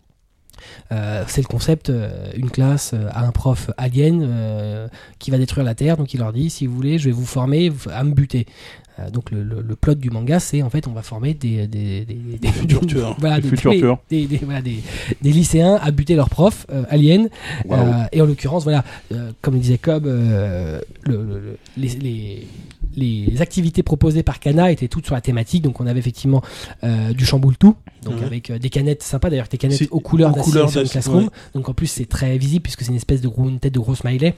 [0.93, 4.89] Euh, c'est le concept, euh, une classe euh, a un prof alien euh,
[5.19, 7.27] qui va détruire la Terre, donc il leur dit si vous voulez, je vais vous
[7.27, 8.47] former à me buter.
[9.01, 11.67] Euh, donc le, le- le plot du manga, c'est en fait on va former des,
[11.67, 12.49] des, des, des-
[13.43, 13.71] futurs
[14.11, 17.29] Des des, lycéens à buter leur prof euh, alien.
[17.67, 17.81] Waouh.
[17.81, 22.47] Euh, et en l'occurrence, voilà, euh, comme le disait Cobb, le- le- le- les, les-
[22.97, 25.63] les activités proposées par Kana étaient toutes sur la thématique.
[25.63, 26.43] Donc on avait effectivement
[26.83, 30.31] euh, du chamboule tout, donc avec euh, des canettes sympas d'ailleurs, des canettes aux couleurs
[30.31, 31.25] aux couleurs d'Ass- Classroom.
[31.25, 31.31] ouais.
[31.55, 33.79] Donc en plus c'est très visible puisque c'est une espèce de gros, une tête de
[33.79, 34.35] gros smiley.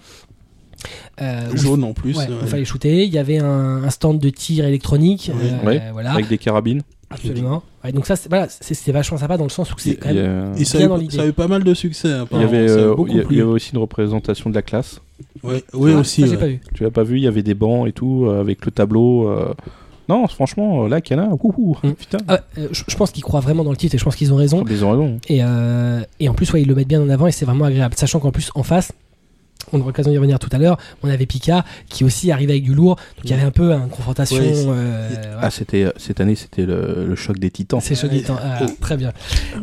[1.21, 2.17] Euh, Jaune en plus.
[2.17, 2.35] Ouais, ouais.
[2.43, 3.05] il fallait shooter.
[3.05, 5.31] Il y avait un, un stand de tir électronique.
[5.35, 6.83] Euh, Ouais, voilà, Avec des carabines.
[7.11, 7.63] absolument.
[7.85, 8.47] Ouais, donc ça, c'est- voilà,
[8.89, 10.55] vachement sympa dans le sens où c'est Il quand même.
[10.65, 11.17] ça bien a, dans eu, l'idée.
[11.17, 12.09] ça a eu pas mal de succès.
[12.33, 13.37] il y avait, euh, il y a- il plu.
[13.37, 15.01] y avait aussi une représentation de la classe.
[15.43, 16.23] Ouais, oui, Ah, aussi.
[16.23, 16.37] ça, ouais.
[16.37, 16.61] pas vu.
[16.75, 19.29] Tu l'as pas vu, il y avait des bancs et tout, euh, avec le tableau.
[19.29, 19.53] euh.
[20.09, 21.93] Non, franchement, là, Kana, wouhou, Mm.
[21.93, 22.19] putain.
[22.29, 24.33] Ah, euh, je, je pense qu'ils croient vraiment dans le titre et je pense qu'ils
[24.33, 24.65] ont raison.
[24.69, 25.19] Ils ont raison.
[25.29, 27.65] Et, euh, et en plus, ouais, ils le mettent bien en avant et c'est vraiment
[27.67, 27.95] agréable.
[27.97, 28.93] Sachant qu'en plus, en face,
[29.73, 32.65] on aura l'occasion d'y revenir tout à l'heure, on avait Pika qui aussi arrivait avec
[32.65, 32.97] du lourd.
[32.97, 34.37] Donc il y avait un peu une confrontation.
[34.39, 35.39] Ouais, euh.
[35.41, 37.81] Ah, c'était cette année, c'était le, le choc des titans.
[37.81, 38.39] c'est chaud du temps.
[38.43, 38.67] Ah, Oh.
[38.81, 39.13] très bien.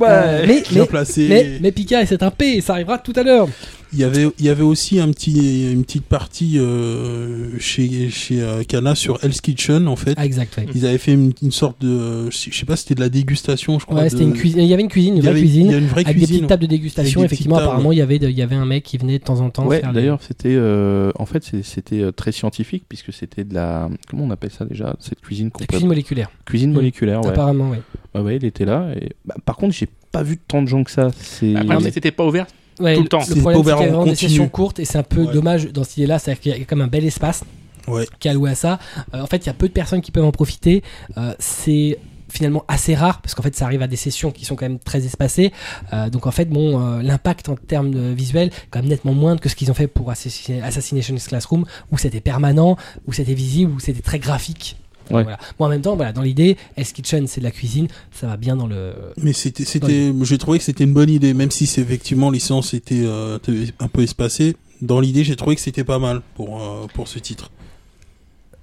[0.02, 0.86] Euh, mais, Bien
[1.30, 3.48] mais, mais Pika, c'est un P, ça arrivera tout à l'heure.
[3.92, 8.40] Il y avait, il y avait aussi un petit, une petite partie euh, chez, chez
[8.42, 10.14] euh, Kana sur Hell's Kitchen en fait.
[10.18, 10.68] Ah, exact, ouais.
[10.76, 13.86] Ils avaient fait une, une sorte de, je sais pas, c'était de la dégustation, je
[13.86, 13.98] crois.
[13.98, 14.60] Ouais, de- c'était une cuisine.
[14.60, 15.66] Il y avait une cuisine, une vraie avait- cuisine.
[15.68, 16.36] Il y a une vraie Avec des cuisine.
[16.38, 17.68] petites tables de dégustation, des effectivement, tables.
[17.68, 19.50] apparemment, il y, avait de- il y avait un mec qui venait de temps en
[19.50, 19.66] temps.
[19.66, 23.90] Ouais, les- d'ailleurs, c'était euh, en fait c'était euh, très scientifique puisque c'était de la
[24.10, 26.74] comment on appelle ça déjà cette cuisine La cuisine moléculaire, cuisine Mm.
[26.76, 27.22] moléculaire.
[27.22, 27.30] Ouais.
[27.30, 27.82] apparemment, ouais.
[28.14, 28.92] Ah ouais, il était là.
[29.02, 31.10] Et bah, par contre, j'ai pas vu tant de gens que ça.
[31.20, 32.46] C'est Après, mais- c'était pas ouvert.
[32.80, 33.20] Ouais, Tout le temps.
[33.20, 35.34] Le C'est problème, c'est qu'il y a des sessions courtes et c'est un peu Ouais.
[35.34, 36.20] dommage dans cette idée-là.
[36.20, 37.44] C'est-à-dire qu'il y a comme un bel espace
[37.88, 38.06] Ouais.
[38.20, 38.80] qui est alloué à ça.
[39.14, 40.84] Euh, en fait, il y a peu de personnes qui peuvent en profiter.
[41.18, 41.98] Euh, c'est
[42.32, 44.78] finalement assez rare parce qu'en fait ça arrive à des sessions qui sont quand même
[44.78, 45.52] très espacées
[45.94, 49.14] Euh, donc en fait bon euh, l'impact en termes de visuel est quand même nettement
[49.16, 52.78] moindre que ce qu'ils ont fait pour Assassin- Assassination Classroom où c'était permanent
[53.08, 54.78] où c'était visible où c'était très graphique
[55.12, 55.24] Ouais.
[55.24, 55.38] voilà.
[55.58, 58.38] Bon, en même temps voilà dans l'idée Hell's Kitchen c'est de la cuisine ça va
[58.38, 61.66] bien dans le Mais c'était, c'était, j'ai trouvé que c'était une bonne idée, même si
[61.66, 63.38] c'est effectivement licence était euh,
[63.80, 64.56] un peu espacée.
[64.82, 67.52] Dans l'idée, j'ai trouvé que c'était pas mal pour euh, pour ce titre.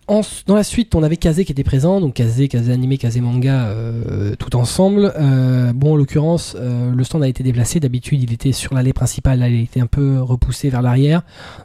[0.09, 3.21] En- dans la suite, on avait Kazé qui était présent, donc Kazé, Kazé animé, Kazé
[3.21, 5.13] manga, euh, tout ensemble.
[5.19, 7.81] Euh, bon, en l'occurrence, euh, le stand a été déplacé.
[7.81, 11.23] D'habitude, il était sur l'allée principale, là, il a été un peu repoussé vers l'arrière.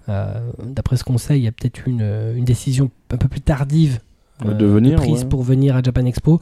[0.10, 0.34] Euh,
[0.66, 2.02] D'après ce qu'on sait, il y a peut-être une,
[2.36, 4.00] une décision un peu plus tardive
[4.46, 5.30] euh, De venir, prise ouais.
[5.30, 6.40] pour venir à Japan Expo.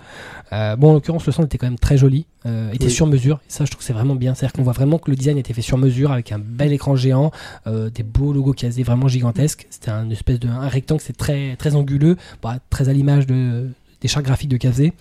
[0.53, 2.91] Euh, bon, en l'occurrence, le stand était quand même très joli, euh, était Oui.
[2.91, 3.39] sur mesure.
[3.47, 4.33] Et ça, je trouve que c'est vraiment bien.
[4.33, 6.95] C'est-à-dire qu'on voit vraiment que le design était fait sur mesure avec un bel écran
[6.95, 7.31] géant,
[7.67, 9.67] euh, des beaux logos casés vraiment gigantesques.
[9.69, 13.69] C'était un espèce de un rectangle, c'est très très anguleux, bah, très à l'image de
[14.01, 14.93] des chartes graphiques de Kazé.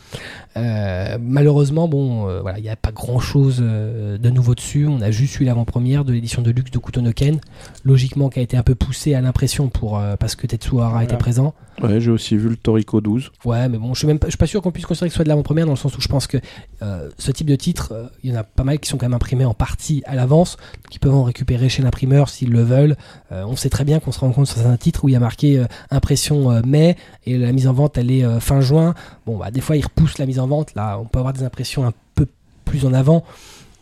[0.57, 4.87] Euh, malheureusement, bon, euh, voilà, il n'y a pas grand chose de nouveau dessus.
[4.87, 7.41] On a juste eu l'avant-première de l'édition de luxe de Kutonoken,
[7.85, 11.05] logiquement qui a été un peu poussée à l'impression pour euh, parce que Tetsuhara Voilà.
[11.05, 11.55] était présent.
[11.83, 13.31] Ouais, j'ai aussi vu le Toriko 12.
[13.45, 15.13] Ouais, mais bon, je suis même pas, je suis pas sûr qu'on puisse considérer que
[15.13, 16.39] ce soit de l'avant-première dans le sens où je pense que
[16.83, 19.07] euh, ce type de titre, euh, il y en a pas mal qui sont quand
[19.07, 20.57] même imprimés en partie à l'avance,
[20.91, 22.97] qui peuvent en récupérer chez l'imprimeur s'ils le veulent.
[23.31, 25.17] Euh, on sait très bien qu'on se rend compte sur un titre où il y
[25.17, 26.97] a marqué euh, impression euh, mai
[27.27, 28.88] et la mise en vente elle est euh, fin juin.
[29.27, 30.75] Bon, bah des fois ils repoussent la mise en vente.
[30.75, 32.27] Là, on peut avoir des impressions un peu
[32.65, 33.25] plus en avant.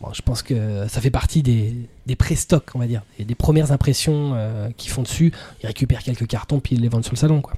[0.01, 1.73] Bon, je pense que ça fait partie des,
[2.05, 5.33] des pré-stocks, on va dire, et des premières impressions euh, qu'ils font dessus.
[5.63, 7.53] Ils récupèrent quelques cartons puis ils les vendent sur le salon, quoi.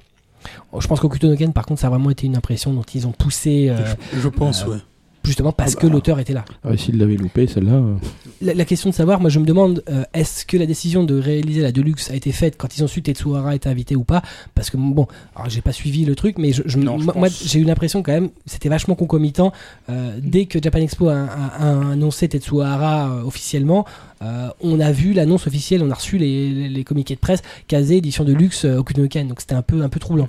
[0.80, 3.12] Je pense qu'au Kutonoken, par contre, ça a vraiment été une impression dont ils ont
[3.12, 4.78] poussé, euh, je, je pense, euh, ouais.
[5.24, 5.82] Justement parce Ah bah.
[5.82, 6.46] que l'auteur était là.
[6.64, 7.74] Ah, S'il l'avait loupé, celle-là.
[7.74, 7.96] euh,
[8.42, 11.20] La, la question de savoir, moi je me demande, euh, est-ce que la décision de
[11.20, 14.04] réaliser la Deluxe a été faite quand ils ont su que Tetsuhara était invité ou
[14.04, 14.22] pas?
[14.56, 17.28] Parce que bon, alors j'ai pas suivi le truc, mais je, je- Non, je moi,
[17.30, 19.52] j'ai eu l'impression quand même, c'était vachement concomitant.
[19.90, 23.86] Euh, dès que Japan Expo a, a- a annoncé Tetsuhara euh, officiellement,
[24.22, 27.42] euh, on a vu l'annonce officielle, on a reçu les, les, les communiqués de presse,
[27.68, 30.28] Kazé édition de luxe euh, au Kutonoken, donc c'était un peu, un peu troublant.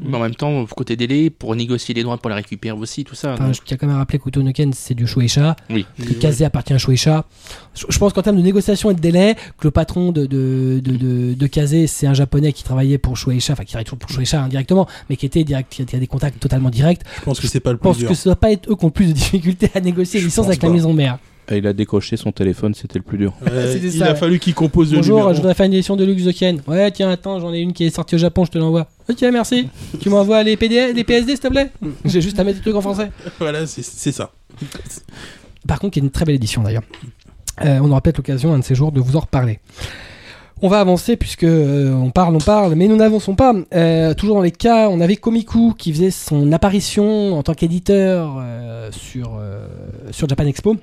[0.00, 3.14] Mais en même temps, côté délai, pour négocier les droits pour la récupérer aussi, tout
[3.14, 3.34] ça.
[3.34, 5.86] Enfin, donc- je tiens quand même à rappeler que Kutonoken c'est du Shueisha, Oui.
[5.98, 7.24] que Kazé appartient à Shueisha.
[7.74, 10.80] Je, je pense qu'en termes de négociation et de délai, que le patron de, de,
[10.84, 13.98] de, de, de Kazé, c'est un japonais qui travaillait pour Shueisha, enfin qui travaille toujours
[13.98, 17.00] pour Shueisha indirectement, mais qui était direct, qui a des contacts totalement directs.
[17.18, 18.08] Je pense que c'est pas le Je plus pense dur.
[18.08, 20.26] que ce doit pas être eux qui ont le plus de difficultés à négocier les
[20.26, 21.18] licences avec la maison mère.
[21.48, 23.32] Et il a décroché son téléphone, c'était le plus dur.
[23.44, 24.16] Ouais, C'était il ça, a ouais.
[24.16, 25.32] fallu qu'il compose le Bonjour, numéro.
[25.32, 26.60] je voudrais faire une édition de luxe de Ken.
[26.66, 28.88] Ouais, tiens, attends, j'en ai une qui est sortie au Japon, je te l'envoie.
[29.08, 29.68] Ok, merci.
[30.00, 31.70] tu m'envoies les les PSD, s'il te plaît?
[32.04, 33.10] J'ai juste à mettre des trucs en français.
[33.38, 33.82] Voilà, c'est
[34.12, 34.32] ça.
[35.68, 36.82] Par contre, qui est une très belle édition d'ailleurs.
[37.64, 39.60] Euh, on aura peut-être l'occasion un de ces jours de vous en reparler.
[40.62, 43.54] On va avancer puisque euh, on parle, on parle, mais nous n'avançons pas.
[43.74, 48.36] Euh, toujours dans les cas, on avait Komiku qui faisait son apparition en tant qu'éditeur
[48.40, 49.66] euh, sur, euh,
[50.12, 50.76] sur Japan Expo.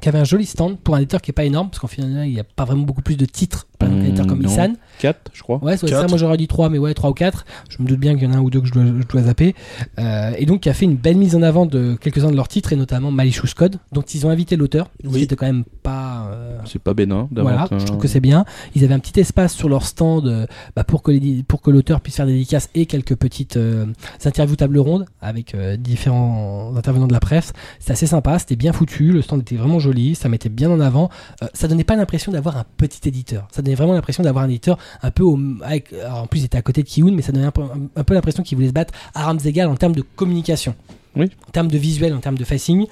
[0.00, 2.26] Qui avait un joli stand pour un éditeur qui est pas énorme, parce qu'en final,
[2.26, 4.48] il n'y a pas vraiment beaucoup plus de titres pour un Hmm, éditeur comme non.
[4.48, 4.76] Nissan.
[5.00, 5.58] 4, je crois.
[5.62, 6.06] Ouais, ça.
[6.08, 7.44] Moi, j'aurais dit 3, mais ouais, 3 ou 4.
[7.68, 9.06] Je me doute bien qu'il y en a un ou deux que je dois, je
[9.06, 9.54] dois zapper.
[9.98, 12.48] Euh, et donc, qui a fait une belle mise en avant de quelques-uns de leurs
[12.48, 15.22] titres, et notamment Malicious Code, dont ils ont invité l'auteur, Oui.
[15.22, 16.28] était quand même pas.
[16.30, 18.44] euh, C'est pas bénin d'avoir voilà, un- je trouve que c'est bien.
[18.74, 21.70] Ils avaient un petit espace sur leur stand euh, bah, pour que les- pour que
[21.70, 23.86] l'auteur puisse faire des dédicaces et quelques petites euh,
[24.24, 27.52] interviews table ronde avec euh, différents intervenants de la presse.
[27.78, 30.80] C'était assez sympa, c'était bien foutu, le stand était vraiment joli, ça mettait bien en
[30.80, 31.10] avant.
[31.42, 33.46] Euh, ça donnait pas l'impression d'avoir un petit éditeur.
[33.52, 36.44] Ça donnait vraiment l'impression d'avoir un éditeur un peu au, avec, alors, en plus il
[36.46, 38.56] était à côté de Kiun, mais ça donnait un peu, un, un peu l'impression qu'il
[38.56, 40.74] voulait se battre à armes égales en termes de communication.
[41.14, 41.30] Oui.
[41.46, 42.86] En termes de visuel, en termes de facing.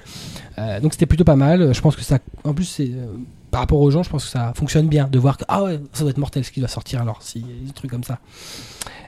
[0.57, 1.73] Euh, donc c'était plutôt pas mal.
[1.73, 3.07] Je pense que ça, en plus c'est euh,
[3.49, 5.79] par rapport aux gens, je pense que ça fonctionne bien de voir que ah ouais,
[5.93, 8.19] ça doit être mortel ce qui doit sortir alors a des trucs comme ça.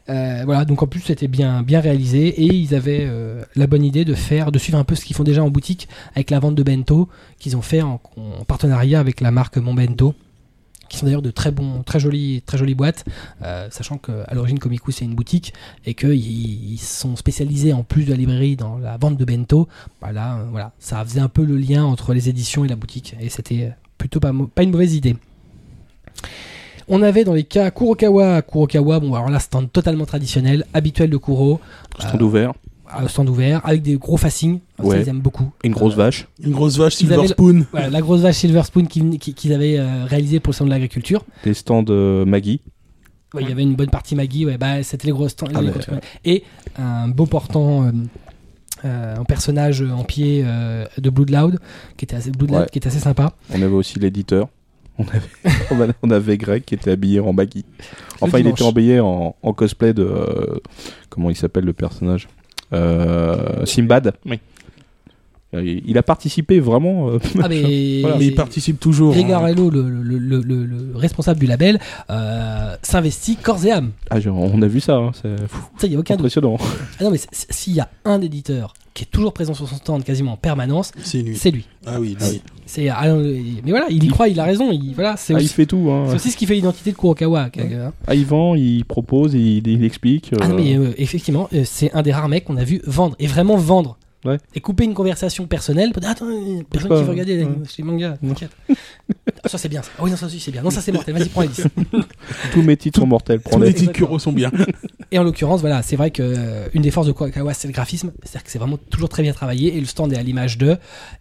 [0.10, 3.84] Euh, voilà, donc en plus c'était bien bien réalisé et ils avaient euh, la bonne
[3.84, 6.39] idée de faire, de suivre un peu ce qu'ils font déjà en boutique avec la
[6.39, 7.08] vente de bento
[7.39, 10.14] qu'ils ont fait en, en partenariat avec la marque Mon Bento
[10.93, 13.04] qui sont d'ailleurs de très bons, très jolies, très jolies boîtes,
[13.41, 15.51] euh, sachant qu'à l'origine Komiku c'est une boutique
[15.86, 19.68] et qu'ils ils sont spécialisés en plus de la librairie dans la vente de bento.
[20.01, 23.16] Voilà, euh, voilà, ça faisait un peu le lien entre les éditions et la boutique
[23.20, 25.16] et c'était plutôt pas, pas une mauvaise idée.
[26.88, 31.18] On avait dans les cas Kurokawa, Kurokawa, bon alors là stand totalement traditionnel, habituel de
[31.18, 31.60] Kuro,
[32.00, 32.54] Stand euh, ouvert,
[32.90, 35.02] à stand ouvert avec des gros facings, ça Ouais.
[35.02, 35.52] ils aiment beaucoup.
[35.64, 36.28] une grosse Euh, vache.
[36.44, 37.66] Une grosse vache avaient Silver Spoon.
[37.72, 40.68] Voilà, la grosse vache Silver Spoon qu'ils qui, qu'ils avaient euh, réalisé pour le salon
[40.68, 41.24] de l'agriculture.
[41.44, 42.62] Des stands euh, Maggie.
[43.34, 45.36] Ouais, il y avait une bonne partie Maggie, ouais, bah, c'était les grosses.
[45.42, 45.88] Ah, les mais, grosses-
[46.24, 46.44] Et
[46.78, 47.92] un beau portant euh,
[48.86, 51.60] euh, en personnage en pied euh, de Bloodloud,
[51.98, 52.68] qui était assez, Bloodloud, Ouais.
[52.72, 53.34] qui était assez sympa.
[53.52, 54.50] On avait aussi l'éditeur.
[55.72, 57.66] On avait, on avait- Greg qui était habillé en Maggie.
[58.22, 60.04] Enfin, il était habillé en, en cosplay de.
[60.04, 60.60] euh,
[61.10, 62.28] comment il s'appelle le personnage
[62.74, 64.14] Euh, Simbad.
[64.26, 64.39] Oui.
[65.54, 67.10] Euh, Il a participé vraiment.
[67.10, 68.18] euh, Ah, mais, Voilà.
[68.18, 69.12] Mais il participe toujours.
[69.14, 69.18] hein.
[69.18, 71.80] Grégarello, le, le, le, le- le responsable du label,
[72.10, 73.91] euh, s'investit corps et âme.
[74.10, 74.95] Ah, genre, on a vu ça.
[74.95, 76.22] hein, C'est fou, Ça, n'y a aucun doute.
[76.22, 76.58] impressionnant.
[76.99, 80.04] Ah non, mais s'il y a un éditeur qui est toujours présent sur son stand
[80.04, 81.36] quasiment en permanence, C'est lui.
[81.36, 81.66] c'est lui.
[81.86, 82.41] Ah oui, lui.
[82.68, 84.72] C'est, ah non, mais voilà, il y croit, il a raison.
[84.72, 85.89] Il, voilà, c'est Ah, il aussi, fait tout.
[85.91, 86.06] hein.
[86.10, 87.49] c'est aussi ce qui fait l'identité de Kurokawa.
[87.58, 87.91] hein.
[88.08, 90.32] Ah, il vend, il propose, il, il explique.
[90.39, 93.16] Ah non, mais euh, effectivement, euh, c'est un des rares mecs qu'on a vu vendre,
[93.20, 93.97] et vraiment vendre.
[94.26, 94.38] Ouais.
[94.55, 95.91] Et couper une conversation personnelle.
[95.91, 96.28] pour dire, Attends,
[96.69, 97.51] personne pas, qui veut regarder les, ouais.
[97.78, 98.51] les mangas, t'inquiète.
[99.43, 99.89] Ah, ça c'est bien ça.
[99.97, 100.61] Ah oui, non, ça aussi c'est bien.
[100.61, 101.15] Non, ça c'est mortel.
[101.15, 101.67] Vas-y, prends les 10.
[102.53, 103.41] Tous mes titres sont mortels.
[103.41, 103.67] Tous Prends-les.
[103.67, 104.51] les titres Kuro sont bien.
[105.11, 107.74] Et en l'occurrence, voilà, c'est vrai que euh, une des forces de Kurokawa, c'est le
[107.74, 108.11] graphisme.
[108.24, 110.78] C'est-à-dire que c'est vraiment toujours très bien travaillé et le stand est à l'image de.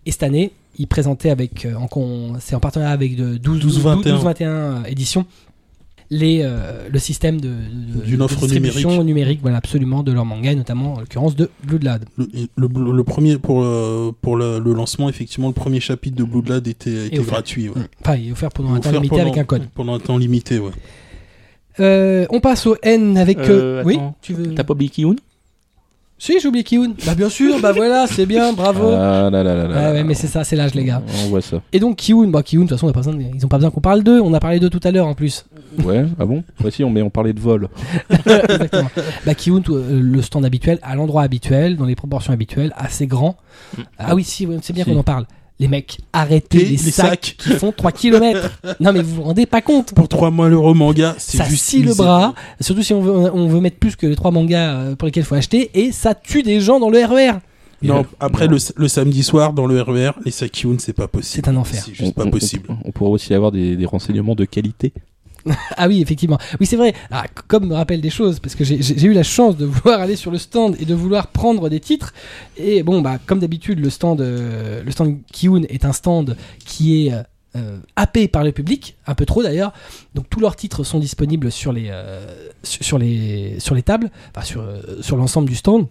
[0.07, 1.74] Et cette année, il présentait avec, euh,
[2.40, 4.14] c'est en partenariat avec de 12, 12, 21.
[4.14, 5.26] 12, 21 euh, éditions.
[6.15, 9.39] Les, euh, le système de, de- offre distribution numérique.
[9.41, 12.05] voilà, absolument, de leur manga, et notamment en l'occurrence de Bloodlad.
[12.19, 12.27] Le,
[12.59, 16.67] le- le premier pour, le, pour le, le lancement, effectivement, le premier chapitre de Bloodlad
[16.69, 17.71] était, était gratuit.
[17.71, 17.77] ouais.
[18.03, 19.63] Enfin, il est offert pendant un temps limité pendant- avec un code.
[19.75, 20.73] Pendant un temps limité, ouais.
[21.81, 23.39] Euh, on passe au N avec.
[23.39, 24.55] Euh, euh, oui, tu veux.
[24.55, 25.17] T'as pas oublié Kiun
[26.25, 26.93] Si, j'ai oublié Kiun.
[27.05, 28.91] Bah, bien sûr, bah voilà, c'est bien, bravo.
[28.93, 29.68] Ah là là là là.
[29.68, 29.93] Ouais, là.
[29.93, 31.03] ouais, mais c'est ça, c'est l'âge, les gars.
[31.25, 31.61] On voit ça.
[31.73, 33.49] Et donc, Kiun, bah, Kiun, de toute façon, on a pas besoin de- ils ont
[33.49, 34.20] pas besoin qu'on parle d'eux.
[34.20, 35.45] On a parlé d'eux tout à l'heure en plus.
[35.83, 36.45] Ouais, ah bon?
[36.61, 37.68] Voici, on, mais on parlait de vol.
[38.11, 38.89] Exactement.
[39.27, 43.37] bah, Kiun, euh, le stand habituel, à l'endroit habituel, dans les proportions habituelles, assez grand.
[43.99, 44.91] Ah oui, si, ouais, c'est bien Si.
[44.93, 45.27] qu'on en parle.
[45.63, 47.37] Les mecs, arrêtez les, les sacs, sacs.
[47.39, 48.51] qui font 3 km.
[48.81, 49.95] non, mais vous vous rendez pas compte.
[49.95, 51.65] Pour trois malheureux mangas, c'est Ça juste.
[51.65, 54.75] scie le bras, surtout si on veut, on veut mettre plus que les trois mangas
[54.75, 57.39] euh, pour lesquels il faut acheter, et ça tue des gens dans le RER.
[57.81, 58.55] Non, Et, après non.
[58.57, 61.45] le, le samedi soir dans le RER, les Sakyun, c'est pas possible.
[61.45, 61.81] C'est un enfer.
[61.85, 62.67] C'est juste pas on, possible.
[62.69, 64.93] On, on pourrait aussi avoir des, des renseignements de qualité.
[65.76, 66.38] Ah oui, effectivement.
[66.61, 66.95] Oui, c'est vrai.
[67.11, 70.16] Ah, comme me rappelle des choses, parce que j'ai- eu la chance de vouloir aller
[70.16, 72.12] sur le stand et de vouloir prendre des titres.
[72.57, 77.07] Et bon, bah, comme d'habitude, le stand, euh, le stand Kiun est un stand qui
[77.07, 77.22] est euh,
[77.57, 79.72] euh, happé par le public, un peu trop d'ailleurs.
[80.14, 82.24] Donc tous leurs titres sont disponibles sur les, euh,
[83.84, 84.47] tables, enfin
[85.03, 85.86] sur l'ensemble du stand.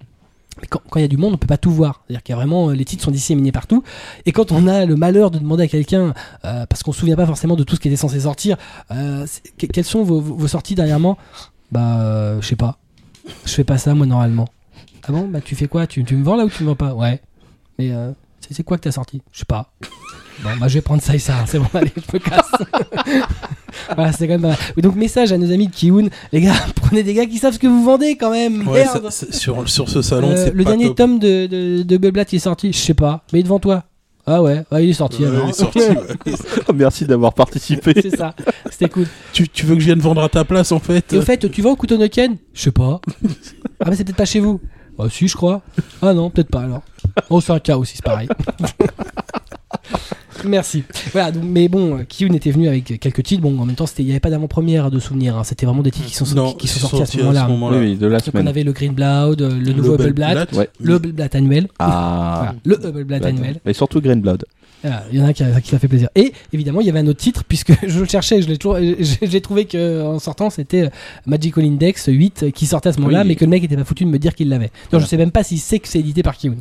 [0.61, 2.03] Mais quand il y a du monde, on peut pas tout voir.
[2.05, 3.83] C'est-à-dire qu'il y a vraiment euh, les titres sont disséminés partout.
[4.25, 6.13] Et quand on a le malheur de demander à quelqu'un,
[6.45, 8.57] euh, parce qu'on se souvient pas forcément de tout ce qui était censé sortir,
[8.91, 9.25] euh,
[9.57, 11.17] quelles sont vos, vos vos sorties dernièrement?
[11.71, 12.77] Bah, euh, je sais pas.
[13.45, 14.47] Je fais pas ça moi normalement.
[15.03, 15.27] Ah bon?
[15.27, 15.87] Bah tu fais quoi?
[15.87, 16.93] Tu, tu me vends là ou tu me vends pas?
[16.93, 17.21] Ouais.
[17.79, 18.11] Mais euh,
[18.49, 19.21] c'est quoi que t'as sorti?
[19.31, 19.71] Je sais pas.
[20.43, 21.43] Bon bah je vais prendre ça et ça.
[21.45, 22.49] C'est bon, allez, je me casse.
[23.95, 24.41] voilà, c'est quand même.
[24.41, 24.57] pas mal.
[24.75, 27.53] Oui, donc message à nos amis de Kiun, les gars, prenez des gars qui savent
[27.53, 28.67] ce que vous vendez quand même.
[28.67, 29.09] Ouais, Merde.
[29.11, 30.95] ça- sur, sur ce salon, Euh, c'est le pas dernier top.
[30.97, 33.59] tome de, de, de Bellblatt il est sorti, je sais pas, mais il est devant
[33.59, 33.83] toi.
[34.27, 35.45] Ah ouais, ouais, il est sorti alors.
[35.47, 36.33] il est sorti, ouais.
[36.75, 37.93] Merci d'avoir participé.
[38.01, 38.35] c'est ça,
[38.69, 39.07] c'était cool.
[39.33, 41.11] tu, tu veux que je vienne vendre à ta place en fait?
[41.13, 43.01] Et au fait, tu vas au Kutonoken Je sais pas.
[43.79, 44.59] Ah mais c'est peut-être pas chez vous.
[44.99, 45.61] Ah si, je crois.
[46.03, 46.83] Ah non, peut-être pas alors.
[47.29, 48.27] Oh, c'est un cas aussi, c'est pareil.
[50.43, 50.83] Merci.
[51.11, 53.43] Voilà, donc, mais bon, euh, Kiyun était venu avec quelques titres.
[53.43, 55.37] Bon, en même temps, c'était- il n'y avait pas d'avant-première de souvenirs.
[55.37, 55.43] hein.
[55.43, 57.37] C'était vraiment des titres qui sont, Non, qui sont ils sont sortis à ce sortis
[57.37, 57.77] à ce moment-là.
[57.77, 58.47] Oui, oui, de la Donc on semaine.
[58.47, 60.67] avait le Green Blood, euh, le nouveau Hubble Blood, Ouais.
[60.79, 61.67] le Hubble Blood annuel.
[61.77, 62.37] Ah.
[62.37, 63.59] Voilà, le Hubble Blood annuel.
[63.65, 64.45] Et surtout Green Blood.
[64.83, 66.09] Voilà, Il y en a un qui, a- qui ça fait plaisir.
[66.15, 68.77] Et évidemment, il y avait un autre titre, puisque je le cherchais, je l'ai toujours,
[68.99, 70.89] j'ai trouvé qu'en sortant, c'était euh,
[71.25, 73.27] Magical Index 8 euh, qui sortait à ce moment-là, Oui.
[73.29, 74.65] mais que le mec était pas foutu de me dire qu'il l'avait.
[74.65, 75.07] Donc je Voilà.
[75.07, 76.55] sais même pas s'il sait que c'est édité par Kiyun.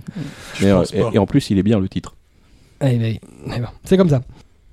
[0.54, 2.14] Je Mais, pense euh, et, et en plus, il est bien le titre.
[2.82, 3.16] Eh ben,
[3.46, 4.20] eh ben, c'est comme ça.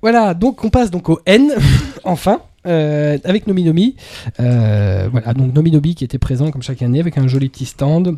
[0.02, 1.50] Voilà, donc on passe donc au N,
[2.04, 3.96] enfin, euh, avec Nomi Nomi.
[4.40, 7.64] Euh, voilà, donc Nomi Nomi qui était présent comme chaque année avec un joli petit
[7.66, 8.16] stand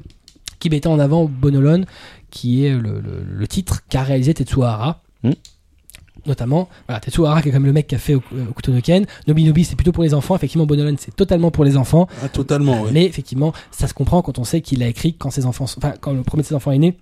[0.59, 1.85] qui mettait en avant Bonolon,
[2.31, 4.63] qui est le, le- le titre qu'a réalisé Tetsuo
[5.23, 5.33] Hmm.
[6.27, 8.81] Notamment, voilà, Tetsuo Hara qui est comme le mec qui a fait Oku- Okuto no
[8.83, 9.07] Ken.
[9.27, 10.37] Nomi Nomi c'est plutôt pour les enfants.
[10.37, 12.09] Effectivement, Bonolon c'est totalement pour les enfants.
[12.23, 12.91] Ah, totalement, ouais.
[12.93, 15.79] Mais effectivement, ça se comprend quand on sait qu'il a écrit quand ses enfants, sont-
[15.83, 16.99] enfin quand le premier de ses enfants est né.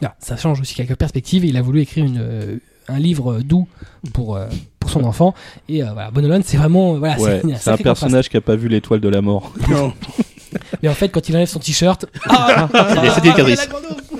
[0.00, 1.44] Là, ça change aussi quelques perspectives.
[1.44, 2.56] et Il a voulu écrire une, euh,
[2.88, 3.68] un livre euh, doux
[4.14, 4.46] pour euh,
[4.78, 5.34] pour son enfant.
[5.68, 8.56] Et euh, voilà, Bonolon, c'est vraiment euh, voilà, Ouais, c'est un, personnage qui a pas
[8.56, 9.52] vu l'étoile de la mort.
[9.68, 9.92] Non.
[10.82, 12.68] Mais en fait, quand il enlève son t-shirt, ah,
[13.22, 13.68] caprice.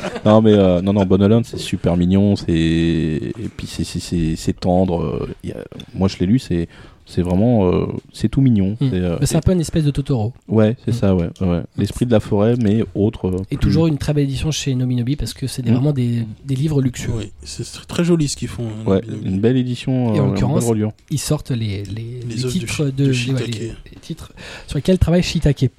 [0.25, 4.53] Non mais euh, non non c'est super mignon c'est et puis c'est c'est c'est c'est
[4.59, 5.65] tendre euh, y a-
[5.95, 6.69] moi je l'ai lu c'est
[7.07, 8.89] c'est vraiment euh, c'est tout mignon Hmm.
[8.91, 10.33] c'est euh, c'est un peu une espèce de Totoro.
[10.49, 10.95] ouais c'est Hmm.
[10.95, 11.63] ça ouais, ouais.
[11.77, 14.75] l'esprit de la forêt mais autre euh, Et plus- toujours une très belle édition chez
[14.75, 15.75] Nomi Nobi parce que c'est des- Mm.
[15.75, 17.13] vraiment des, des livres luxueux.
[17.17, 18.69] Oui, c'est tr- très joli ce qu'ils font.
[18.69, 20.65] hein, ouais une belle édition Et en euh, l'occurrence.
[21.11, 23.59] Ils sortent les, les, Les les œuvres de titres de, de les- ouais, Shiitake.
[23.59, 24.33] les- les titres
[24.69, 25.71] sur lesquels travaille Shiitake.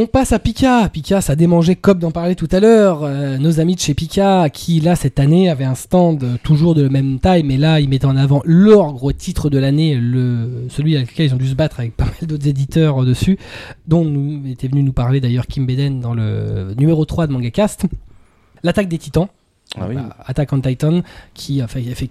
[0.00, 0.88] On passe à Pika.
[0.90, 3.02] Pika, ça a démangé Cobb d'en parler tout à l'heure.
[3.02, 6.76] Euh, nos amis de chez Pika, qui là cette année avaient un stand euh, toujours
[6.76, 9.96] de la même taille, mais là ils mettaient en avant leur gros titre de l'année,
[9.96, 13.06] le celui avec lequel ils ont dû se battre avec pas mal d'autres éditeurs euh,
[13.06, 13.40] dessus,
[13.88, 17.86] dont nous était venu nous parler d'ailleurs Kim Beden dans le numéro 3 de MangaCast.
[18.62, 19.26] L'attaque des titans,
[19.76, 21.02] ah oui Bah, Attack on Titan,
[21.34, 22.10] qui a fait, fait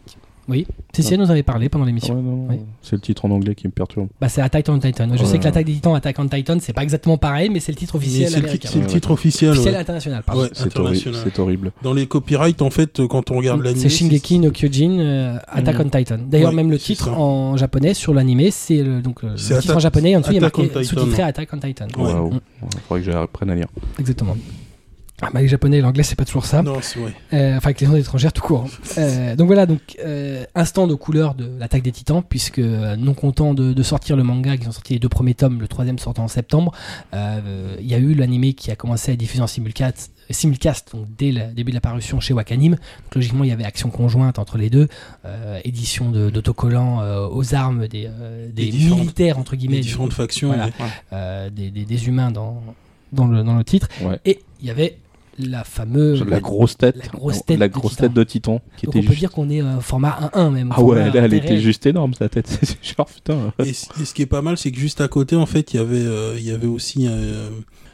[0.50, 2.16] oui, Cécile nous en avait parlé pendant l'émission.
[2.16, 2.56] Ouais, non, Oui.
[2.82, 5.08] c'est le titre en anglais qui me perturbe Bah, c'est Attack on Titan.
[5.14, 5.26] Je Ouais.
[5.26, 7.78] sais que l'attaque des titans, Attack on Titan, c'est pas exactement pareil, mais c'est le
[7.78, 8.58] titre officiel C'est le, le Ouais,
[8.88, 9.52] titre officiel.
[9.52, 9.80] officiel ouais.
[9.80, 10.42] international, pardon.
[10.44, 11.22] Ouais, c'est horrible international.
[11.24, 13.80] c'est horrible Dans les copyrights, en fait, euh, quand on regarde l'anime.
[13.80, 15.86] C'est Shingeki no Kyojin, euh, Attack Mhm.
[15.86, 16.18] on Titan.
[16.28, 17.12] D'ailleurs, Ouais, même le titre ça.
[17.12, 20.12] en japonais sur l'animé, c'est le, donc le, titre en japonais.
[20.12, 20.84] Et en dessous, il y a marqué Titan.
[20.84, 21.88] sous-titré Attack on Titan.
[21.98, 22.04] Ouais.
[22.14, 22.34] Waouh.
[22.34, 22.40] Mm.
[22.88, 23.68] Faudrait que j'apprenne à lire
[24.00, 24.36] Exactement.
[25.22, 26.62] Ah, bah, les japonais et l'anglais, c'est pas toujours ça.
[26.62, 27.12] Non, c'est vrai.
[27.34, 28.68] Euh, enfin avec les langues étrangères tout court.
[29.00, 32.96] Euh, donc voilà, donc euh, un stand aux couleurs de l'attaque des titans, puisque euh,
[32.96, 35.68] non content de, de sortir le manga, qui ont sorti les deux premiers tomes, le
[35.68, 36.72] troisième sortant en septembre,
[37.14, 41.06] euh, il y a eu l'animé qui a commencé à diffuser en simulcast, simulcast donc
[41.18, 42.72] dès le début de la parution chez Wakanim.
[42.74, 44.88] Donc logiquement, il y avait action conjointe entre les deux,
[45.26, 49.82] euh, édition de- d'autocollants euh, aux armes des, euh, des Des militaires entre guillemets, Les
[49.82, 50.48] différentes factions.
[50.50, 50.66] Voilà.
[50.66, 50.72] ouais.
[51.14, 52.64] euh, des, des- des humains dans,
[53.12, 53.90] dans, le, dans le titre.
[54.02, 54.20] Ouais.
[54.26, 54.98] Et il y avait
[55.40, 56.96] la fameuse la grosse tête.
[56.98, 59.20] la grosse tête la de grosse tête de Titan qui donc était on peut juste
[59.20, 60.74] dire qu'on est euh, format 1-1 même.
[60.76, 63.54] ah ouais là elle était juste énorme sa tête c'est genre putain.
[63.66, 65.80] Et, ce qui est pas mal, c'est que juste à côté, en fait, il y
[65.80, 67.50] avait, euh, il y avait aussi euh,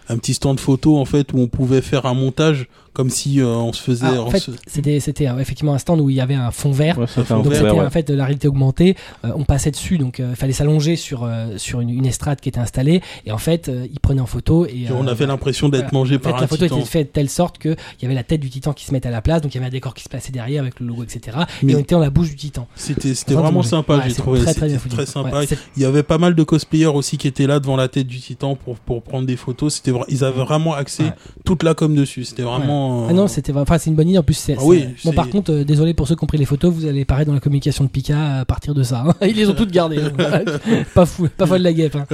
[0.09, 3.47] un petit stand photo, en fait, où on pouvait faire un montage comme si euh,
[3.47, 4.05] on se faisait.
[4.07, 6.51] Ah, en fait, se- c'était c'était euh, effectivement un stand où il y avait un
[6.51, 6.97] fond vert.
[6.97, 7.85] Ouais, ça un fait un fond Donc vert, c'était vert, ouais.
[7.87, 8.95] en fait de la réalité augmentée.
[9.25, 12.49] Euh, on passait dessus, donc il fallait s'allonger sur euh, sur une, une estrade qui
[12.49, 13.01] était installée.
[13.25, 15.89] Et en fait, euh, ils prenaient en photo et et on euh, avait l'impression d'être
[15.91, 15.97] voilà.
[15.99, 16.77] mangé En fait, par la un photo titan.
[16.77, 19.07] était faite de telle sorte qu'il y avait la tête du titan qui se mettait
[19.09, 20.85] à la place, donc il y avait un décor qui se plaçait derrière avec le
[20.87, 21.37] logo, etc.
[21.61, 22.67] Mais- Et on était dans la bouche du titan.
[22.75, 24.39] C'était c'était Enfin, vraiment sympa, Ouais, j'ai trouvé.
[24.41, 25.41] Très, très C'était sympa.
[25.77, 28.19] Il y avait pas mal de cosplayers aussi qui étaient là devant la tête du
[28.19, 29.75] titan pour, pour prendre des photos.
[29.75, 31.05] C'était ils avaient vraiment axé
[31.45, 32.23] toute la com dessus.
[32.25, 32.82] C'était vraiment.
[33.09, 34.17] Ah non, c'était enfin c'est une bonne idée.
[34.17, 35.11] En plus, c'est Ah oui, bon.
[35.13, 37.33] Par contre, euh, désolé pour ceux qui ont pris les photos, vous allez paraître dans
[37.33, 39.03] la communication de Pika à partir de ça.
[39.07, 39.13] hein.
[39.27, 39.99] Ils les ont toutes gardées.
[40.01, 40.43] hein.
[40.93, 41.95] pas fou, pas folle la guêpe.
[41.95, 42.05] hein.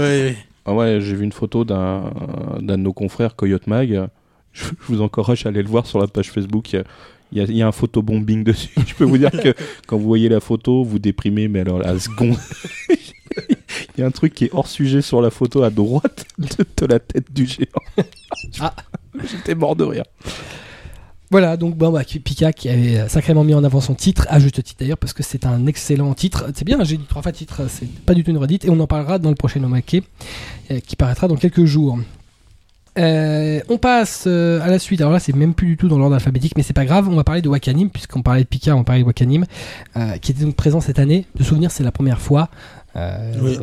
[0.66, 2.12] Ah ouais, j'ai vu une photo d'un
[2.60, 4.08] d'un de nos confrères Coyote Mag.
[4.52, 6.74] Je, je vous encourage à aller le voir sur la page Facebook.
[6.74, 6.84] Il y a-
[7.32, 8.72] il y, a, il y a un photobombing dessus.
[8.88, 9.54] Je peux vous dire que
[9.86, 12.36] quand vous voyez la photo, vous déprimez, mais alors la seconde.
[12.90, 16.48] Il y a un truc qui est hors sujet sur la photo à droite de,
[16.78, 17.68] de la tête du géant.
[18.60, 18.74] Ah.
[19.30, 20.04] J'étais mort de rire.
[21.32, 24.64] Voilà, donc bon, bah, Pika qui avait sacrément mis en avant son titre, à juste
[24.64, 26.46] titre d'ailleurs, parce que c'est un excellent titre.
[26.56, 28.80] C'est bien, j'ai dit trois fois titre, c'est pas du tout une redite, et on
[28.80, 30.02] en parlera dans le prochain Omake,
[30.72, 32.00] euh, qui paraîtra dans quelques jours.
[32.98, 35.00] Euh, on passe euh, à la suite.
[35.02, 37.08] Alors là, c'est même plus du tout dans l'ordre alphabétique, mais c'est pas grave.
[37.08, 39.46] On va parler de Wakanim, puisqu'on parlait de Pika, on parlait de Wakanim,
[39.96, 41.26] euh, qui était donc présent cette année.
[41.36, 42.50] De souvenir, c'est la première fois.
[42.96, 43.58] Euh, Oui.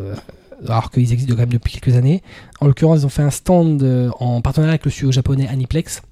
[0.65, 2.23] Alors qu'ils existent quand même depuis quelques années.
[2.61, 6.03] En l'occurrence, ils ont fait un stand euh, en partenariat avec le studio japonais Aniplex.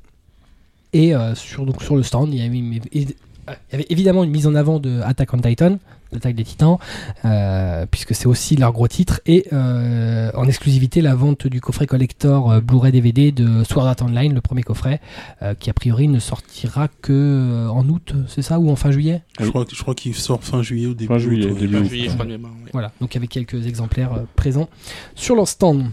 [0.92, 3.14] Et euh, sur, donc, sur le stand, il y avait,
[3.48, 5.78] il y avait évidemment une mise en avant de Attack on Titan,
[6.12, 6.78] l'attaque des titans,
[7.24, 11.86] euh, puisque c'est aussi leur gros titre, et euh, en exclusivité la vente du coffret
[11.86, 15.00] collector euh, Blu-ray DVD de Sword Art Online, le premier coffret,
[15.42, 18.90] euh, qui a priori ne sortira que euh, en août, c'est ça, ou en fin
[18.90, 19.22] juillet?
[19.40, 21.12] Je crois, je crois qu'il sort fin juillet au début.
[21.12, 21.84] Fin juillet, août, début août.
[21.84, 22.70] juillet, je crois de mémoire, ouais.
[22.72, 24.68] Voilà, donc avec quelques exemplaires euh, présents
[25.14, 25.86] sur leur stand.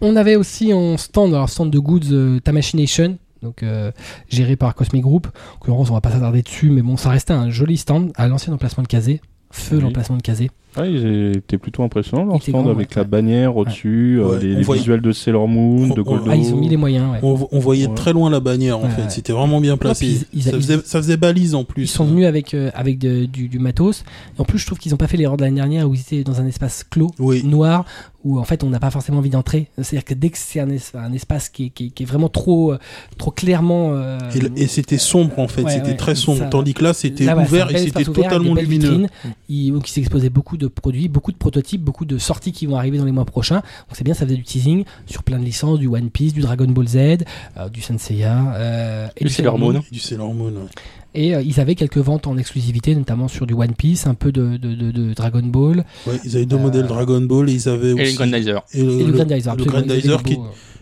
[0.00, 3.92] On avait aussi en stand, alors stand de goods euh, Tamashination, donc euh,
[4.28, 5.26] géré par Cosmic Group.
[5.26, 8.28] En l'occurrence, on va pas s'attarder dessus, mais bon, ça restait un joli stand à
[8.28, 9.20] l'ancien emplacement de Kazé.
[9.50, 9.82] Feu Oui.
[9.82, 10.50] l'emplacement de Kazé.
[10.76, 12.96] Ah, ils étaient plutôt impressionnants leur Ils stand avec ouais.
[12.96, 16.26] la bannière au-dessus, euh, les, on les voyait- visuels de Sailor Moon, On- de Goldo.
[16.30, 17.18] Ah, ils ont mis les moyens, ouais.
[17.22, 17.94] On, on voyait Ouais.
[17.94, 19.10] très loin la bannière en Ouais, fait, ouais.
[19.10, 20.06] c'était vraiment bien placé.
[20.06, 21.84] ils- ils- ça, ils- faisait, ça faisait balise en plus.
[21.84, 24.04] Ils sont venus avec, euh, avec de- du, du matos.
[24.38, 26.22] En plus, je trouve qu'ils n'ont pas fait l'erreur de l'année dernière où ils étaient
[26.24, 27.42] dans un espace clos, Oui.
[27.44, 27.84] noir,
[28.24, 29.68] où en fait on n'a pas forcément envie d'entrer.
[29.80, 32.06] C'est-à-dire que dès que c'est un, es- un espace qui est, qui est- qui est
[32.06, 32.78] vraiment trop, euh,
[33.16, 33.90] trop clairement.
[33.92, 34.18] euh,
[34.56, 35.96] Et, c'était sombre en fait, Ouais, c'était ouais.
[35.96, 36.38] très sombre.
[36.40, 39.06] Ça- Tandis que là, c'était ouvert et c'était totalement lumineux.
[39.48, 39.72] vitrines.
[39.72, 42.98] Donc il s'exposait beaucoup de produits, beaucoup de prototypes, beaucoup de sorties qui vont arriver
[42.98, 43.56] dans les mois prochains.
[43.60, 46.40] Donc c'est bien, ça faisait du teasing sur plein de licences, du One Piece, du
[46.40, 49.80] Dragon Ball Z, euh, du Senseiya euh, et Du Sailor Moon.
[49.90, 50.50] Du Sailor Moon.
[50.52, 50.68] ouais.
[51.14, 54.30] Et euh, ils avaient quelques ventes en exclusivité, notamment sur du One Piece, un peu
[54.30, 57.54] de, de, de- de Dragon Ball Ouais, ils avaient deux Euh, modèles Dragon Ball et
[57.54, 58.16] ils avaient Et les aussi.
[58.16, 58.62] Grandizer.
[58.74, 59.56] et le, et le, le- Grandizer.
[59.56, 60.36] le qui,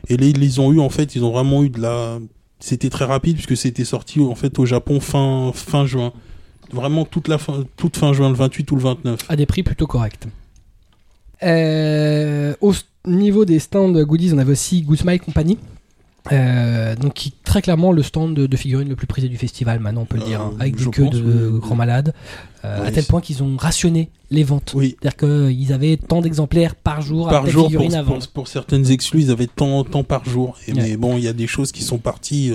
[0.09, 2.19] Et là, ils les ont eu en fait, ils ont vraiment eu de la.
[2.59, 6.13] C'était très rapide puisque c'était sorti en fait au Japon fin fin juin.
[6.73, 9.21] Vraiment toute la fin, toute fin juin, le 28 ou le 29.
[9.29, 10.27] à des prix plutôt corrects.
[11.43, 12.73] Euh, au
[13.07, 15.59] niveau des stands goodies, on avait aussi Good Smile Company.
[16.33, 19.79] Euh, donc qui très clairement le stand de, de figurines le plus prisé du festival
[19.79, 21.61] maintenant on peut le Euh, dire hein, avec des queues de oui.
[21.61, 22.15] grands malades
[22.65, 24.97] euh, Ouais, à tel point qu'ils ont rationné les ventes Oui.
[25.01, 25.17] c'est-à-dire
[25.53, 29.47] qu'ils avaient tant d'exemplaires par jour Par jour pour, pour, pour certaines exclus, ils avaient
[29.47, 30.57] tant tant par jour.
[30.67, 30.83] Et Ouais.
[30.83, 32.53] Mais bon, il y a des choses qui sont parties.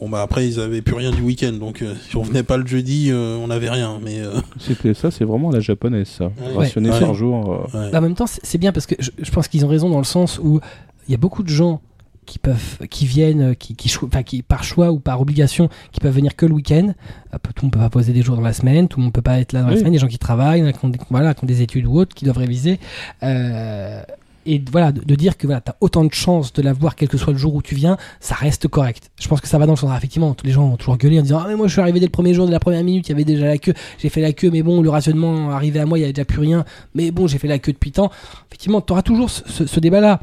[0.00, 2.58] Bon bah après ils avaient plus rien du week-end donc euh, si on venait pas
[2.58, 6.26] le jeudi euh, on n'avait rien mais euh, C'était ça, c'est vraiment la japonaise, ça.
[6.26, 6.54] Ouais.
[6.54, 7.00] Rationné Ouais.
[7.00, 7.68] par jour.
[7.74, 7.90] euh, ouais.
[7.90, 9.98] Bah, en même temps c'est bien parce que je, je pense qu'ils ont raison dans
[9.98, 10.60] le sens où
[11.08, 11.80] il y a beaucoup de gens
[12.26, 16.00] qui peuvent qui viennent qui qui, choi- enfin, qui par choix ou par obligation qui
[16.00, 16.92] peuvent venir que le week-end
[17.32, 19.22] tout le monde peut pas poser des jours dans la semaine tout le monde peut
[19.22, 20.84] pas être là dans la semaine des gens qui travaillent il y en a qui
[20.84, 22.80] ont des, voilà qui ont des études ou autres qui doivent réviser
[23.22, 24.02] Euh,
[24.46, 27.18] et voilà de, dire que voilà t'as autant de chances de la voir quel que
[27.18, 29.10] soit le jour où tu viens ça reste correct.
[29.20, 31.18] Je pense que ça va dans le sens effectivement tous les gens vont toujours gueuler
[31.18, 32.82] en disant ah mais moi je suis arrivé dès le premier jour de la première
[32.84, 33.74] minute il y avait déjà la queue.
[33.98, 36.24] J'ai fait la queue mais bon le rationnement arrivé à moi il y avait déjà
[36.24, 36.64] plus rien.
[36.94, 38.10] Mais bon j'ai fait la queue depuis tant.
[38.48, 40.20] Effectivement tu auras toujours ce, ce- ce débat là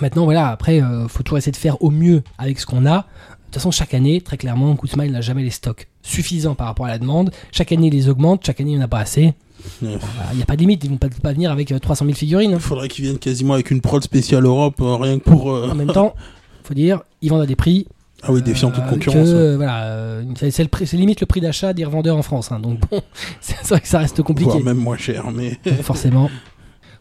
[0.00, 2.98] maintenant voilà après euh, faut toujours essayer de faire au mieux avec ce qu'on a.
[2.98, 3.04] De
[3.52, 6.88] toute façon chaque année très clairement Smile n'a jamais les stocks suffisants par rapport à
[6.88, 9.34] la demande chaque année ils les augmente chaque année il n'y en a pas assez
[9.82, 9.98] Ouais.
[10.30, 12.16] il n'y a pas de limite ils vont pas, pas venir avec euh, 300 000
[12.16, 12.58] figurines hein.
[12.58, 15.68] Il faudrait qu'ils viennent quasiment avec une prod spéciale Europe euh, rien que pour euh,
[15.70, 16.14] en même temps
[16.62, 17.86] faut dire ils vendent à des prix
[18.22, 19.28] ah oui défiant toute Euh, concurrence.
[19.28, 19.34] ouais.
[19.34, 22.22] euh, voilà, euh, c'est c'est le prix- c'est limite le prix d'achat des revendeurs en
[22.22, 22.52] France.
[22.52, 22.60] hein.
[22.60, 23.00] donc bon,
[23.40, 24.50] c'est vrai que ça reste compliqué.
[24.50, 26.30] Voire même moins cher mais Donc, forcément,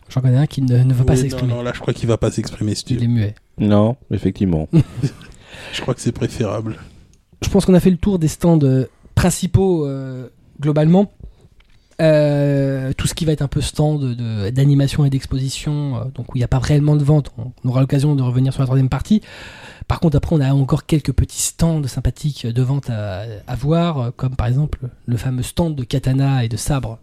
[0.10, 1.54] j'en connais un qui ne, ne veut pas Oui, s'exprimer.
[1.54, 3.36] non, là je crois qu'il va pas s'exprimer Il est muet.
[3.60, 4.68] Non, effectivement.
[5.74, 6.76] Je crois que c'est préférable.
[7.44, 8.88] Je pense qu'on a fait le tour des stands euh,
[9.18, 10.28] principaux euh,
[10.62, 11.12] globalement.
[12.00, 16.32] Euh, tout ce qui va être un peu stand de- d'animation et d'exposition, euh, donc
[16.32, 18.62] où il n'y a pas réellement de vente, on, on aura l'occasion de revenir sur
[18.62, 19.22] la troisième partie.
[19.88, 24.12] Par contre, après, on a encore quelques petits stands sympathiques de vente à, à voir,
[24.16, 27.00] comme par exemple le fameux stand de katana et de sabre,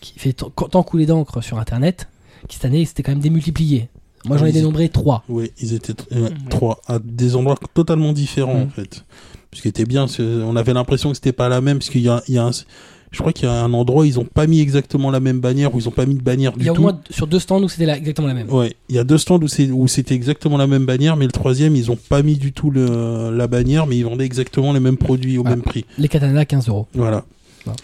[0.00, 2.08] qui fait tant couler d'encre sur Internet,
[2.48, 3.90] qui cette année c'était quand même démultiplié.
[4.24, 5.24] Moi, j'en ai dénombré trois.
[5.28, 8.62] Oui, ils étaient tr- trois à des endroits totalement différents Mm.
[8.62, 9.04] en fait.
[9.52, 12.08] Ce qui était bien, on avait l'impression que c'était pas la même parce qu'il y
[12.08, 14.24] a, il y a un, je crois qu'il y a un endroit où ils ont
[14.24, 16.66] pas mis exactement la même bannière, où ils ont pas mis de bannière Il du
[16.66, 16.82] y a au tout.
[16.82, 18.48] moins sur deux stands où c'était exactement la même.
[18.48, 21.24] Ouais, il y a deux stands où c'est où c'était exactement la même bannière, mais
[21.26, 24.72] le troisième ils ont pas mis du tout le, la bannière, mais ils vendaient exactement
[24.72, 25.50] les mêmes produits au Ah.
[25.50, 25.84] même prix.
[25.98, 26.86] Les katanas 15 euros.
[26.94, 27.24] Voilà.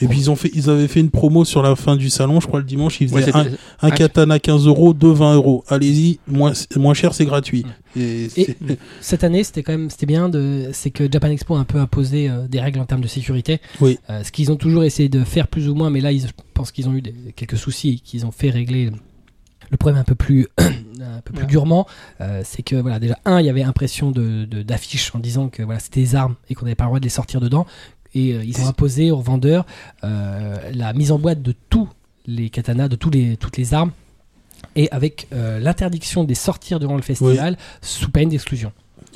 [0.00, 2.40] Et puis ils ont fait, ils avaient fait une promo sur la fin du salon,
[2.40, 5.34] je crois le dimanche, ils Ouais, faisaient c'était- un, un katana 15 euros, deux 20
[5.34, 5.64] euros.
[5.68, 7.64] Allez-y, moins, moins cher c'est gratuit.
[7.96, 8.56] Et Et
[9.00, 11.78] cette année, c'était quand même c'était bien de c'est que Japan Expo a un peu
[11.78, 13.60] imposé euh, des règles en termes de sécurité.
[13.80, 13.98] Oui.
[14.10, 16.32] Euh, ce qu'ils ont toujours essayé de faire plus ou moins, mais là, ils, je
[16.54, 18.90] pense qu'ils ont eu des- quelques soucis qu'ils ont fait régler
[19.70, 21.48] le problème un peu plus un peu plus Ouais.
[21.48, 21.86] durement.
[22.20, 25.48] Euh, c'est que voilà, déjà un, il y avait impression de de- d'affiches en disant
[25.48, 27.66] que voilà, c'était des armes et qu'on n'avait pas le droit de les sortir dedans.
[28.16, 29.64] Et euh, ils ont imposé aux vendeurs
[30.02, 31.88] euh, la mise en boîte de tous
[32.26, 33.92] les katanas, de tous les toutes les armes.
[34.74, 38.72] Et avec euh, l'interdiction de les sortir durant le festival sous peine d'exclusion.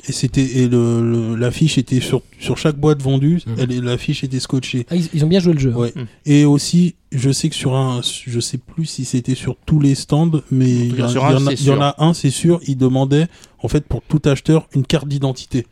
[0.07, 3.55] Et c'était et le l'affiche était sur sur chaque boîte vendue, Mhm.
[3.59, 4.85] elle l'affiche était scotchée.
[4.89, 5.71] Ah, ils, ils ont bien joué le jeu.
[5.75, 5.77] hein.
[5.79, 5.93] Ouais.
[5.95, 6.05] Mhm.
[6.25, 9.93] Et aussi, je sais que sur un, je sais plus si c'était sur tous les
[9.95, 13.27] stands, mais il y, en- a un, c'est sûr, il demandait
[13.61, 15.67] en fait pour tout acheteur une carte d'identité.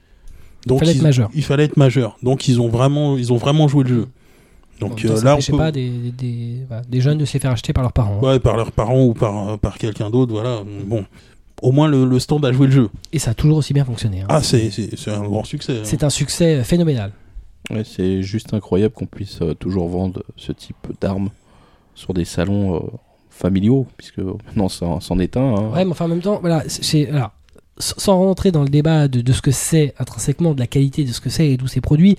[0.65, 1.30] Donc Fallait être majeur.
[1.34, 2.18] Il fallait être majeur.
[2.23, 4.07] Donc ils ont vraiment, ils ont vraiment joué le jeu.
[4.80, 7.40] Donc ça euh, là, on peut, pas des, des, voilà, des jeunes de se les
[7.40, 8.19] faire acheter par leurs parents.
[8.22, 8.26] hein.
[8.26, 10.61] ouais, par leurs parents ou par, euh, par quelqu'un d'autre, voilà.
[10.86, 11.06] Bon,
[11.61, 12.90] au moins le, le stand a joué le jeu.
[13.11, 14.22] Et ça a toujours aussi bien fonctionné.
[14.22, 14.26] hein.
[14.30, 14.69] Ah, c'est
[15.07, 15.80] un grand succès.
[15.80, 15.84] hein.
[15.84, 17.11] C'est un succès phénoménal.
[17.69, 21.30] Ouais, c'est juste incroyable qu'on puisse euh, toujours vendre ce type d'armes
[21.94, 22.80] sur des salons euh,
[23.30, 25.41] familiaux, puisque maintenant c'en est un.
[25.41, 25.69] hein.
[25.73, 27.10] Ouais, mais enfin en même temps, voilà, c'est- s-
[27.80, 31.11] sans rentrer dans le débat de, de ce que c'est intrinsèquement, de la qualité de
[31.11, 32.18] ce que c'est et d'où c'est produit,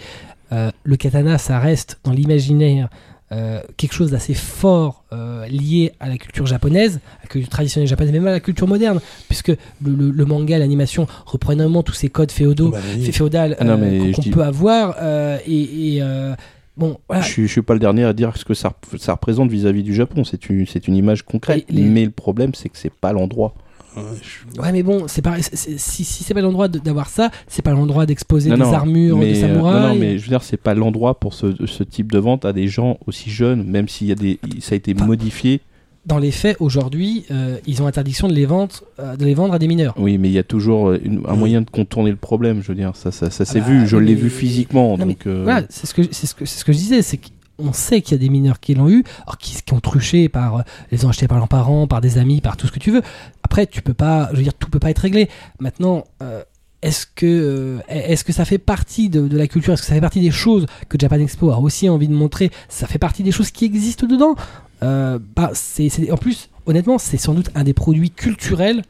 [0.52, 2.88] euh, le katana, ça reste dans l'imaginaire
[3.32, 7.86] euh, quelque chose d'assez fort euh, lié à la culture japonaise, à la culture traditionnelle
[7.88, 11.92] japonaise, même à la culture moderne, puisque le, le- le manga, l'animation reprend énormément tous
[11.92, 13.04] ces codes féodaux, Bah, oui.
[13.04, 14.96] fé- féodales Ah qu'on peut avoir,
[15.46, 16.02] et, et,
[16.76, 19.12] bon, voilà, Je, je suis pas le dernier à dire ce que ça, rep- ça
[19.12, 20.24] représente vis-à-vis du Japon.
[20.24, 20.66] C'est une,
[20.96, 21.66] image concrète.
[21.68, 23.54] Les- Mais le problème, c'est que c'est pas l'endroit.
[24.58, 25.42] Ouais, mais bon, c'est pareil.
[25.42, 29.32] si si c'est pas l'endroit d'avoir ça, c'est pas l'endroit d'exposer des non, armures mais,
[29.32, 29.80] de euh, samouraïs.
[29.82, 32.44] non, non, mais je veux dire, c'est pas l'endroit pour ce, ce type de vente
[32.44, 35.60] à des gens aussi jeunes, même s'il y a des, ça a été Enfin, modifié.
[36.06, 39.52] Dans les faits, aujourd'hui, euh, ils ont interdiction de les vendre, euh, de les vendre
[39.52, 39.94] à des mineurs.
[39.98, 42.62] Oui, mais il y a toujours euh, une- un moyen de contourner le problème.
[42.62, 43.86] Je veux dire, ça, ça, ça s'est bah, vu.
[43.86, 44.96] Je l'ai vu physiquement.
[44.96, 47.02] Non, donc, euh, Voilà, c'est ce que c'est ce que c'est ce que je disais,
[47.02, 47.18] c'est
[47.58, 50.30] qu'on sait qu'il y a des mineurs qui l'ont eu, alors qui, qui ont truché
[50.30, 52.90] par, les ont achetés par leurs parents, par des amis, par tout ce que tu
[52.90, 53.02] veux.
[53.50, 55.28] Après, tu peux pas, je veux dire, tout peut pas être réglé.
[55.58, 56.44] Maintenant, euh,
[56.82, 59.72] est-ce que euh, est-ce que ça fait partie de, de la culture?
[59.72, 62.52] Est-ce que ça fait partie des choses que Japan Expo a aussi envie de montrer?
[62.68, 64.36] Ça fait partie des choses qui existent dedans.
[64.84, 68.84] Euh, bah, c'est en plus, honnêtement, c'est sans doute un des produits culturels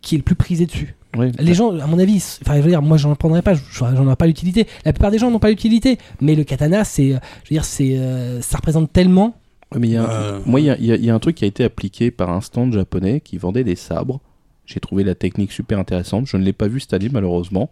[0.00, 0.94] qui est le plus prisé dessus.
[1.18, 1.30] oui.
[1.38, 4.16] Les gens, à mon avis, enfin, je veux dire, moi, j'en prendrais pas, j'en ai
[4.16, 4.66] pas l'utilité.
[4.86, 7.20] La plupart des gens n'ont pas l'utilité, mais le katana, c'est, je veux
[7.50, 9.34] dire, c'est, euh, ça représente tellement.
[9.78, 11.10] Mais il y a un- Euh, Moi, il y a, il y a- il y
[11.10, 14.20] a un truc qui a été appliqué par un stand japonais qui vendait des sabres.
[14.64, 16.26] J'ai trouvé la technique super intéressante.
[16.26, 17.70] Je ne l'ai pas vu cette année, malheureusement.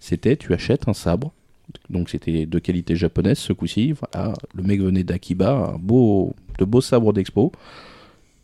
[0.00, 1.32] C'était, tu achètes un sabre.
[1.90, 3.92] Donc, c'était de qualité japonaise ce coup-ci.
[3.92, 7.52] Voilà, le mec venait d'Akiba, beau, de beaux sabres d'expo.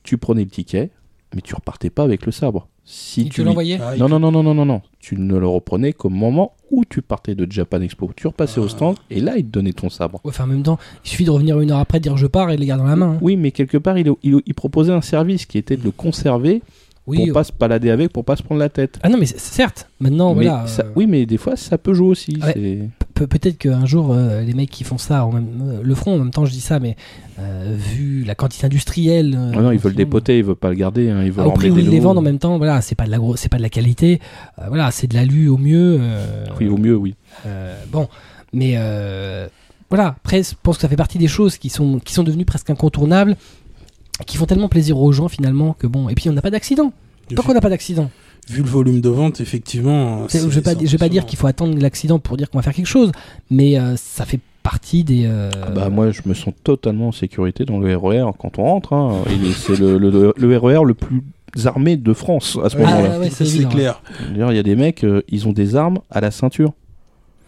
[0.02, 0.90] Tu prenais le ticket,
[1.35, 2.68] mais tu repartais pas avec le sabre.
[2.92, 3.78] Si Il tu lui- l'envoyait.
[3.80, 4.82] ah, Non, non, non, non, non, non, non.
[4.98, 8.10] Tu ne le reprenais qu'au moment où tu partais de Japan Expo.
[8.16, 8.68] Tu repassais au Ah.
[8.68, 10.20] stand et là, il te donnait ton sabre.
[10.24, 12.26] Ouais, Enfin, en même temps, il suffit de revenir une heure après, de dire je
[12.26, 13.12] pars et de les garder dans la main.
[13.12, 13.18] hein.
[13.20, 16.62] Oui, mais quelque part, il, il- il proposait un service qui était de le conserver
[17.06, 17.18] Oui.
[17.18, 18.98] pour euh, pas se balader avec, pour pas se prendre la tête.
[19.04, 19.88] Ah non, mais certes.
[20.00, 20.66] Maintenant, Mais voilà.
[20.66, 22.38] ça- euh, oui, mais des fois, ça peut jouer aussi.
[22.42, 22.88] Ouais.
[23.26, 26.14] Peut-être qu'un jour, euh, les mecs qui font ça en même, euh, le feront.
[26.14, 26.97] En même temps, je dis ça, mais
[27.38, 29.34] euh, vu la quantité industrielle.
[29.38, 31.48] euh, Ah non, ils veulent dépoter, ils veulent pas le garder, hein, ils veulent Ah,
[31.48, 33.36] au prix où ils les vendent en même temps, voilà, c'est pas de la gros,
[33.36, 34.20] c'est pas de la qualité,
[34.59, 35.98] euh, voilà, c'est de l'alu au mieux.
[36.01, 37.14] euh, Oui, au mieux, oui.
[37.47, 38.09] euh, bon,
[38.52, 39.48] mais euh,
[39.88, 40.16] voilà.
[40.22, 42.70] Après, je pense que ça fait partie des choses qui sont qui sont devenues presque
[42.70, 43.36] incontournables,
[44.26, 46.09] qui font tellement plaisir aux gens finalement que bon.
[46.09, 46.92] Et puis on n'a pas d'accident.
[47.34, 48.10] Tant qu'on n'a pas d'accident?
[48.51, 50.27] Vu le volume de vente, effectivement.
[50.28, 52.62] Je vais pas, je vais pas dire qu'il faut attendre l'accident pour dire qu'on va
[52.62, 53.12] faire quelque chose,
[53.51, 55.22] mais euh, ça fait partie des.
[55.27, 58.64] euh, Ah bah, moi, je me sens totalement en sécurité dans le RER quand on
[58.64, 58.93] rentre.
[58.93, 59.22] hein.
[59.56, 61.22] C'est le, le, le RER le plus
[61.64, 63.10] armé de France à ce Ouais, moment-là.
[63.14, 64.02] Ah, ouais, c'est c'est évident, clair.
[64.35, 66.72] Dire, Il y a des mecs, euh, ils ont des armes à la ceinture.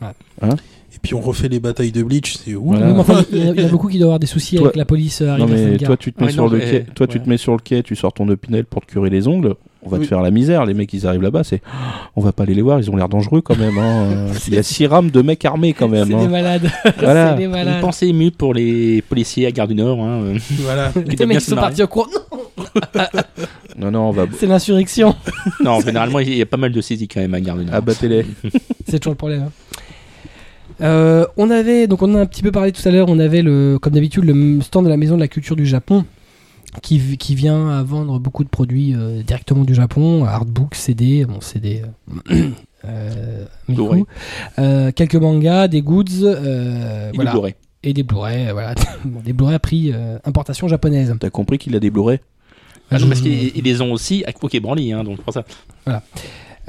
[0.01, 0.47] Et
[1.03, 2.77] puis on refait les batailles de Bleach, c'est ouf.
[2.77, 2.93] Voilà.
[2.99, 4.67] Enfin, il y, a- il y en a beaucoup qui doivent avoir des soucis Toi-
[4.67, 6.65] avec la police euh, Non mais toi tu te mets Ouais, sur non, le mais-
[6.71, 9.11] quai, toi tu te mets sur le quai, tu sors ton opinel pour te curer
[9.11, 9.55] les ongles.
[9.85, 10.65] On va te faire la misère.
[10.65, 11.61] Les mecs ils arrivent là-bas, c'est
[12.17, 13.77] on va pas aller les voir, ils ont l'air dangereux quand même.
[13.79, 14.05] hein.
[14.13, 16.07] Euh, Il y a six rames de mecs armés quand même.
[16.07, 16.21] C'est hein.
[16.23, 16.71] des malades.
[17.01, 17.31] Voilà.
[17.33, 17.81] C'est des Une malades.
[17.81, 20.01] pensée émue pour les policiers à Gare du Nord.
[20.01, 20.21] Hein.
[20.23, 20.93] euh, Voilà.
[20.95, 21.67] Les mecs sont marrer.
[21.69, 22.09] partis au cours.
[22.95, 23.03] Non,
[23.77, 25.17] Non non, on va c'est l'insurrection.
[25.65, 27.75] Non, généralement, il y a pas mal de saisies quand même à Gare du Nord.
[27.75, 28.25] abattez-les.
[28.87, 29.51] C'est toujours le problème.
[30.81, 33.19] Euh, on avait, donc on en a un petit peu parlé tout à l'heure, on
[33.19, 36.05] avait le, comme d'habitude le stand de la Maison de la Culture du Japon
[36.81, 41.41] qui, qui vient à vendre beaucoup de produits euh, directement du Japon, artbook, CD, bon
[41.41, 41.83] CD,
[42.31, 42.51] euh,
[42.85, 44.07] euh, Miku,
[44.59, 47.55] euh, quelques mangas, des goods, euh, voilà, est Blu-ray.
[47.83, 48.75] et des Blu-ray, voilà,
[49.05, 51.15] Bon, des Blu-ray à prix euh, importation japonaise.
[51.21, 52.21] T'as compris qu'il a des Blu-ray?
[52.91, 55.45] Ah non, parce qu'ils ils les ont aussi à Poké Branly, hein, donc pour ça.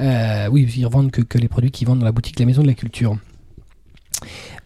[0.00, 2.46] Euh, oui, ils revendent que, que les produits qu'ils vendent dans la boutique de la
[2.46, 3.16] Maison de la Culture.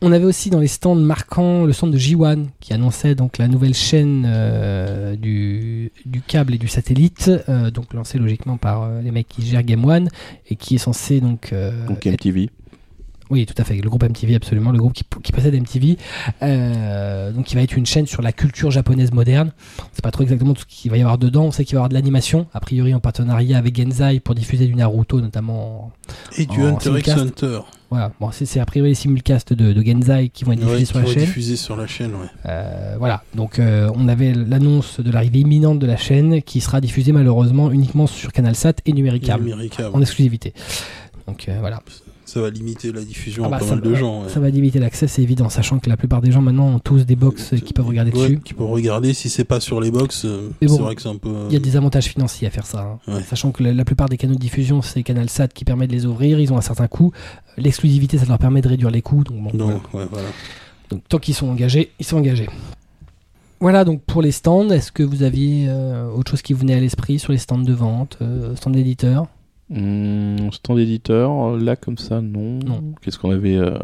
[0.01, 3.49] On avait aussi dans les stands marquants le stand de J1 qui annonçait donc la
[3.49, 5.91] nouvelle chaîne euh, du,
[6.27, 9.85] câble et du satellite, euh, donc lancée logiquement par euh, les mecs qui gèrent Game
[9.85, 10.09] One
[10.49, 11.53] et qui est censé donc,
[11.89, 12.51] Donc MTV.
[13.31, 13.75] Oui, tout à fait.
[13.77, 14.71] Le groupe MTV, absolument.
[14.71, 15.97] Le groupe qui, qui possède MTV.
[16.43, 19.53] Euh, donc, qui va être une chaîne sur la culture japonaise moderne.
[19.81, 21.45] On sait pas trop exactement tout ce qu'il va y avoir dedans.
[21.45, 24.35] On sait qu'il va y avoir de l'animation, a priori en partenariat avec Genzai pour
[24.35, 25.85] diffuser du Naruto, notamment.
[25.87, 25.93] en-
[26.37, 27.09] Et du Hunter x.
[27.11, 27.61] Hunter.
[27.91, 28.13] Voilà.
[28.21, 30.99] Bon, c'est a priori les simulcasts de, de Genzai qui vont être diffusés Ouais, sur
[31.01, 31.25] la chaîne.
[31.25, 32.27] diffusés sur la chaîne, ouais.
[32.47, 33.23] Euh, voilà.
[33.35, 37.71] Donc, euh, on avait l'annonce de l'arrivée imminente de la chaîne qui sera diffusée malheureusement
[37.71, 39.55] uniquement sur CanalSat et Numéricable
[39.93, 40.53] en exclusivité.
[41.27, 41.81] Donc, voilà.
[42.29, 44.25] Ça va limiter la diffusion Ah bah, à pas ça, mal de gens.
[44.25, 44.29] ouais.
[44.29, 47.07] ça va limiter l'accès, c'est évident, sachant que la plupart des gens maintenant ont tous
[47.07, 48.41] des box qui peuvent regarder Ouais, dessus.
[48.45, 50.27] Qui peuvent regarder si c'est pas sur les box.
[50.27, 51.33] euh, c'est vrai que c'est un peu.
[51.49, 52.99] Il y a des avantages financiers à faire ça.
[53.09, 53.13] hein.
[53.15, 53.23] Ouais.
[53.23, 56.05] Sachant que la, la plupart des canaux de diffusion, c'est CanalSat qui permet de les
[56.05, 57.13] ouvrir, ils ont un certain coût.
[57.57, 59.25] L'exclusivité, ça leur permet de réduire les coûts.
[59.25, 60.05] Donc, bon, Non, voilà.
[60.05, 60.29] ouais, voilà.
[60.91, 62.49] Donc, tant qu'ils sont engagés, ils sont engagés.
[63.61, 64.69] Voilà donc pour les stands.
[64.71, 67.59] Est-ce que vous aviez euh, autre chose qui vous venait à l'esprit sur les stands
[67.59, 69.27] de vente, euh, stands d'éditeurs?
[69.71, 72.59] Hum, stand éditeur, là comme ça, non.
[72.65, 72.95] Non.
[73.03, 73.79] Qu'est-ce qu'on avait euh,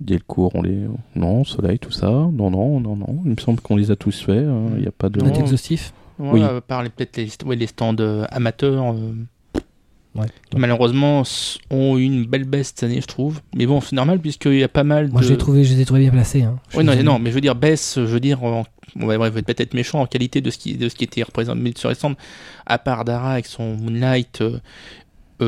[0.00, 0.86] Delcourt, on les.
[1.14, 2.10] Non, Soleil, tout ça.
[2.10, 3.20] Non, non, non, non.
[3.24, 4.46] Il me semble qu'on les a tous faits.
[4.46, 4.66] hein.
[4.76, 5.24] Il n'y a pas de.
[5.38, 5.94] Exhaustif?
[6.18, 6.42] Ouais, Oui.
[6.42, 9.14] à part les- peut-être les, ouais, les stands euh, amateurs, euh,
[10.14, 10.26] Ouais.
[10.50, 11.22] qui malheureusement
[11.70, 13.40] ont eu une belle baisse cette année, je trouve.
[13.56, 15.12] Mais bon, c'est normal puisqu'il y a pas mal de.
[15.12, 16.42] Moi, je les ai trouvés, trouvés bien placés.
[16.42, 16.58] Hein.
[16.74, 18.64] Oui, non, non, mais je veux dire baisse, je veux dire, en-
[18.94, 21.88] bref, peut être méchant en qualité de ce qui, de ce qui était représenté sur
[21.88, 22.14] les stands,
[22.66, 24.58] à part Dara avec son Moonlight euh,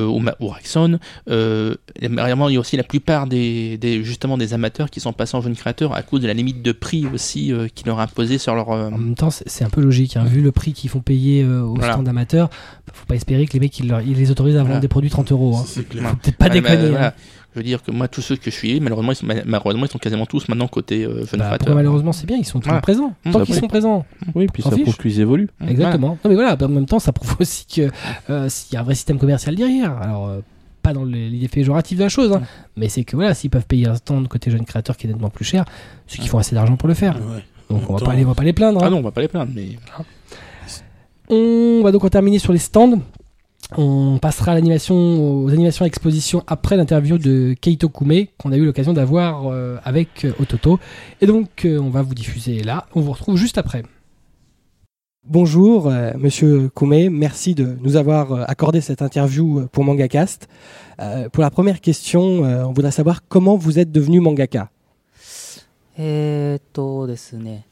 [0.09, 0.99] ou, ou Rexon,
[1.31, 5.13] euh, réellement, il y a aussi la plupart des, des- justement des amateurs qui sont
[5.13, 7.99] passés en jeunes créateurs à cause de la limite de prix aussi euh, qui leur
[8.01, 8.71] a imposé sur leur.
[8.71, 10.17] euh, En même temps, c'est un peu logique.
[10.17, 10.25] hein.
[10.25, 11.95] Vu le prix qu'ils font payer euh, aux Voilà.
[11.95, 12.51] stands amateurs,
[12.93, 14.81] faut pas espérer que les mecs ils, leur- ils les autorisent à vendre Voilà.
[14.81, 15.57] des produits 30 euros.
[15.57, 15.65] hein.
[15.67, 16.15] C'est clair.
[16.23, 16.77] Peut-être pas Ouais, déconner.
[16.77, 16.91] euh, hein.
[16.91, 17.15] voilà.
[17.55, 19.91] Je veux dire que moi, tous ceux que je suis, malheureusement, ils sont, malheureusement, ils
[19.91, 21.59] sont quasiment tous maintenant côté euh, jeunes Bah, créateurs.
[21.59, 22.81] pourquoi malheureusement, c'est bien, ils sont toujours Voilà.
[22.83, 23.15] présents.
[23.25, 24.05] Mmh, Tant bah qu'ils sont présents.
[24.35, 24.83] Oui, puis ça fiche.
[24.83, 25.49] prouve qu'ils évoluent.
[25.61, 26.19] Mmh, Exactement.
[26.25, 27.91] Non, mais voilà, en même temps, ça prouve aussi que
[28.31, 29.97] euh, s'il y a un vrai système commercial derrière.
[30.03, 30.41] Alors, euh,
[30.83, 32.43] pas dans l'idée péjorative de la chose, hein,
[32.77, 35.31] mais c'est que voilà, s'ils peuvent payer un stand côté jeune créateur qui est nettement
[35.31, 35.65] plus cher,
[36.09, 37.15] c'est qu'ils font assez d'argent pour le faire.
[37.17, 37.43] Ouais.
[37.71, 38.81] Donc, on va pas les, on va pas les plaindre.
[38.83, 38.87] hein.
[38.89, 39.69] Ah non, on va pas les plaindre, mais.
[41.31, 42.99] On va donc en terminer sur les stands.
[43.78, 44.96] On passera à l'animation,
[45.44, 50.26] aux animations expositions après l'interview de Keito Kume qu'on a eu l'occasion d'avoir euh, avec
[50.26, 50.80] euh, Ototo.
[51.22, 52.88] Et donc euh, on va vous diffuser là.
[52.96, 53.84] On vous retrouve juste après.
[55.28, 60.48] Bonjour euh, Monsieur Kume, merci de nous avoir euh, accordé cette interview euh, pour MangaCast.
[61.00, 64.72] Euh, pour la première question, euh, on voudrait savoir comment vous êtes devenu mangaka.
[66.02, 67.68] えーっとですね、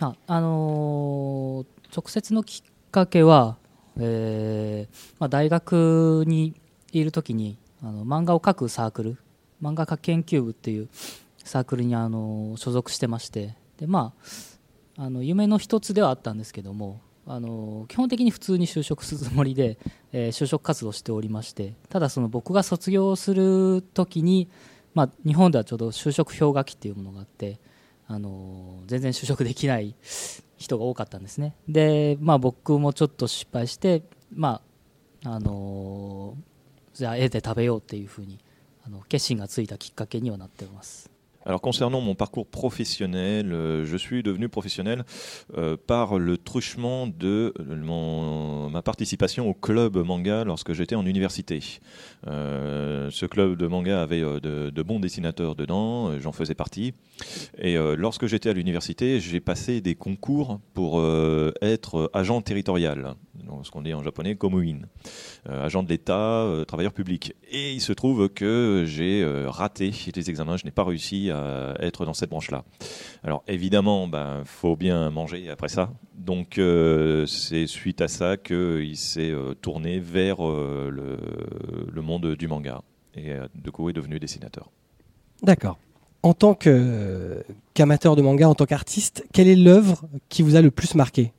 [0.00, 3.56] あ、あのー直接のきっかけは、
[3.97, 6.55] えーまあ、大学に
[6.91, 9.17] いる時にあの漫画を描くサークル
[9.61, 10.89] 漫画家研究部っていう
[11.43, 14.13] サークルに、あの所属してましてで、ま
[14.97, 19.77] あ、あの夢の一つではあったんですけども、あの基本的に普通に就職するつもりで、
[20.11, 24.49] えー就職活動しておりましてただその僕が卒業する時に
[24.95, 27.59] まあ、日本ではちょうど就職氷河期っていうものがあって、
[28.07, 29.95] あの全然就職できない
[30.58, 34.02] 人が多かったんですねで、まあ、僕もちょっと失敗して、
[34.32, 34.74] まあ
[35.26, 36.36] あの
[36.92, 38.38] じゃあ絵で食べようっていうふうに
[38.86, 41.10] あの決心がついたきっかけにはなっています
[41.46, 45.04] Alors concernant mon parcours professionnel, euh, je suis devenu professionnel
[45.58, 51.04] euh, par le truchement de euh, mon, ma participation au club manga lorsque j'étais en
[51.04, 51.60] université.
[52.26, 56.54] Euh, ce club de manga avait euh, de, de bons dessinateurs dedans, euh, j'en faisais
[56.54, 56.94] partie.
[57.57, 63.15] Et euh, lorsque j'étais à l'université, j'ai passé des concours pour euh, être agent territorial,
[63.63, 64.79] ce qu'on dit en japonais komuin,
[65.49, 67.33] euh, agent de l'État, euh, travailleur public.
[67.51, 72.05] Et il se trouve que j'ai raté les examens, je n'ai pas réussi à être
[72.05, 72.63] dans cette branche-là.
[73.23, 75.91] Alors évidemment, ben faut bien manger après ça.
[76.15, 76.59] Donc
[77.27, 82.81] c'est suite à ça qu'il s'est tourné vers le, monde du manga
[83.15, 84.69] et de coup est devenu dessinateur.
[85.41, 85.77] D'accord.
[86.21, 90.61] En tant qu'amateur qu de manga, en tant qu'artiste, quelle est l'œuvre qui vous a
[90.61, 91.33] le plus marqué?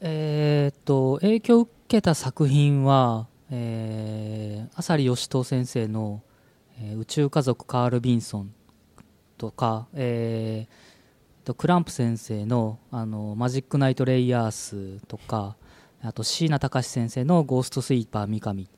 [0.00, 6.22] えっと影響を受けた作品は、えー、浅利義人先生の、
[6.80, 8.54] えー宇宙家族カール・ビンソン」
[9.38, 15.56] とか、えーとクランプ先生のあの「マジック・ナイト・レイヤース」とか
[16.02, 18.68] あと椎名隆先生の「ゴースト・スイーパー三上」で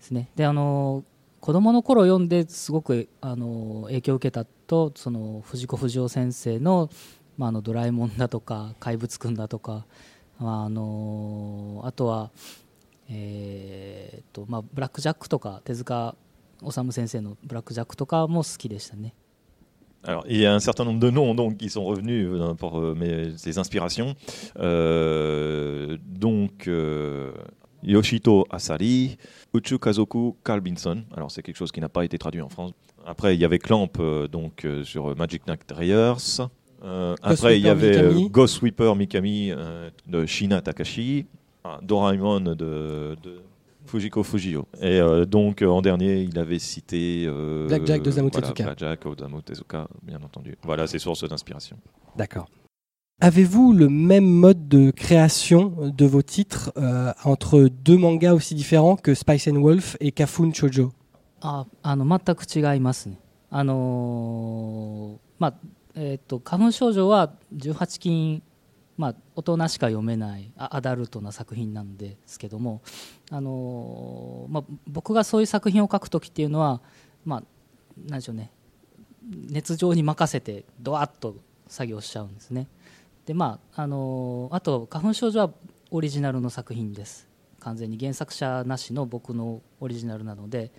[0.00, 0.30] すね。
[0.36, 1.04] であの
[1.40, 6.90] 子供の頃読んですごくあの影響を受けたとその藤子不二雄先生の
[7.36, 9.84] 「まあ、あのドラえもん」だとか「怪物くん」だとか
[10.38, 12.30] まああのあとは、
[13.08, 16.14] えーとまあ、ブラック・ジャックとか手塚
[16.60, 19.12] 治虫先生のブラック・ジャックとかも好きでしたね。
[20.02, 22.94] Alors, il y a un certain nombre de noms donc, qui sont revenus euh, pour euh,
[22.94, 24.14] mes, ces inspirations.
[24.58, 27.34] Euh, donc, euh,
[27.82, 29.18] Yoshito Asari,
[29.52, 31.04] Uchu Kazoku Carl Binson.
[31.14, 32.72] Alors, c'est quelque chose qui n'a pas été traduit en France.
[33.06, 35.60] Après, il y avait Clamp euh, donc, euh, sur Magic Knight.
[36.82, 38.30] Euh, après, il y avait Mikami.
[38.30, 39.52] Ghost Sweeper Mikami
[40.06, 41.26] de Shina Takashi.
[41.62, 43.42] Ah, Doraemon de, de
[43.84, 44.66] Fujiko Fujio.
[44.80, 47.26] Et euh, donc, euh, en dernier, il avait cité.
[47.26, 48.64] euh, Blackjack d'Osamu voilà, Tezuka.
[48.64, 50.56] Blackjack Osamu Tezuka, bien entendu.
[50.64, 51.76] Voilà ses sources d'inspiration.
[52.16, 52.48] D'accord.
[53.20, 56.72] Avez-vous le même mode de création de vos titres
[57.24, 60.92] entre deux mangas aussi différents que Spice and Wolf et Kafun Shoujo?
[61.40, 63.18] ああの全く違いますね。
[63.50, 65.54] あのーまあ
[65.96, 68.42] えー、と花粉症状は18禁、
[68.96, 72.80] まあ、大人しか読めないアダルトな作品なんですけども、
[73.30, 76.80] あのーまあ、僕がそういう作品を書く時っていうのは、
[77.24, 77.42] まあ、
[78.08, 78.52] なんでしょうね
[79.48, 81.36] 熱情に任せてドワッと
[81.66, 82.68] 作業しちゃうんですね。
[83.26, 85.50] でまああのーあと花粉症状は
[85.90, 90.72] オリジナルの作品です完全に原作者なしの僕のオリジナルなので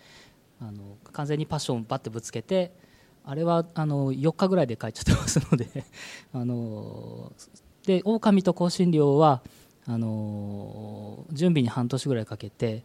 [0.61, 2.71] あの完全にパッションをバッてぶつけて
[3.25, 5.85] あれはあの4日ぐらいで書いちゃってますので
[6.33, 7.33] あの
[7.85, 9.41] で狼と香辛料は
[9.87, 12.83] あの準備に半年ぐらいかけて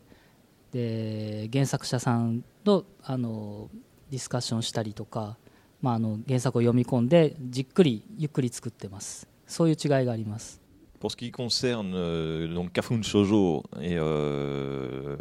[0.73, 3.71] で原作者さんとあの
[4.11, 5.37] ディスカッションしたりとか、
[5.83, 9.29] まあ、あの原作を読み込んでじっくりゆっくり作ってます。
[9.47, 10.61] そういう違いがあります。
[10.99, 15.17] Pour ce qui concerne euh, donc Kafun Shoujo et euh,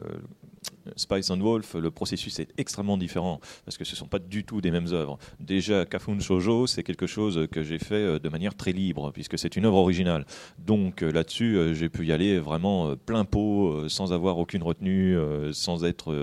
[0.95, 4.43] Spice and Wolf, le processus est extrêmement différent parce que ce ne sont pas du
[4.43, 5.17] tout des mêmes œuvres.
[5.39, 9.37] Déjà, Kafun Shoujo, c'est quelque chose que j'ai fait euh, de manière très libre puisque
[9.37, 10.25] c'est une œuvre originale.
[10.59, 15.17] Donc euh, là-dessus, euh, j'ai pu y aller vraiment plein pot, sans avoir aucune retenue,
[15.51, 16.13] sans être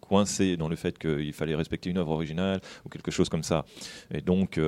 [0.00, 3.64] coincé dans le fait qu'il fallait respecter une œuvre originale ou quelque chose comme ça.
[4.12, 4.60] Et donc,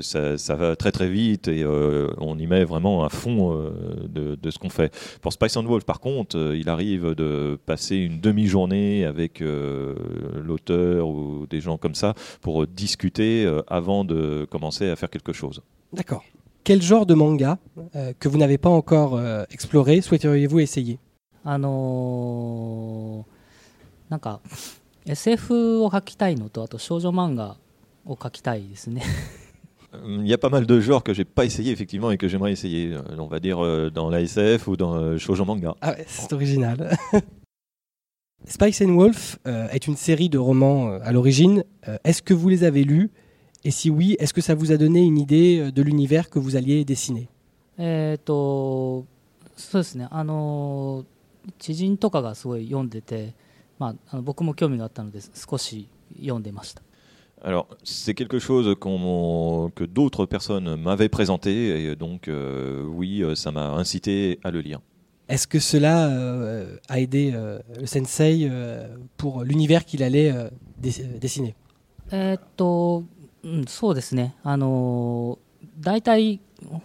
[0.00, 3.72] ça, va très très vite et on y met vraiment un fond
[4.08, 4.94] de, de ce qu'on fait.
[5.20, 9.95] Pour Spice and Wolf, par contre, il arrive de passer une demi-journée avec euh,
[10.43, 15.33] l'auteur ou des gens comme ça pour discuter euh, avant de commencer à faire quelque
[15.33, 15.61] chose.
[15.93, 16.23] D'accord.
[16.63, 17.59] Quel genre de manga
[17.95, 20.99] euh, que vous n'avez pas encore euh, exploré souhaiteriez-vous essayer
[21.47, 23.35] あのー
[24.09, 24.39] なんか
[25.05, 27.57] SF を描きたいのとあと少女漫画
[28.05, 29.03] を描きたいですね
[30.07, 32.51] Il y a pas mal de genres que j'ai pas essayé effectivement et que j'aimerais
[32.51, 32.93] essayer.
[32.93, 35.73] Euh, On va dire euh, dans la SF ou dans euh, shoujo manga.
[35.79, 36.97] Ah ouais, c'est original.
[38.47, 41.63] Spice and Wolf euh, est une série de romans euh, à l'origine.
[41.87, 43.09] Euh, est-ce que vous les avez lus
[43.63, 46.39] Et si oui, est-ce que ça vous a donné une idée euh, de l'univers que
[46.39, 47.27] vous alliez dessiner
[47.77, 49.05] えっと
[49.57, 53.33] そうですねあのー知人とかがすごい読んでて、
[53.77, 55.87] まあ、あの僕も興味があったので少し
[56.17, 56.81] 読んでました
[57.43, 63.35] Alors, c'est quelque chose qu'on- que d'autres personnes m'avaient présenté et donc euh, oui, euh,
[63.35, 64.79] ça m'a incité à le lire.
[65.30, 70.50] Est-ce que cela euh, a aidé euh, le sensei euh, pour l'univers qu'il allait euh,
[70.82, 71.54] dess- euh, dessiner
[72.10, 73.04] えっと、
[73.44, 75.38] うん、そうですね、あの
[75.78, 76.40] 大体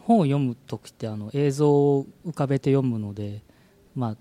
[0.05, 3.41] 本を読むときってあの映像を浮かべて読むので、
[3.95, 4.17] まあ、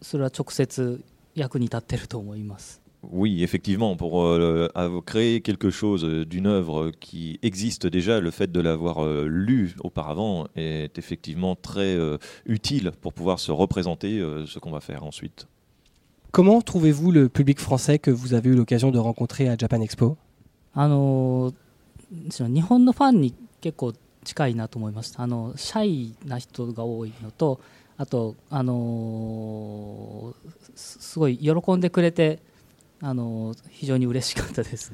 [0.00, 2.80] それは直接役に立ってると思います。
[3.03, 8.59] Oui, effectivement, pour euh, avoir créé quelque chose d'une œuvre qui existe déjà, le fait de
[8.59, 14.59] l'avoir euh, lu auparavant est effectivement très euh, utile pour pouvoir se représenter euh, ce
[14.59, 15.47] qu'on va faire ensuite.
[16.31, 20.17] Comment trouvez-vous le public français que vous avez eu l'occasion de rencontrer à Japan Expo
[20.75, 21.53] あのー
[22.31, 23.93] その日本のファンに結構
[24.23, 25.21] 近いなと思いました。
[25.21, 27.59] あのシャイな人が多いのと、
[27.97, 32.39] あと、あのーすすごい喜んでくれて、
[33.03, 34.93] あのー非常に嬉しかったです。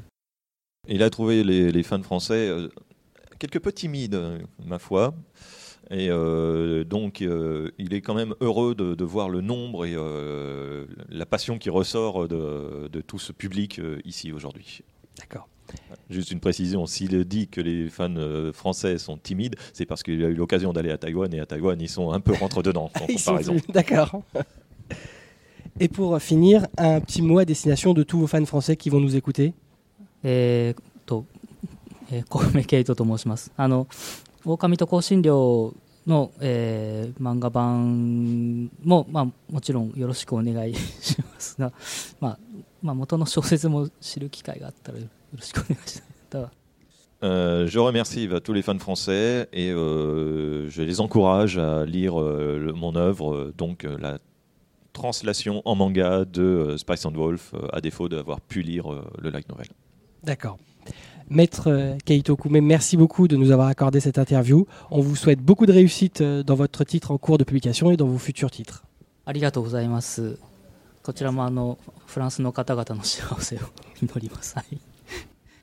[0.88, 2.70] Il a trouvé les, les fans français euh,
[3.40, 5.14] quelque peu timides, euh, ma foi.
[5.92, 9.94] Et euh, donc, euh, il est quand même heureux de, de voir le nombre et
[9.96, 14.82] euh, la passion qui ressort de, de tout ce public euh, ici aujourd'hui.
[15.20, 15.48] D'accord.
[16.10, 20.24] Juste une précision, s'il dit que les fans euh, français sont timides, c'est parce qu'il
[20.24, 23.06] a eu l'occasion d'aller à Taïwan et à Taïwan, ils sont un peu rentre-dedans en
[23.10, 23.54] Ils sont comparaison.
[23.60, 24.22] plus- D'accord.
[25.79, 29.01] Et pour finir, un petit mot à destination de tous vos fans français qui vont
[29.01, 29.55] nous écouter.
[30.25, 30.75] Eh,
[31.07, 31.25] to,
[32.13, 33.53] eh, 小梅ケイトと申します。
[33.57, 33.87] あの、
[34.45, 35.75] 狼と香辛料
[36.07, 41.73] の、えー、漫画版も、まあ、もちろんよろしくお願いしますが、
[42.21, 42.39] まあ、
[42.83, 46.11] まあ、元の小説も知る機会があったらよろしくお願いします。
[47.23, 52.59] Euh, je remercie bah, tous les fans français et euh, je les encourage à lire euh,
[52.59, 54.19] le, mon œuvre, euh, donc euh, la
[54.94, 59.04] translation en manga de euh, Spice and Wolf, euh, à défaut d'avoir pu lire euh,
[59.22, 59.68] le light novel.
[60.24, 60.58] D'accord.
[61.30, 64.68] Maître euh, Keito Kume, merci beaucoup de nous avoir accordé cette interview.
[64.92, 67.98] On vous souhaite beaucoup de réussite euh, dans votre titre en cours de publication et
[67.98, 68.84] dans vos futurs titres.
[69.28, 70.38] ありがとうございます。
[71.02, 73.60] こちらもあのフランスの方々の幸せを
[74.02, 74.56] 祈ります。
[74.56, 74.78] はい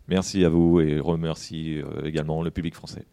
[0.08, 3.04] Merci à vous et remercie euh, également le public français.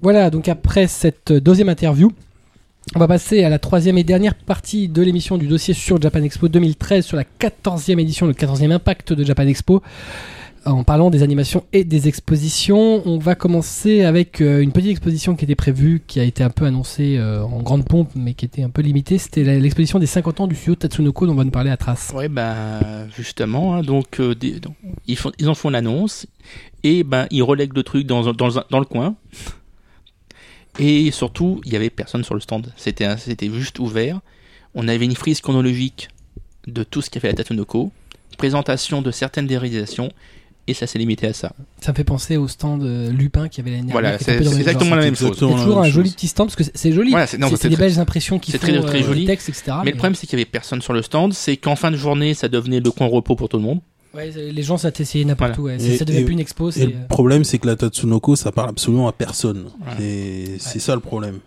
[0.00, 2.10] Voilà, donc après cette deuxième interview,
[2.93, 6.21] on va passer à la troisième et dernière partie de l'émission du dossier sur Japan
[6.21, 9.81] Expo 2013, sur la 14e édition, le 14e impact de Japan Expo.
[10.65, 13.01] en parlant des animations et des expositions.
[13.07, 16.49] On va commencer avec euh, une petite exposition qui était prévue, qui a été un
[16.49, 19.17] peu annoncée euh, en grande pompe, mais qui était un peu limitée.
[19.17, 22.13] C'était l'exposition des 50 ans du studio Tatsunoko dont on va nous parler à Trace.
[22.15, 24.75] Ouais, bah, justement, hein, donc, euh, donc,
[25.07, 26.27] ils, font, en font l'annonce
[26.83, 29.15] et ben ils relèguent le truc dans le coin.
[30.79, 32.71] Et surtout, il y avait personne sur le stand.
[32.75, 34.19] C'était un- c'était juste ouvert.
[34.73, 36.09] On avait une frise chronologique
[36.67, 37.91] de tout ce qu'a fait la Tatsunoko,
[38.37, 40.11] présentation de certaines des réalisations,
[40.67, 41.53] et ça s'est limité à ça.
[41.79, 43.93] Ça me fait penser au stand euh, Lupin qui avait l'année dernière.
[44.01, 45.37] Voilà, c'est c'est exactement la même C'est chose.
[45.37, 47.11] exactement Il y a la toujours un joli petit stand parce que c'est- c'est joli.
[47.11, 49.01] Voilà, c'est non, c'est c'est c'est des très- belles impressions qui c'est font très- très
[49.01, 49.21] euh, joli.
[49.21, 49.77] les textes, etc.
[49.85, 51.33] Mais le problème, c'est qu'il y avait personne sur le stand.
[51.33, 53.79] C'est qu'en fin de journée, ça devenait le coin repos pour tout le monde.
[54.15, 55.75] Ouais, les gens ça t'essayait n'importe Voilà.
[55.75, 55.79] où.
[55.81, 55.85] ouais.
[55.93, 56.71] Et- Ça devient et- plus une expo.
[56.71, 59.65] Et le euh, problème, c'est que la Tatsunoko, ça parle absolument à personne.
[59.79, 59.97] Voilà.
[59.99, 61.39] C'est c'est ça le problème.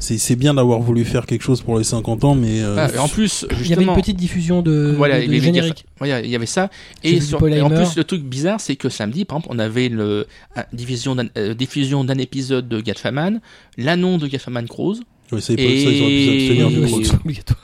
[0.00, 2.98] C'est bien d'avoir voulu faire quelque chose pour les 50 ans, mais euh, Ah, et
[2.98, 5.44] en plus, Il y avait une petite diffusion de, voilà, de- il de y avait
[5.46, 5.86] générique.
[5.98, 6.70] Voilà, il y avait ça.
[7.02, 9.88] Et, sur- et en plus, le truc bizarre, c'est que samedi, par exemple, on avait
[9.88, 10.28] le,
[10.72, 13.40] d'un- euh, diffusion d'un épisode de Gatfaman,
[13.76, 15.00] l'annonce de Gatfaman Cruise.
[15.32, 16.62] ouais, c'est Et-.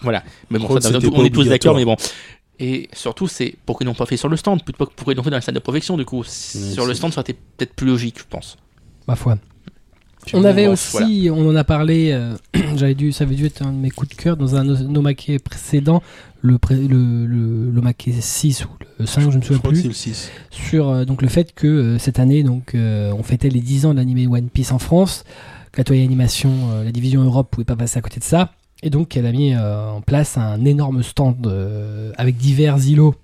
[0.03, 0.25] Voilà.
[0.51, 1.95] Mais bon, Cruise, ça, on, est tous d'accord, mais bon.
[2.61, 5.17] Et surtout, c'est pourquoi ils n'ont pas fait sur le stand Plutôt que pourquoi ils
[5.17, 6.23] l'ont fait dans la salle de projection, du coup.
[6.25, 8.57] sur le stand, ça aurait été peut-être plus logique, je pense.
[9.09, 9.37] Ma foi.
[10.25, 12.35] Puis On avait aussi, on en a parlé, euh,
[12.77, 14.79] j'avais dû, ça avait dû être un de mes coups de cœur dans un no-
[14.79, 16.03] Nomake précédent,
[16.41, 17.37] le, pré- le, le,
[17.73, 18.69] Nomake 6 ou
[19.01, 20.31] le 5, je me Je souviens plus, c'est le 6.
[20.51, 23.85] sur euh, donc, le fait que euh, cette année, donc, euh, on fêtait les 10
[23.85, 25.25] ans de l'animé One Piece en France,
[25.73, 28.51] que la Toei Animation, euh, la division Europe, pouvait pas passer à côté de ça,
[28.85, 33.15] et donc elle a mis euh, en place un énorme stand euh, avec divers îlots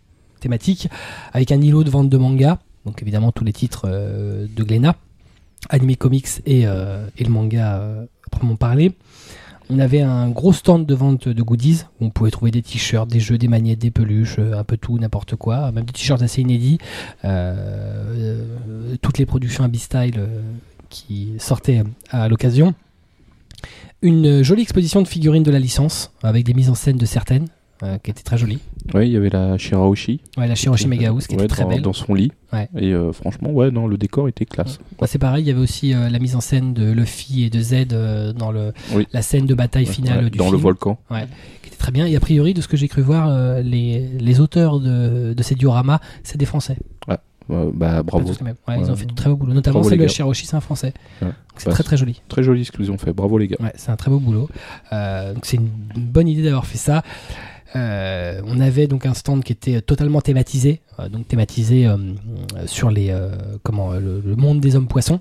[0.41, 0.89] thématiques,
[1.35, 4.97] avec un îlot de vente de manga, donc évidemment tous les titres euh, de Glénat,
[5.69, 8.93] animé comics et, le manga à proprement parler.
[9.73, 13.09] On avait un gros stand de vente de goodies où on pouvait trouver des t-shirts,
[13.09, 16.41] des jeux, des magnettes, des peluches, un peu tout, n'importe quoi, même des t-shirts assez
[16.41, 16.79] inédits.
[19.01, 20.29] Toutes les productions Abyss Style
[20.89, 22.75] qui sortaient à l'occasion.
[24.03, 27.47] Une jolie exposition de figurines de la licence avec des mises en scène de certaines
[27.83, 28.59] euh, qui étaient très jolies.
[28.95, 30.21] Ouais, il y avait la Shirahoshi.
[30.39, 31.83] Ouais, la Shiroshi Megahouse qui Ouais, était très dans, belle.
[31.83, 32.33] dans son lit.
[32.53, 32.69] Ouais.
[32.79, 34.79] Et euh, franchement, ouais, non, le décor était classe.
[34.99, 37.51] Bah, c'est pareil, il y avait aussi euh, la mise en scène de Luffy et
[37.51, 37.87] de Z
[38.37, 39.07] dans le, Oui.
[39.13, 40.99] la scène de bataille finale du dans film, le volcan.
[41.63, 42.07] qui était très bien.
[42.07, 45.55] Et a priori, de ce que j'ai cru voir, les, les auteurs de, de ces
[45.55, 46.77] dioramas, c'est des Français.
[47.51, 48.29] Euh, bah, bravo.
[48.29, 48.79] Ouais, Ouais.
[48.81, 49.53] Ils ont fait du très beau boulot.
[49.53, 50.09] Notamment de gars.
[50.09, 50.93] Shiroshi, c'est un Français.
[51.23, 51.29] Ouais.
[51.57, 52.23] C'est Bah, très très joli.
[52.29, 53.13] Très joli ce qu'ils ont fait.
[53.13, 53.57] Bravo les gars.
[53.75, 54.49] C'est un très beau boulot.
[54.93, 57.03] Euh, donc c'est une bonne idée d'avoir fait ça.
[57.77, 61.87] Euh, on avait donc un stand qui était totalement thématisé, donc thématisé
[62.67, 63.15] sur les
[63.63, 65.21] comment le, le monde des hommes poissons.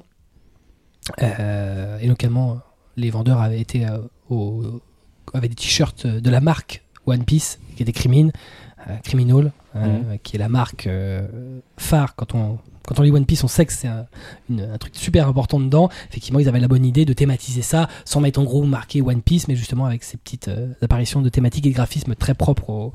[1.22, 2.60] Et localement,
[2.98, 3.86] les vendeurs avaient été
[4.30, 4.82] au,
[5.34, 8.32] avaient des t-shirts de la marque One Piece qui était Crimin, euh,
[9.04, 11.28] Criminal, euh, qui est la marque euh,
[11.78, 12.58] phare quand on
[12.88, 14.08] quand on lit One Piece, on sait que c'est un,
[14.80, 15.90] truc super important dedans.
[16.10, 19.22] Effectivement, ils avaient la bonne idée de thématiser ça sans mettre en gros marqué One
[19.22, 22.72] Piece, mais justement avec ces petites euh, apparitions de thématiques et de graphismes très propres
[22.72, 22.94] au,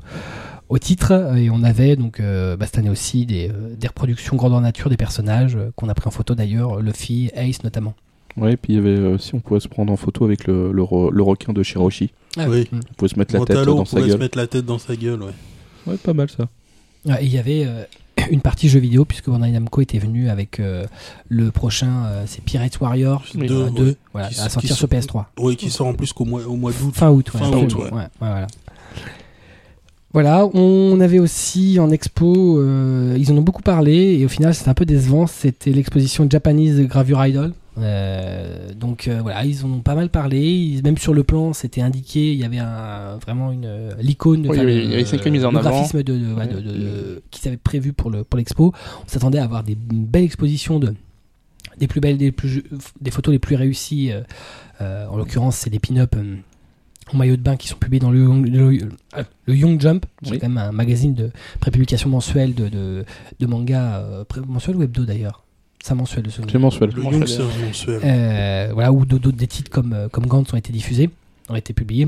[0.67, 1.13] au titre.
[1.37, 4.89] Et on avait donc euh, bah, cette année aussi des, euh, des reproductions grandeur nature
[4.89, 7.93] des personnages euh, qu'on a pris en photo d'ailleurs, Luffy, Ace notamment.
[8.35, 10.45] Ouais, et puis il y avait euh, si on pouvait se prendre en photo avec
[10.45, 12.11] le, le, re- le requin de Shiroshi.
[12.37, 12.67] Ah Oui.
[12.69, 12.79] Mm.
[12.91, 14.19] On pouvait se mettre la tête dans on sa se gueule.
[14.19, 15.31] mettre la tête dans sa gueule, ouais.
[15.87, 16.47] Ouais, pas mal ça.
[17.05, 17.83] Ouais, et il y avait euh,
[18.31, 20.85] une partie jeux vidéo puisque Bandai Namco était venu avec euh,
[21.29, 23.95] le prochain, euh, c'est Pirate Warrior Oui, 2, deux, ouais.
[24.13, 25.25] voilà, Qui- à sortir sur PS3.
[25.39, 26.91] Oui, qui sort en plus qu'au mois, au mois d'août.
[26.95, 27.39] Fin août, ouais.
[27.39, 27.91] Fin août, août, ouais.
[27.91, 28.47] ouais, ouais, voilà.
[30.13, 34.55] Voilà, on avait aussi en expo, euh, ils en ont beaucoup parlé et au final
[34.55, 37.53] c'était un peu décevant, c'était l'exposition Japanese Gravure Idol.
[37.77, 41.51] Euh, donc euh, voilà, ils en ont pas mal parlé, ils- même sur le plan
[41.51, 44.63] c'était indiqué, il y avait un, vraiment une l'icône, Oui, le-
[45.45, 48.37] en le graphisme de, de, ouais, de- de- de- qu'ils avaient prévu pour le pour
[48.37, 48.73] l'expo.
[49.03, 50.93] On s'attendait à avoir des belles expositions de
[51.77, 52.63] des plus belles, des plus
[53.01, 54.11] des photos les plus réussies.
[54.81, 56.15] euh, en l'occurrence, c'est des pin-up
[57.13, 58.89] en maillot de bain qui sont publiés dans le, Young- le,
[59.45, 60.37] le Young Jump, qui Oui.
[60.37, 61.29] est quand même un magazine de
[61.59, 63.05] prépublication mensuelle de, de,
[63.39, 65.44] de manga, euh, mensuel ou hebdo d'ailleurs?
[65.85, 66.89] Ça mensuel de ce C'est mensuel.
[66.95, 68.01] Le Young, ça c'est un mensuel.
[68.03, 71.11] euh, voilà, où d'autres des titres comme, euh, comme Gantz ont été diffusés,
[71.47, 72.07] ont été publiés.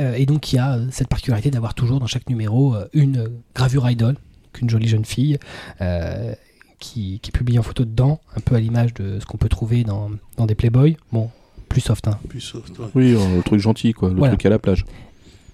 [0.00, 3.88] Euh, et donc il y a cette particularité d'avoir toujours dans chaque numéro une gravure
[3.88, 4.16] idol,
[4.52, 5.38] qu'une jolie jeune fille,
[5.82, 6.34] euh,
[6.80, 9.48] qui, qui est publiée en photo dedans, un peu à l'image de ce qu'on peut
[9.48, 10.96] trouver dans, dans des Playboy.
[11.12, 11.30] Bon,
[11.68, 12.18] plus soft, hein.
[12.28, 12.86] Plus soft, ouais.
[12.96, 14.32] Oui, le truc gentil quoi, le Voilà.
[14.34, 14.84] truc à la plage.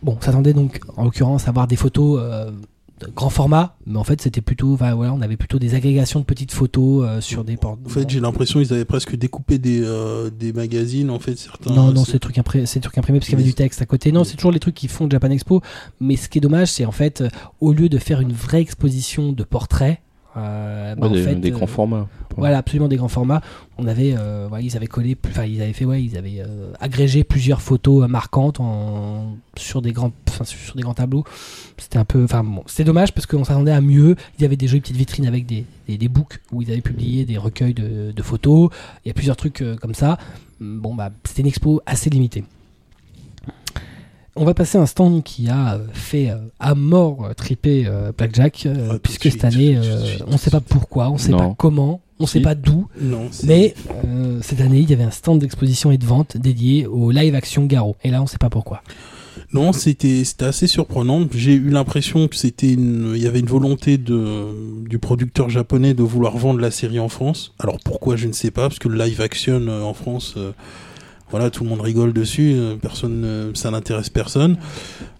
[0.03, 2.51] Bon, on s'attendait donc en l'occurrence à avoir des photos euh,
[3.15, 6.25] grand format, mais en fait c'était plutôt, enfin, voilà, on avait plutôt des agrégations de
[6.25, 7.81] petites photos euh, sur des portes.
[7.87, 11.73] En fait, j'ai l'impression qu'ils avaient presque découpé des, euh, des magazines, en fait, certains.
[11.75, 13.55] Non, non, c'est- des trucs, impré- c'est des trucs imprimés parce qu'il y avait du
[13.55, 14.13] texte à côté.
[14.13, 15.61] Non, c'est toujours les trucs qui font Japan Expo.
[16.01, 17.29] Mais ce qui est dommage, c'est en fait, euh,
[17.61, 20.01] au lieu de faire une vraie exposition de portraits,
[20.37, 22.09] Euh, bah, Ouais, en des, fait, des euh, grands formats.
[22.37, 23.41] Voilà, absolument des grands formats.
[23.79, 26.43] On avait, euh, ouais, ils avaient collé, enfin, ils avaient fait, ouais, ils avaient
[26.79, 30.13] agrégé plusieurs photos marquantes en, sur des grands,
[30.45, 31.25] sur des grands tableaux.
[31.77, 34.15] C'était un peu, enfin, bon, c'était dommage parce qu'on s'attendait à mieux.
[34.39, 36.81] Il y avait des jolies petites vitrines avec des, des, des books où ils avaient
[36.81, 38.71] publié des recueils de, de photos.
[39.05, 40.19] Il y a plusieurs trucs comme ça.
[40.61, 42.45] Bon, bah, c'était une expo assez limitée.
[44.37, 47.89] On va passer à un stand qui a euh, fait euh, à mort euh, triper
[48.17, 51.31] Blackjack, Ah, puisque suite, cette année, euh, on ne sait pas pourquoi, on ne sait
[51.33, 51.39] Non.
[51.51, 52.87] pas comment, on ne sait pas d'où,
[53.45, 53.75] mais
[54.05, 57.35] euh, cette année, il y avait un stand d'exposition et de vente dédié au live
[57.35, 57.97] action Garo.
[58.05, 58.83] Et là, on ne sait pas pourquoi.
[59.53, 61.27] Non, c'était assez surprenant.
[61.35, 64.47] J'ai eu l'impression que c'était une, il y avait une volonté de
[64.89, 67.53] du producteur japonais de vouloir vendre la série en France.
[67.59, 70.53] Alors pourquoi je ne sais pas, parce que le live action en France, euh,
[71.31, 74.57] voilà, tout le monde rigole dessus, euh, personne, ça n'intéresse personne.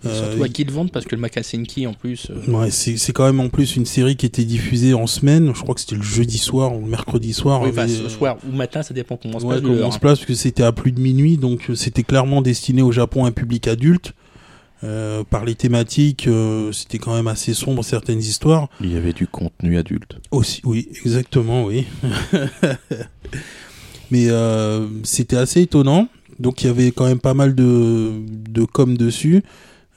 [0.07, 2.29] Euh, Surtout à qui le vendent parce que le Makasenki en plus.
[2.31, 5.53] euh, Ouais, c'est quand même en plus une série qui était diffusée en semaine.
[5.55, 7.63] Je crois que c'était le jeudi soir ou le mercredi soir.
[7.63, 9.89] oui, mais- ce soir ou matin, ça dépend comment on se Ouais, passe comment l'heure,
[9.89, 10.01] on se hein.
[10.01, 13.29] place, parce que c'était à plus de minuit, donc c'était clairement destiné au Japon à
[13.29, 14.13] un public adulte.
[14.83, 18.69] Euh, par les thématiques, euh, c'était quand même assez sombre certaines histoires.
[18.81, 20.17] Il y avait du contenu adulte.
[20.31, 21.85] Aussi, oui, exactement, oui.
[24.11, 26.09] Mais euh, c'était assez étonnant.
[26.39, 28.13] Donc il y avait quand même pas mal de,
[28.51, 29.43] de com dessus.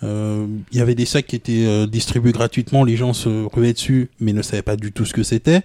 [0.03, 2.83] Euh, Il y avait des sacs qui étaient euh, distribués gratuitement.
[2.83, 5.61] Les gens se ruaient dessus, mais ne savaient pas du tout ce que c'était.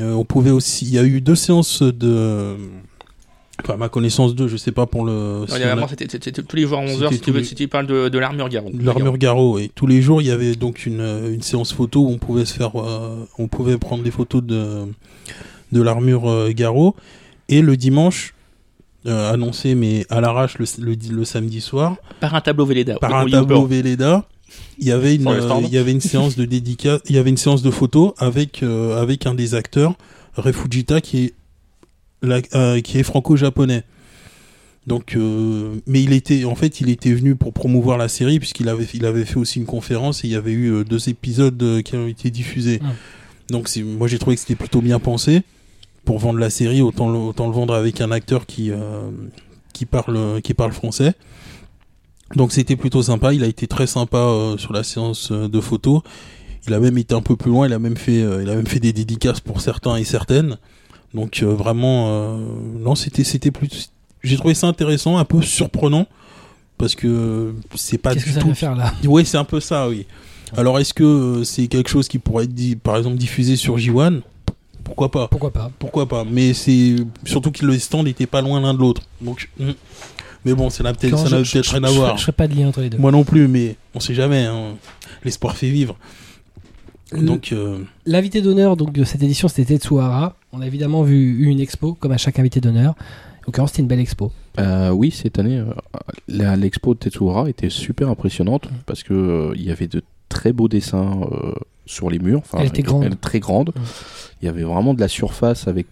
[0.00, 0.84] On pouvait aussi.
[0.84, 2.56] Il y a eu deux séances de.
[3.62, 5.44] Enfin, à ma connaissance deux, je sais pas pour le.
[5.48, 7.54] Si a c'était tous les jours à 11h C'était si, tu tous veux- les- si
[7.54, 8.70] tu parles de, de l'armure Garo.
[8.78, 11.00] L'armure Garo, et tous les jours il y avait donc une,
[11.32, 14.82] une séance photo où on pouvait se faire, euh, on pouvait prendre des photos de,
[15.72, 16.94] de l'armure euh, Garo.
[17.48, 18.34] Et le dimanche,
[19.06, 22.96] euh, annoncé mais à l'arrache le, le, le samedi soir, Par un tableau Véleda.
[22.96, 23.66] par un tableau.
[23.66, 24.26] Véleda,
[24.78, 27.30] il y avait une, euh, il y avait une séance de dédicace, il y avait
[27.30, 29.94] une séance de photos avec, euh, avec un des acteurs,
[30.34, 31.34] Refujita, qui est,
[32.22, 33.84] la- euh, qui est franco-japonais.
[34.86, 38.68] Donc, euh, mais il était, en fait, il était venu pour promouvoir la série puisqu'il
[38.68, 41.96] avait, il avait fait aussi une conférence et il y avait eu deux épisodes qui
[41.96, 42.80] ont été diffusés.
[42.84, 42.92] Ah.
[43.50, 45.42] Donc, moi, j'ai trouvé que c'était plutôt bien pensé
[46.06, 46.80] pour vendre la série.
[46.80, 49.10] Autant le, autant le vendre avec un acteur qui, euh,
[49.74, 51.12] qui parle, qui parle français.
[52.34, 53.34] Donc, c'était plutôt sympa.
[53.34, 56.00] Il a été très sympa euh, sur la séance euh, de photos.
[56.66, 57.66] Il a même été un peu plus loin.
[57.66, 60.56] Il a même fait, il a même fait des dédicaces pour certains et certaines.
[61.14, 62.36] Donc, vraiment,
[62.76, 63.90] non, c'était, c'était plus
[64.26, 66.06] j'ai trouvé ça intéressant, un peu surprenant,
[66.78, 68.54] parce que c'est pas Qu'est-ce du que ça tout.
[68.54, 68.92] faire là?
[69.04, 70.06] Oui, c'est un peu ça, oui.
[70.56, 74.22] Alors, est-ce que c'est quelque chose qui pourrait être, dit, par exemple, diffusé sur J1
[74.86, 76.94] Pourquoi pas Pourquoi pas Pourquoi pas Mais c'est
[77.24, 79.02] surtout que le stand n'était pas loin l'un de l'autre.
[79.20, 79.72] Donc, hmm.
[80.44, 82.16] mais bon, ça n'a peut-être rien à voir.
[82.16, 82.98] Je ferai pas de lien entre les deux.
[82.98, 84.44] Moi non plus, mais on sait jamais.
[84.44, 84.76] hein.
[85.24, 85.96] L'espoir fait vivre.
[87.12, 90.36] Donc, euh, L'invité d'honneur donc de cette édition, c'était Tetsuhara.
[90.52, 92.92] On a évidemment vu une expo, comme à chaque invité d'honneur.
[92.92, 94.32] En l'occurrence, c'était une belle expo.
[94.58, 99.62] Euh, oui, cette année, euh, l'expo de Tetsuhara était super impressionnante parce que euh, il
[99.62, 101.54] y avait de très beaux dessins euh,
[101.86, 102.40] sur les murs.
[102.40, 103.04] Enfin, Elle était grande.
[103.04, 103.70] est très grande.
[103.70, 103.82] Ouais.
[104.42, 105.86] Il y avait vraiment de la surface avec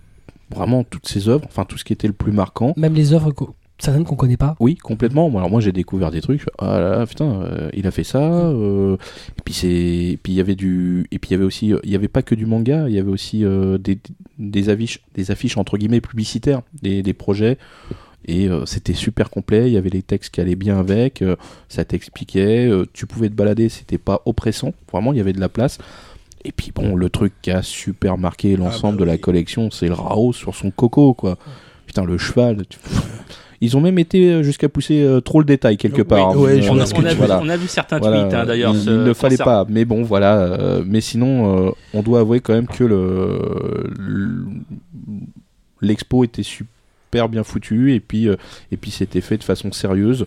[0.54, 2.74] vraiment toutes ses œuvres, enfin tout ce qui était le plus marquant.
[2.76, 3.32] Même les œuvres,
[3.78, 4.54] certaines qu'on connaît pas.
[4.60, 5.30] Oui, complètement.
[5.30, 6.44] Moi, Alors moi, j'ai découvert des trucs.
[6.58, 8.20] Ah là là, putain, euh, il a fait ça.
[8.22, 8.96] euh,
[9.38, 11.72] et puis c'est, et puis il y avait du, et puis il y avait aussi,
[11.72, 12.88] euh, il y avait pas que du manga.
[12.88, 13.98] Il y avait aussi euh, des,
[14.38, 17.56] des affiches, des affiches entre guillemets publicitaires, des, des projets.
[18.26, 19.66] Et euh, c'était super complet.
[19.68, 21.20] Il y avait les textes qui allaient bien avec.
[21.22, 21.36] euh,
[21.68, 22.66] ça t'expliquait.
[22.68, 23.68] euh, tu pouvais te balader.
[23.68, 24.72] C'était pas oppressant.
[24.92, 25.78] Vraiment, il y avait de la place.
[26.44, 29.86] Et puis bon, le truc qui a super marqué l'ensemble bah de la collection, c'est
[29.88, 31.38] le Rao sur son coco, quoi.
[31.86, 32.64] Putain, le cheval.
[32.68, 32.78] tu-
[33.60, 36.30] Ils ont même été jusqu'à pousser euh, trop le détail quelque Oui, part.
[36.32, 37.40] On, a, on vu, voilà.
[37.42, 38.74] on a vu certains Voilà, tweets hein, d'ailleurs.
[38.74, 40.36] il, ce- il ne fallait pas, mais bon, voilà.
[40.38, 43.38] euh, mais sinon, euh, on doit avouer quand même que le
[43.98, 44.44] le-
[45.80, 46.73] l'expo était super
[47.28, 48.36] bien foutu et puis euh,
[48.72, 50.26] et puis c'était fait de façon sérieuse.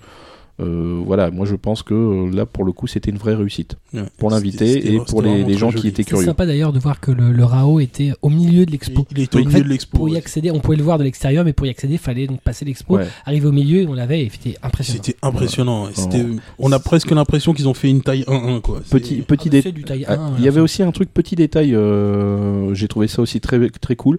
[0.60, 3.76] Euh, voilà, moi je pense que euh, là pour le coup c'était une vraie réussite
[3.94, 4.02] ouais.
[4.18, 5.82] pour l'invité et pour les, gens joli.
[5.84, 6.26] qui étaient C'est curieux.
[6.26, 9.06] sympa d'ailleurs de voir que le, le Rao était au milieu de l'expo.
[9.12, 9.96] Il, il était au milieu fait, de l'expo.
[9.98, 12.26] Pour y accéder, on pouvait le voir de l'extérieur, mais pour y accéder, il fallait
[12.26, 13.06] donc passer l'expo, Ouais.
[13.28, 15.04] arriver au milieu, on l'avait, et c'était impressionnant.
[15.04, 15.86] C'était impressionnant.
[15.86, 15.92] ouais.
[15.94, 16.40] C'était- Vraiment.
[16.58, 18.80] on a presque l'impression qu'ils ont fait une taille 1-1 quoi.
[18.84, 20.92] C'est- Petit petit Ah, dé- c'est du taille Ah, 1, Il y avait aussi un
[20.92, 24.18] truc petit détail, euh, j'ai trouvé ça aussi très très cool.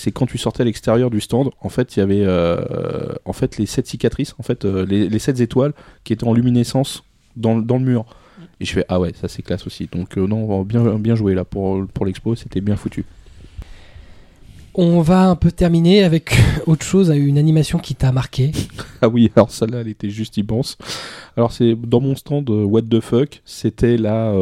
[0.00, 3.32] C'est quand tu sortais à l'extérieur du stand, en fait, il y avait euh, en
[3.32, 5.72] fait les sept cicatrices, en fait euh, les, les sept étoiles
[6.04, 7.02] qui étaient en luminescence
[7.36, 8.04] dans, le- dans le mur.
[8.60, 9.88] Et je fais ah ouais, ça c'est classe aussi.
[9.90, 13.04] Donc euh, non, bien bien joué là pour pour l'expo, c'était bien foutu.
[14.74, 18.52] On va un peu terminer avec autre chose, une animation qui t'a marqué.
[19.00, 20.76] Ah oui, alors celle-là, elle était juste immense.
[21.36, 24.32] Alors c'est dans mon stand euh, What the fuck, c'était là,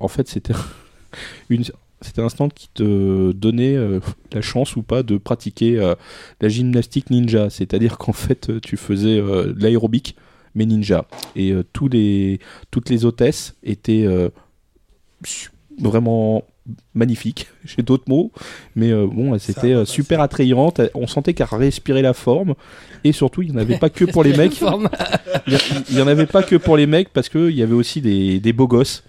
[0.00, 0.54] en fait c'était
[1.48, 1.62] une,
[2.02, 4.00] c'était un stand qui te donnait euh,
[4.32, 5.94] la chance ou pas de pratiquer euh,
[6.40, 7.50] la gymnastique ninja.
[7.50, 10.16] C'est-à-dire qu'en fait, euh, tu faisais euh, de l'aérobic,
[10.54, 11.06] mais ninja.
[11.36, 12.40] Et tous les,
[12.70, 14.06] toutes les hôtesses étaient
[15.78, 16.44] vraiment
[16.94, 17.46] magnifiques.
[17.64, 18.32] J'ai d'autres mots,
[18.74, 20.80] mais bon, c'était super attrayante.
[20.94, 22.54] On sentait qu'elle respirait la forme.
[23.04, 24.60] Et surtout, il n'y en avait pas que pour les mecs.
[25.46, 25.58] Il y,
[25.90, 28.40] il y en avait pas que pour les mecs parce qu'il y avait aussi des,
[28.40, 29.04] des beaux gosses.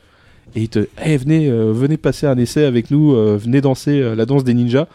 [0.56, 4.00] Et ils te, Eh, venez, euh, venez passer un essai avec nous, euh, venez danser
[4.02, 4.88] euh, la danse des ninjas.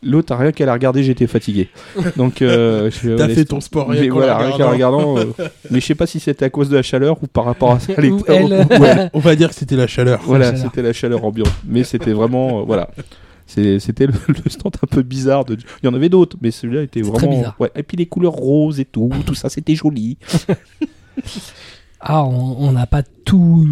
[0.00, 1.70] L'autre, a rien qu'à la regarder, j'étais fatigué.
[2.16, 5.18] Donc, euh, T'as fait ton sport rien mais qu'en voilà, rien qu'en la regardant.
[5.18, 5.24] euh,
[5.72, 7.80] mais je sais pas si c'était à cause de la chaleur ou par rapport à
[7.80, 7.92] ça.
[7.94, 8.52] Ou elle.
[8.52, 9.10] ou elle.
[9.14, 10.20] On va dire que c'était la chaleur.
[10.24, 11.50] Voilà, c'était la chaleur ambiante.
[11.66, 12.90] Mais c'était vraiment, euh, voilà.
[13.46, 15.44] C'était le, le stand un peu bizarre.
[15.44, 15.56] De...
[15.82, 17.34] Il y en avait d'autres, mais celui-là était vraiment.
[17.36, 17.56] bizarre.
[17.58, 17.70] Ouais.
[17.74, 20.16] Et puis les couleurs roses et tout, tout ça, c'était joli.
[22.00, 23.66] Ah, on on n'a pas tout,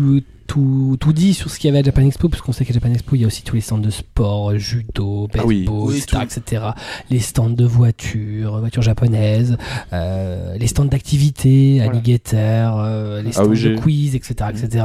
[0.47, 2.73] tout, tout dit sur ce qu'il y avait à Japan Expo, parce qu'on sait qu'à
[2.73, 5.65] Japan Expo, il y a aussi tous les stands de sport, judo, Ah oui.
[5.65, 6.63] baseball, Oui, etc..
[7.11, 9.57] Les stands de voitures, voitures japonaises,
[9.93, 11.91] euh, les stands d'activités, Voilà.
[11.93, 14.85] alligator, euh, les Ah stands oui, de quiz, etc., etc.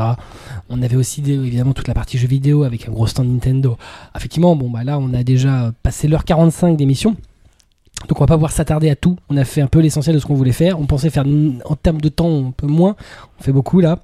[0.69, 3.77] On avait aussi des- évidemment toute la partie jeux vidéo avec un gros stand Nintendo.
[4.15, 7.15] Effectivement, bon, bah là, on a déjà passé l'heure 45 d'émission.
[8.07, 9.17] Donc on va pas pouvoir s'attarder à tout.
[9.29, 10.79] On a fait un peu l'essentiel de ce qu'on voulait faire.
[10.79, 11.25] On pensait faire
[11.65, 12.95] en termes de temps un peu moins.
[13.39, 13.99] On fait beaucoup là.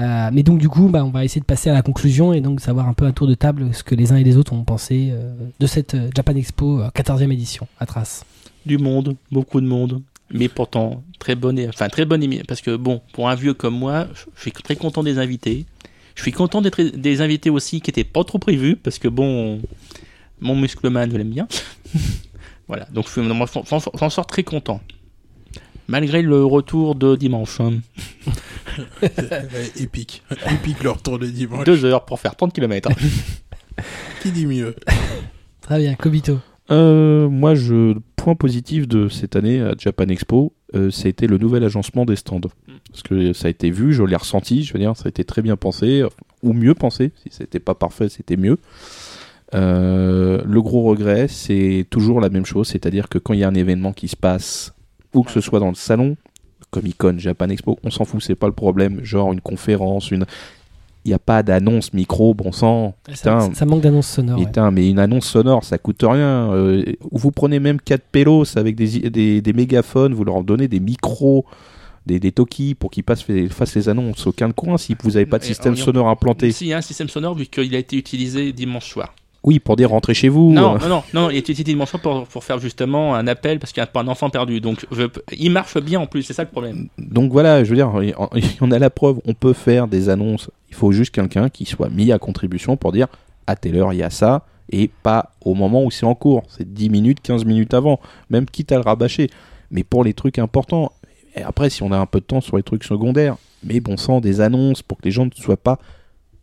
[0.00, 2.40] Euh, mais donc du coup, bah, on va essayer de passer à la conclusion et
[2.40, 4.52] donc savoir un peu un tour de table ce que les uns et les autres
[4.52, 8.24] ont pensé euh, de cette euh, Japan Expo euh, 14e édition à Trace.
[8.66, 12.44] du monde, beaucoup de monde, mais pourtant très bonne, enfin très bonne émission.
[12.46, 15.66] Parce que bon, pour un vieux comme moi, je suis très content des invités.
[16.14, 19.60] Je suis content d'être des invités aussi qui étaient pas trop prévus, parce que bon,
[20.40, 21.48] mon muscleman je l'aime bien.
[22.72, 24.80] Voilà, donc je suis- moi, j'en j'en sors très content.
[25.88, 27.74] Malgré le retour de dimanche, hein.
[29.78, 30.22] Épique.
[30.50, 31.64] épique le retour de dimanche.
[31.64, 32.88] deux heures pour faire 30 km.
[34.22, 34.74] Qui dit mieux?
[35.60, 36.38] Très bien, Kobito.
[36.70, 41.26] Euh, moi, je point positif de cette année à Japan Expo, euh, ça a été
[41.26, 42.40] le nouvel agencement des stands.
[42.90, 45.24] Parce que ça a été vu, je l'ai ressenti, je veux dire, ça a été
[45.24, 46.04] très bien pensé,
[46.42, 47.10] ou mieux pensé.
[47.22, 48.58] Si c'était pas parfait, c'était mieux.
[49.54, 53.48] Euh, le gros regret, c'est toujours la même chose, c'est-à-dire que quand il y a
[53.48, 54.72] un événement qui se passe,
[55.14, 56.16] ou que ce soit dans le salon,
[56.70, 59.04] Comic Con, Japan Expo, on s'en fout, c'est pas le problème.
[59.04, 60.24] Genre une conférence, une.
[61.04, 62.94] Il n'y a pas d'annonce micro, bon sang.
[63.08, 64.38] Ça, Putain, ça manque d'annonce sonore.
[64.38, 64.70] ouais.
[64.70, 66.52] Mais une annonce sonore, ça coûte rien.
[66.52, 70.78] Euh, vous prenez même 4 pélos avec des, des, des mégaphones, vous leur donnez des
[70.78, 71.44] micros,
[72.06, 74.28] des, des Toki pour qu'ils passent, fassent les annonces.
[74.28, 76.52] Aucun coin si vous n'avez pas de système sonore implanté.
[76.52, 79.12] S'il y a un système sonore, vu qu'il a été utilisé dimanche soir.
[79.44, 80.52] Oui, pour dire rentrez chez vous.
[80.52, 83.72] Non, non, non, non, il utilisé dimanche soir pour, pour faire justement un appel parce
[83.72, 84.60] qu'il y a un enfant perdu.
[84.60, 85.02] Donc, je-
[85.36, 86.88] il marche bien en plus, c'est ça le problème.
[86.98, 87.90] Donc voilà, je veux dire,
[88.60, 90.48] on a la preuve, on peut faire des annonces.
[90.68, 93.08] Il faut juste quelqu'un qui soit mis à contribution pour dire
[93.48, 96.44] à telle heure il y a ça et pas au moment où c'est en cours.
[96.48, 97.98] C'est 10 minutes, 15 minutes avant,
[98.30, 99.28] même quitte à le rabâcher.
[99.72, 100.92] Mais pour les trucs importants,
[101.34, 103.96] et après si on a un peu de temps sur les trucs secondaires, mais bon
[103.96, 105.78] sang, des annonces pour que les gens ne soient pas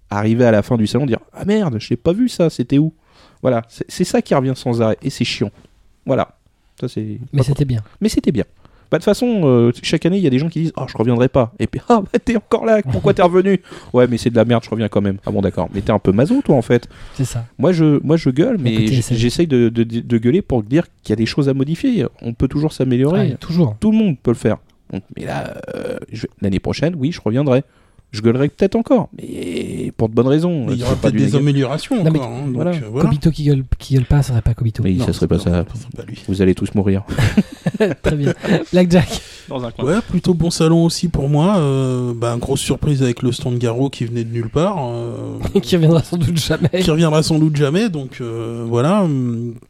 [0.10, 2.78] arrivés à la fin du salon dire ah merde, je n'ai pas vu ça, c'était
[2.78, 2.94] où?
[3.42, 5.52] Voilà, c'est ça qui revient sans arrêt et c'est chiant.
[6.06, 6.36] Voilà.
[6.80, 7.82] Ça c'est Mais c'était bien.
[8.02, 8.46] mais c'était bien.
[8.92, 10.88] Bah, de toute façon, euh, chaque année, il y a des gens qui disent Ah,
[10.90, 11.54] je reviendrai pas.
[11.60, 13.62] Et puis, ah, bah, t'es encore là, pourquoi t'es revenu?
[13.94, 15.20] Ouais, mais c'est de la merde, je reviens quand même.
[15.28, 15.70] Ah bon, d'accord.
[15.76, 16.90] Mais t'es un peu maso, toi, en fait.
[17.14, 17.46] C'est ça.
[17.60, 21.14] Moi, je, moi, je gueule, mais j'essaye de, de, de gueuler pour dire qu'il y
[21.14, 22.08] a des choses à modifier.
[22.24, 23.20] On peut toujours s'améliorer.
[23.30, 23.76] Ouais, toujours.
[23.80, 24.58] Tout le monde peut le faire.
[24.92, 25.98] Donc, mais là, euh,
[26.42, 27.64] l'année prochaine, oui, je reviendrai.
[28.12, 30.66] Je gueulerai peut-être encore, mais pour de bonnes raisons.
[30.66, 32.32] Mais il y aura pas peut-être des améliorations Non, mais encore.
[32.32, 32.72] hein, donc, voilà.
[32.72, 33.08] euh, voilà.
[33.10, 34.82] Kobito qui gueule, qui gueule pas, ça serait pas Kobito.
[34.84, 35.66] Mais Non, ça serait pas non, ça.
[35.76, 36.18] c'est pas lui.
[36.28, 37.04] Vous allez tous mourir.
[38.02, 38.34] Très bien.
[38.74, 39.22] Blackjack.
[39.48, 39.86] Dans un coin.
[39.86, 41.58] Ouais, plutôt bon salon aussi pour moi.
[41.60, 44.78] Euh, bah, grosse surprise avec le stand Garo qui venait de nulle part.
[44.90, 46.70] euh, qui reviendra sans doute jamais.
[46.82, 47.90] qui reviendra sans doute jamais.
[47.90, 49.08] Donc euh, voilà,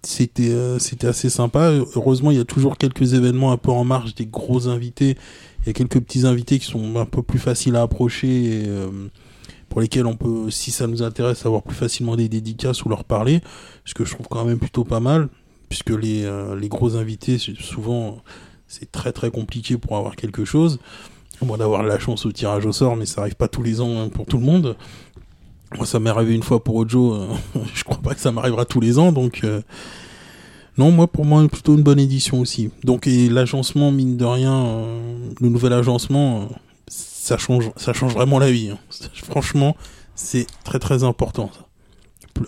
[0.01, 1.71] c'était euh, c'était assez sympa.
[1.95, 5.17] Heureusement, il y a toujours quelques événements un peu en marge des gros invités.
[5.61, 8.63] Il y a quelques petits invités qui sont un peu plus faciles à approcher et
[8.67, 8.89] euh,
[9.67, 13.03] pour lesquels on peut, si ça nous intéresse, avoir plus facilement des dédicaces ou leur
[13.03, 13.41] parler.
[13.85, 15.29] Ce que je trouve quand même plutôt pas mal,
[15.67, 18.17] puisque les, euh, les gros invités, souvent,
[18.67, 20.79] c'est très très compliqué pour avoir quelque chose.
[21.41, 24.01] Moins d'avoir la chance au tirage au sort, mais ça arrive pas tous les ans
[24.01, 24.75] hein, pour tout le monde.
[25.77, 27.13] Moi, ça m'est arrivé une fois pour Ojo.
[27.13, 27.27] euh,
[27.75, 29.41] je crois pas que ça m'arrivera tous les ans, donc.
[29.43, 29.61] euh,
[30.77, 32.69] Non, moi, pour moi, plutôt une bonne édition aussi.
[32.83, 36.45] Donc, et l'agencement, mine de rien, euh, le nouvel agencement, euh,
[36.87, 38.69] ça change, ça change vraiment la vie.
[38.69, 38.79] hein.
[39.23, 39.75] Franchement,
[40.15, 41.49] c'est très très important.
[41.53, 41.65] ça.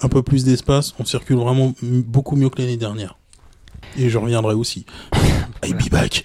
[0.01, 3.17] Un peu plus d'espace, on circule vraiment beaucoup mieux que l'année dernière.
[3.97, 4.85] Et je reviendrai aussi.
[5.63, 6.23] I'll be back.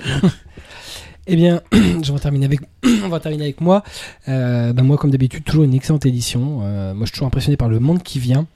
[1.26, 2.60] Eh bien, je vais terminer avec,
[3.04, 3.82] on va terminer avec moi.
[4.28, 6.60] Euh, ben moi, comme d'habitude, toujours une excellente édition.
[6.62, 8.46] Euh, moi, je suis toujours impressionné par le monde qui vient.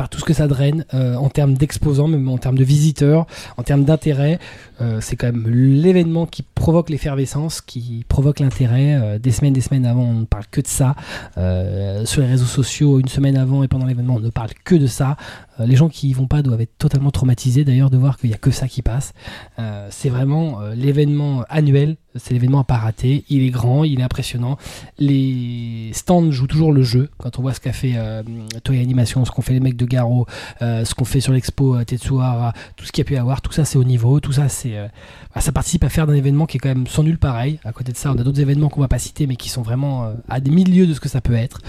[0.00, 3.26] Par tout ce que ça draine euh, en termes d'exposants, même en termes de visiteurs,
[3.58, 4.38] en termes d'intérêt.
[4.80, 8.94] Euh, c'est quand même l'événement qui provoque l'effervescence, qui provoque l'intérêt.
[8.94, 10.94] Euh, des semaines, des semaines avant, on ne parle que de ça.
[12.06, 14.86] Sur les réseaux sociaux, une semaine avant et pendant l'événement, on ne parle que de
[14.86, 15.18] ça.
[15.60, 18.30] Euh, les gens qui y vont pas doivent être totalement traumatisés d'ailleurs de voir qu'il
[18.30, 19.12] n'y a que ça qui passe.
[19.58, 23.24] Euh, c'est vraiment euh, l'événement annuel, c'est l'événement à pas rater.
[23.28, 24.56] Il est grand, il est impressionnant.
[24.98, 27.10] Les stands jouent toujours le jeu.
[27.18, 27.94] Quand on voit ce qu'a fait
[28.64, 30.26] Toei Animation, ce qu'ont fait les mecs de Garo,
[30.60, 33.64] ce qu'on fait sur l'expo Tetsuhara, tout ce qu'il y a pu avoir, tout ça
[33.64, 34.74] c'est au niveau, tout ça c'est,
[35.34, 37.60] bah, ça participe à faire d'un événement qui est quand même sans nul pareil.
[37.64, 39.62] À côté de ça, on a d'autres événements qu'on va pas citer, mais qui sont
[39.62, 41.60] vraiment à des milieux de ce que ça peut être.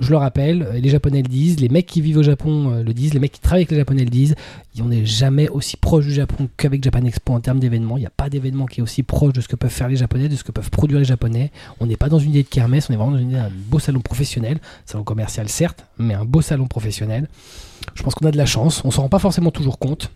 [0.00, 2.82] Je le rappelle, euh, les Japonais le disent, les mecs qui vivent au Japon euh,
[2.82, 4.34] le disent, les mecs qui travaillent avec les Japonais le disent.
[4.80, 7.98] On n'est jamais aussi proche du Japon qu'avec Japan Expo en termes d'événements.
[7.98, 9.96] Il n'y a pas d'événement qui est aussi proche de ce que peuvent faire les
[9.96, 11.52] Japonais, de ce que peuvent produire les Japonais.
[11.80, 13.50] On n'est pas dans une idée de kermesse, on est vraiment dans une idée d'un
[13.52, 17.28] beau salon professionnel, salon commercial certes, mais un beau salon professionnel.
[17.94, 20.10] Je pense qu'on a de la chance, on s'en rend pas forcément toujours compte.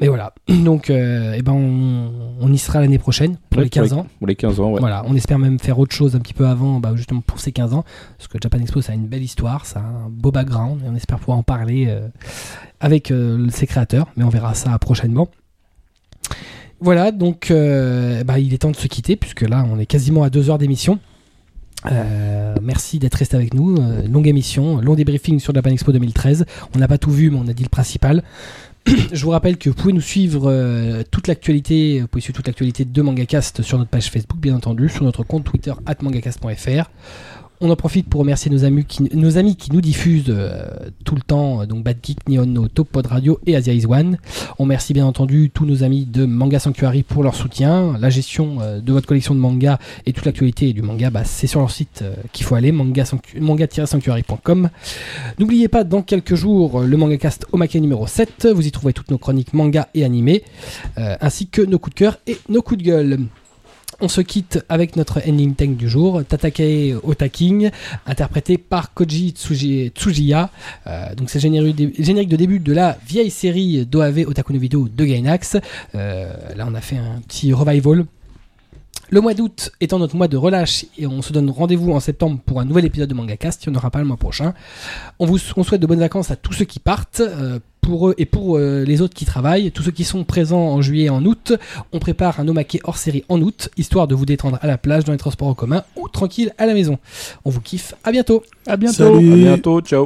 [0.00, 2.10] Mais voilà, donc euh, eh ben on,
[2.40, 4.06] on y sera l'année prochaine pour Ouais, les 15 ans.
[4.18, 4.80] Pour les 15 ans, ouais.
[4.80, 7.52] Voilà, on espère même faire autre chose un petit peu avant, bah, justement pour ces
[7.52, 7.84] 15 ans,
[8.16, 10.88] parce que Japan Expo, ça a une belle histoire, ça a un beau background, et
[10.88, 12.08] on espère pouvoir en parler euh,
[12.80, 15.28] avec euh, ses créateurs, mais on verra ça prochainement.
[16.80, 20.22] Voilà, donc euh, bah, il est temps de se quitter, puisque là, on est quasiment
[20.22, 20.98] à deux heures d'émission.
[21.90, 23.76] Euh, merci d'être resté avec nous.
[23.76, 26.44] Euh, longue émission, long débriefing sur Japan Expo 2013.
[26.74, 28.22] On n'a pas tout vu, mais on a dit le principal.
[29.12, 32.46] Je vous rappelle que vous pouvez nous suivre euh, toute l'actualité, vous pouvez suivre toute
[32.46, 36.90] l'actualité de Mangacast sur notre page Facebook, bien entendu, sur notre compte Twitter @mangacast.fr.
[37.62, 40.66] On en profite pour remercier nos amis qui, nous diffusent euh,
[41.04, 44.16] tout le temps, euh, donc Bad Geek, no, Top Pod Radio et Asia Is One.
[44.58, 47.98] On remercie bien entendu tous nos amis de Manga Sanctuary pour leur soutien.
[48.00, 51.46] La gestion euh, de votre collection de manga et toute l'actualité du manga, bah, c'est
[51.46, 54.70] sur leur site qu'il faut aller, manga sanctu- manga-sanctuary.com.
[55.38, 58.46] N'oubliez pas, dans quelques jours, le MangaCast Omake numéro 7.
[58.46, 60.44] Vous y trouverez toutes nos chroniques manga et animés,
[60.96, 63.18] ainsi que nos coups de cœur et nos coups de gueule.
[64.02, 67.70] On se quitte avec notre ending tank du jour, Tatakae Otaking,
[68.06, 70.48] interprété par Koji Tsuji- Tsujiya.
[70.86, 71.76] Euh, donc c'est générique
[72.28, 75.58] de- début de la vieille série d'OAV Otaku no Video de Gainax.
[75.94, 78.06] Euh, là on a fait un petit revival.
[79.10, 82.38] Le mois d'août étant notre mois de relâche et on se donne rendez-vous en septembre
[82.46, 84.54] pour un nouvel épisode de MangaCast, il n'y en aura pas le mois prochain.
[85.18, 88.25] On vous souhaite de bonnes vacances à tous ceux qui partent, euh, pour eux et
[88.25, 91.23] pour euh, les autres qui travaillent, tous ceux qui sont présents en juillet et en
[91.23, 91.53] août.
[91.93, 95.03] On prépare un Omake hors série en août, histoire de vous détendre à la plage,
[95.03, 96.97] dans les transports en commun ou tranquille à la maison.
[97.45, 99.15] On vous kiffe, à bientôt À bientôt.
[99.15, 99.33] Salut.
[99.33, 99.81] À bientôt.
[99.81, 100.05] Ciao.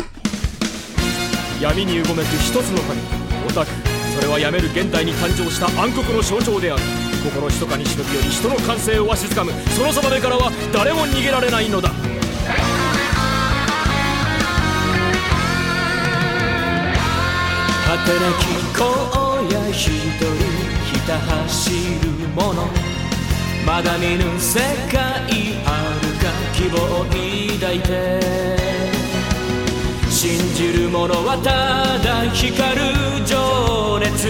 [1.62, 3.02] 闇にうごめく一つの神
[3.46, 3.72] オタク
[4.16, 6.82] それはやめる現代に誕生した暗黒の象徴である
[7.22, 11.92] 心ひそかに忍び寄り人の感性をわしづかむその定めからは誰も逃げられないのだ
[17.97, 18.11] 働
[18.41, 18.47] き
[18.77, 18.83] 子
[19.55, 20.27] や一人
[20.85, 21.71] ひた走
[22.03, 22.67] る者
[23.65, 24.59] まだ見ぬ世
[24.91, 25.01] 界
[25.65, 28.21] あるか希望を抱いて。
[30.11, 32.83] 信じる者はただ光る
[33.25, 34.29] 情熱。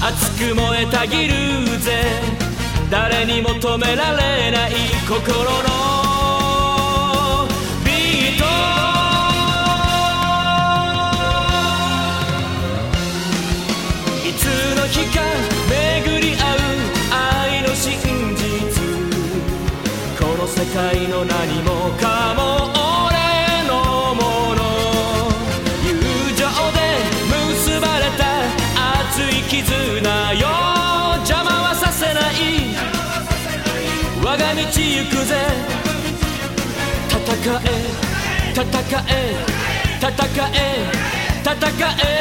[0.00, 2.04] 熱く燃えたぎるぜ。
[2.90, 4.72] 誰にも止められない
[5.06, 6.01] 心の
[21.24, 22.72] 何もかも
[23.06, 23.16] 俺
[23.68, 24.60] のもの。
[25.84, 25.90] 友
[26.34, 26.42] 情
[26.72, 26.78] で
[27.54, 28.22] 結ばれた
[29.08, 30.48] 熱い絆よ。
[31.18, 32.34] 邪魔はさせない。
[34.24, 34.70] 我が道行
[35.10, 35.34] くぜ。
[37.08, 37.18] 戦
[37.52, 37.70] え。
[38.52, 38.64] 戦
[39.08, 39.36] え。
[40.00, 40.10] 戦
[40.52, 40.70] え。
[41.42, 41.54] 戦
[41.98, 42.12] え。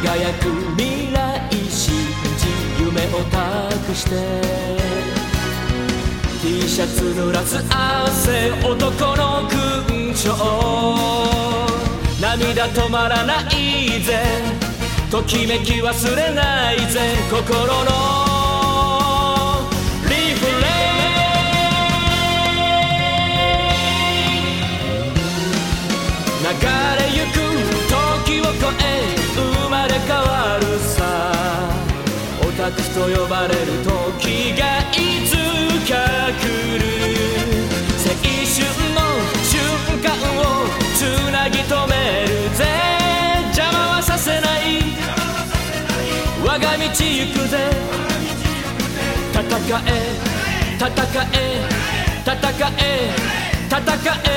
[0.00, 0.44] 輝く
[0.76, 1.92] 未来信
[2.38, 2.46] じ
[2.80, 4.14] 夢を託して。
[6.40, 10.28] T シャツ濡らす汗男の勲章
[12.20, 14.22] 涙止まらないぜ
[15.10, 17.90] ときめき忘れないぜ心の。
[20.08, 20.68] リフレ
[26.44, 26.46] 流
[26.98, 27.36] れゆく
[27.88, 28.86] 時を超え
[29.34, 31.04] 生まれ変わるさ。
[32.40, 35.36] オタクと呼ばれる時がいつ
[35.86, 35.92] か
[36.32, 36.48] 来
[36.78, 36.82] る。
[38.00, 38.10] 青
[38.48, 38.64] 春
[38.96, 38.98] の
[39.44, 39.52] 瞬
[40.02, 40.08] 間
[40.40, 40.42] を
[40.96, 40.98] つ
[41.30, 41.92] なぎとめ
[42.26, 42.48] る。
[42.56, 42.64] ぜ
[43.48, 44.80] 邪魔はさせない。
[46.42, 46.96] 我が道行
[47.34, 47.58] くぜ。
[49.34, 49.44] 戦
[49.84, 50.08] え。
[50.78, 50.88] 戦
[51.32, 51.60] え。
[52.24, 52.32] 戦
[52.78, 52.90] え。
[53.68, 53.84] 戦
[54.24, 54.32] え。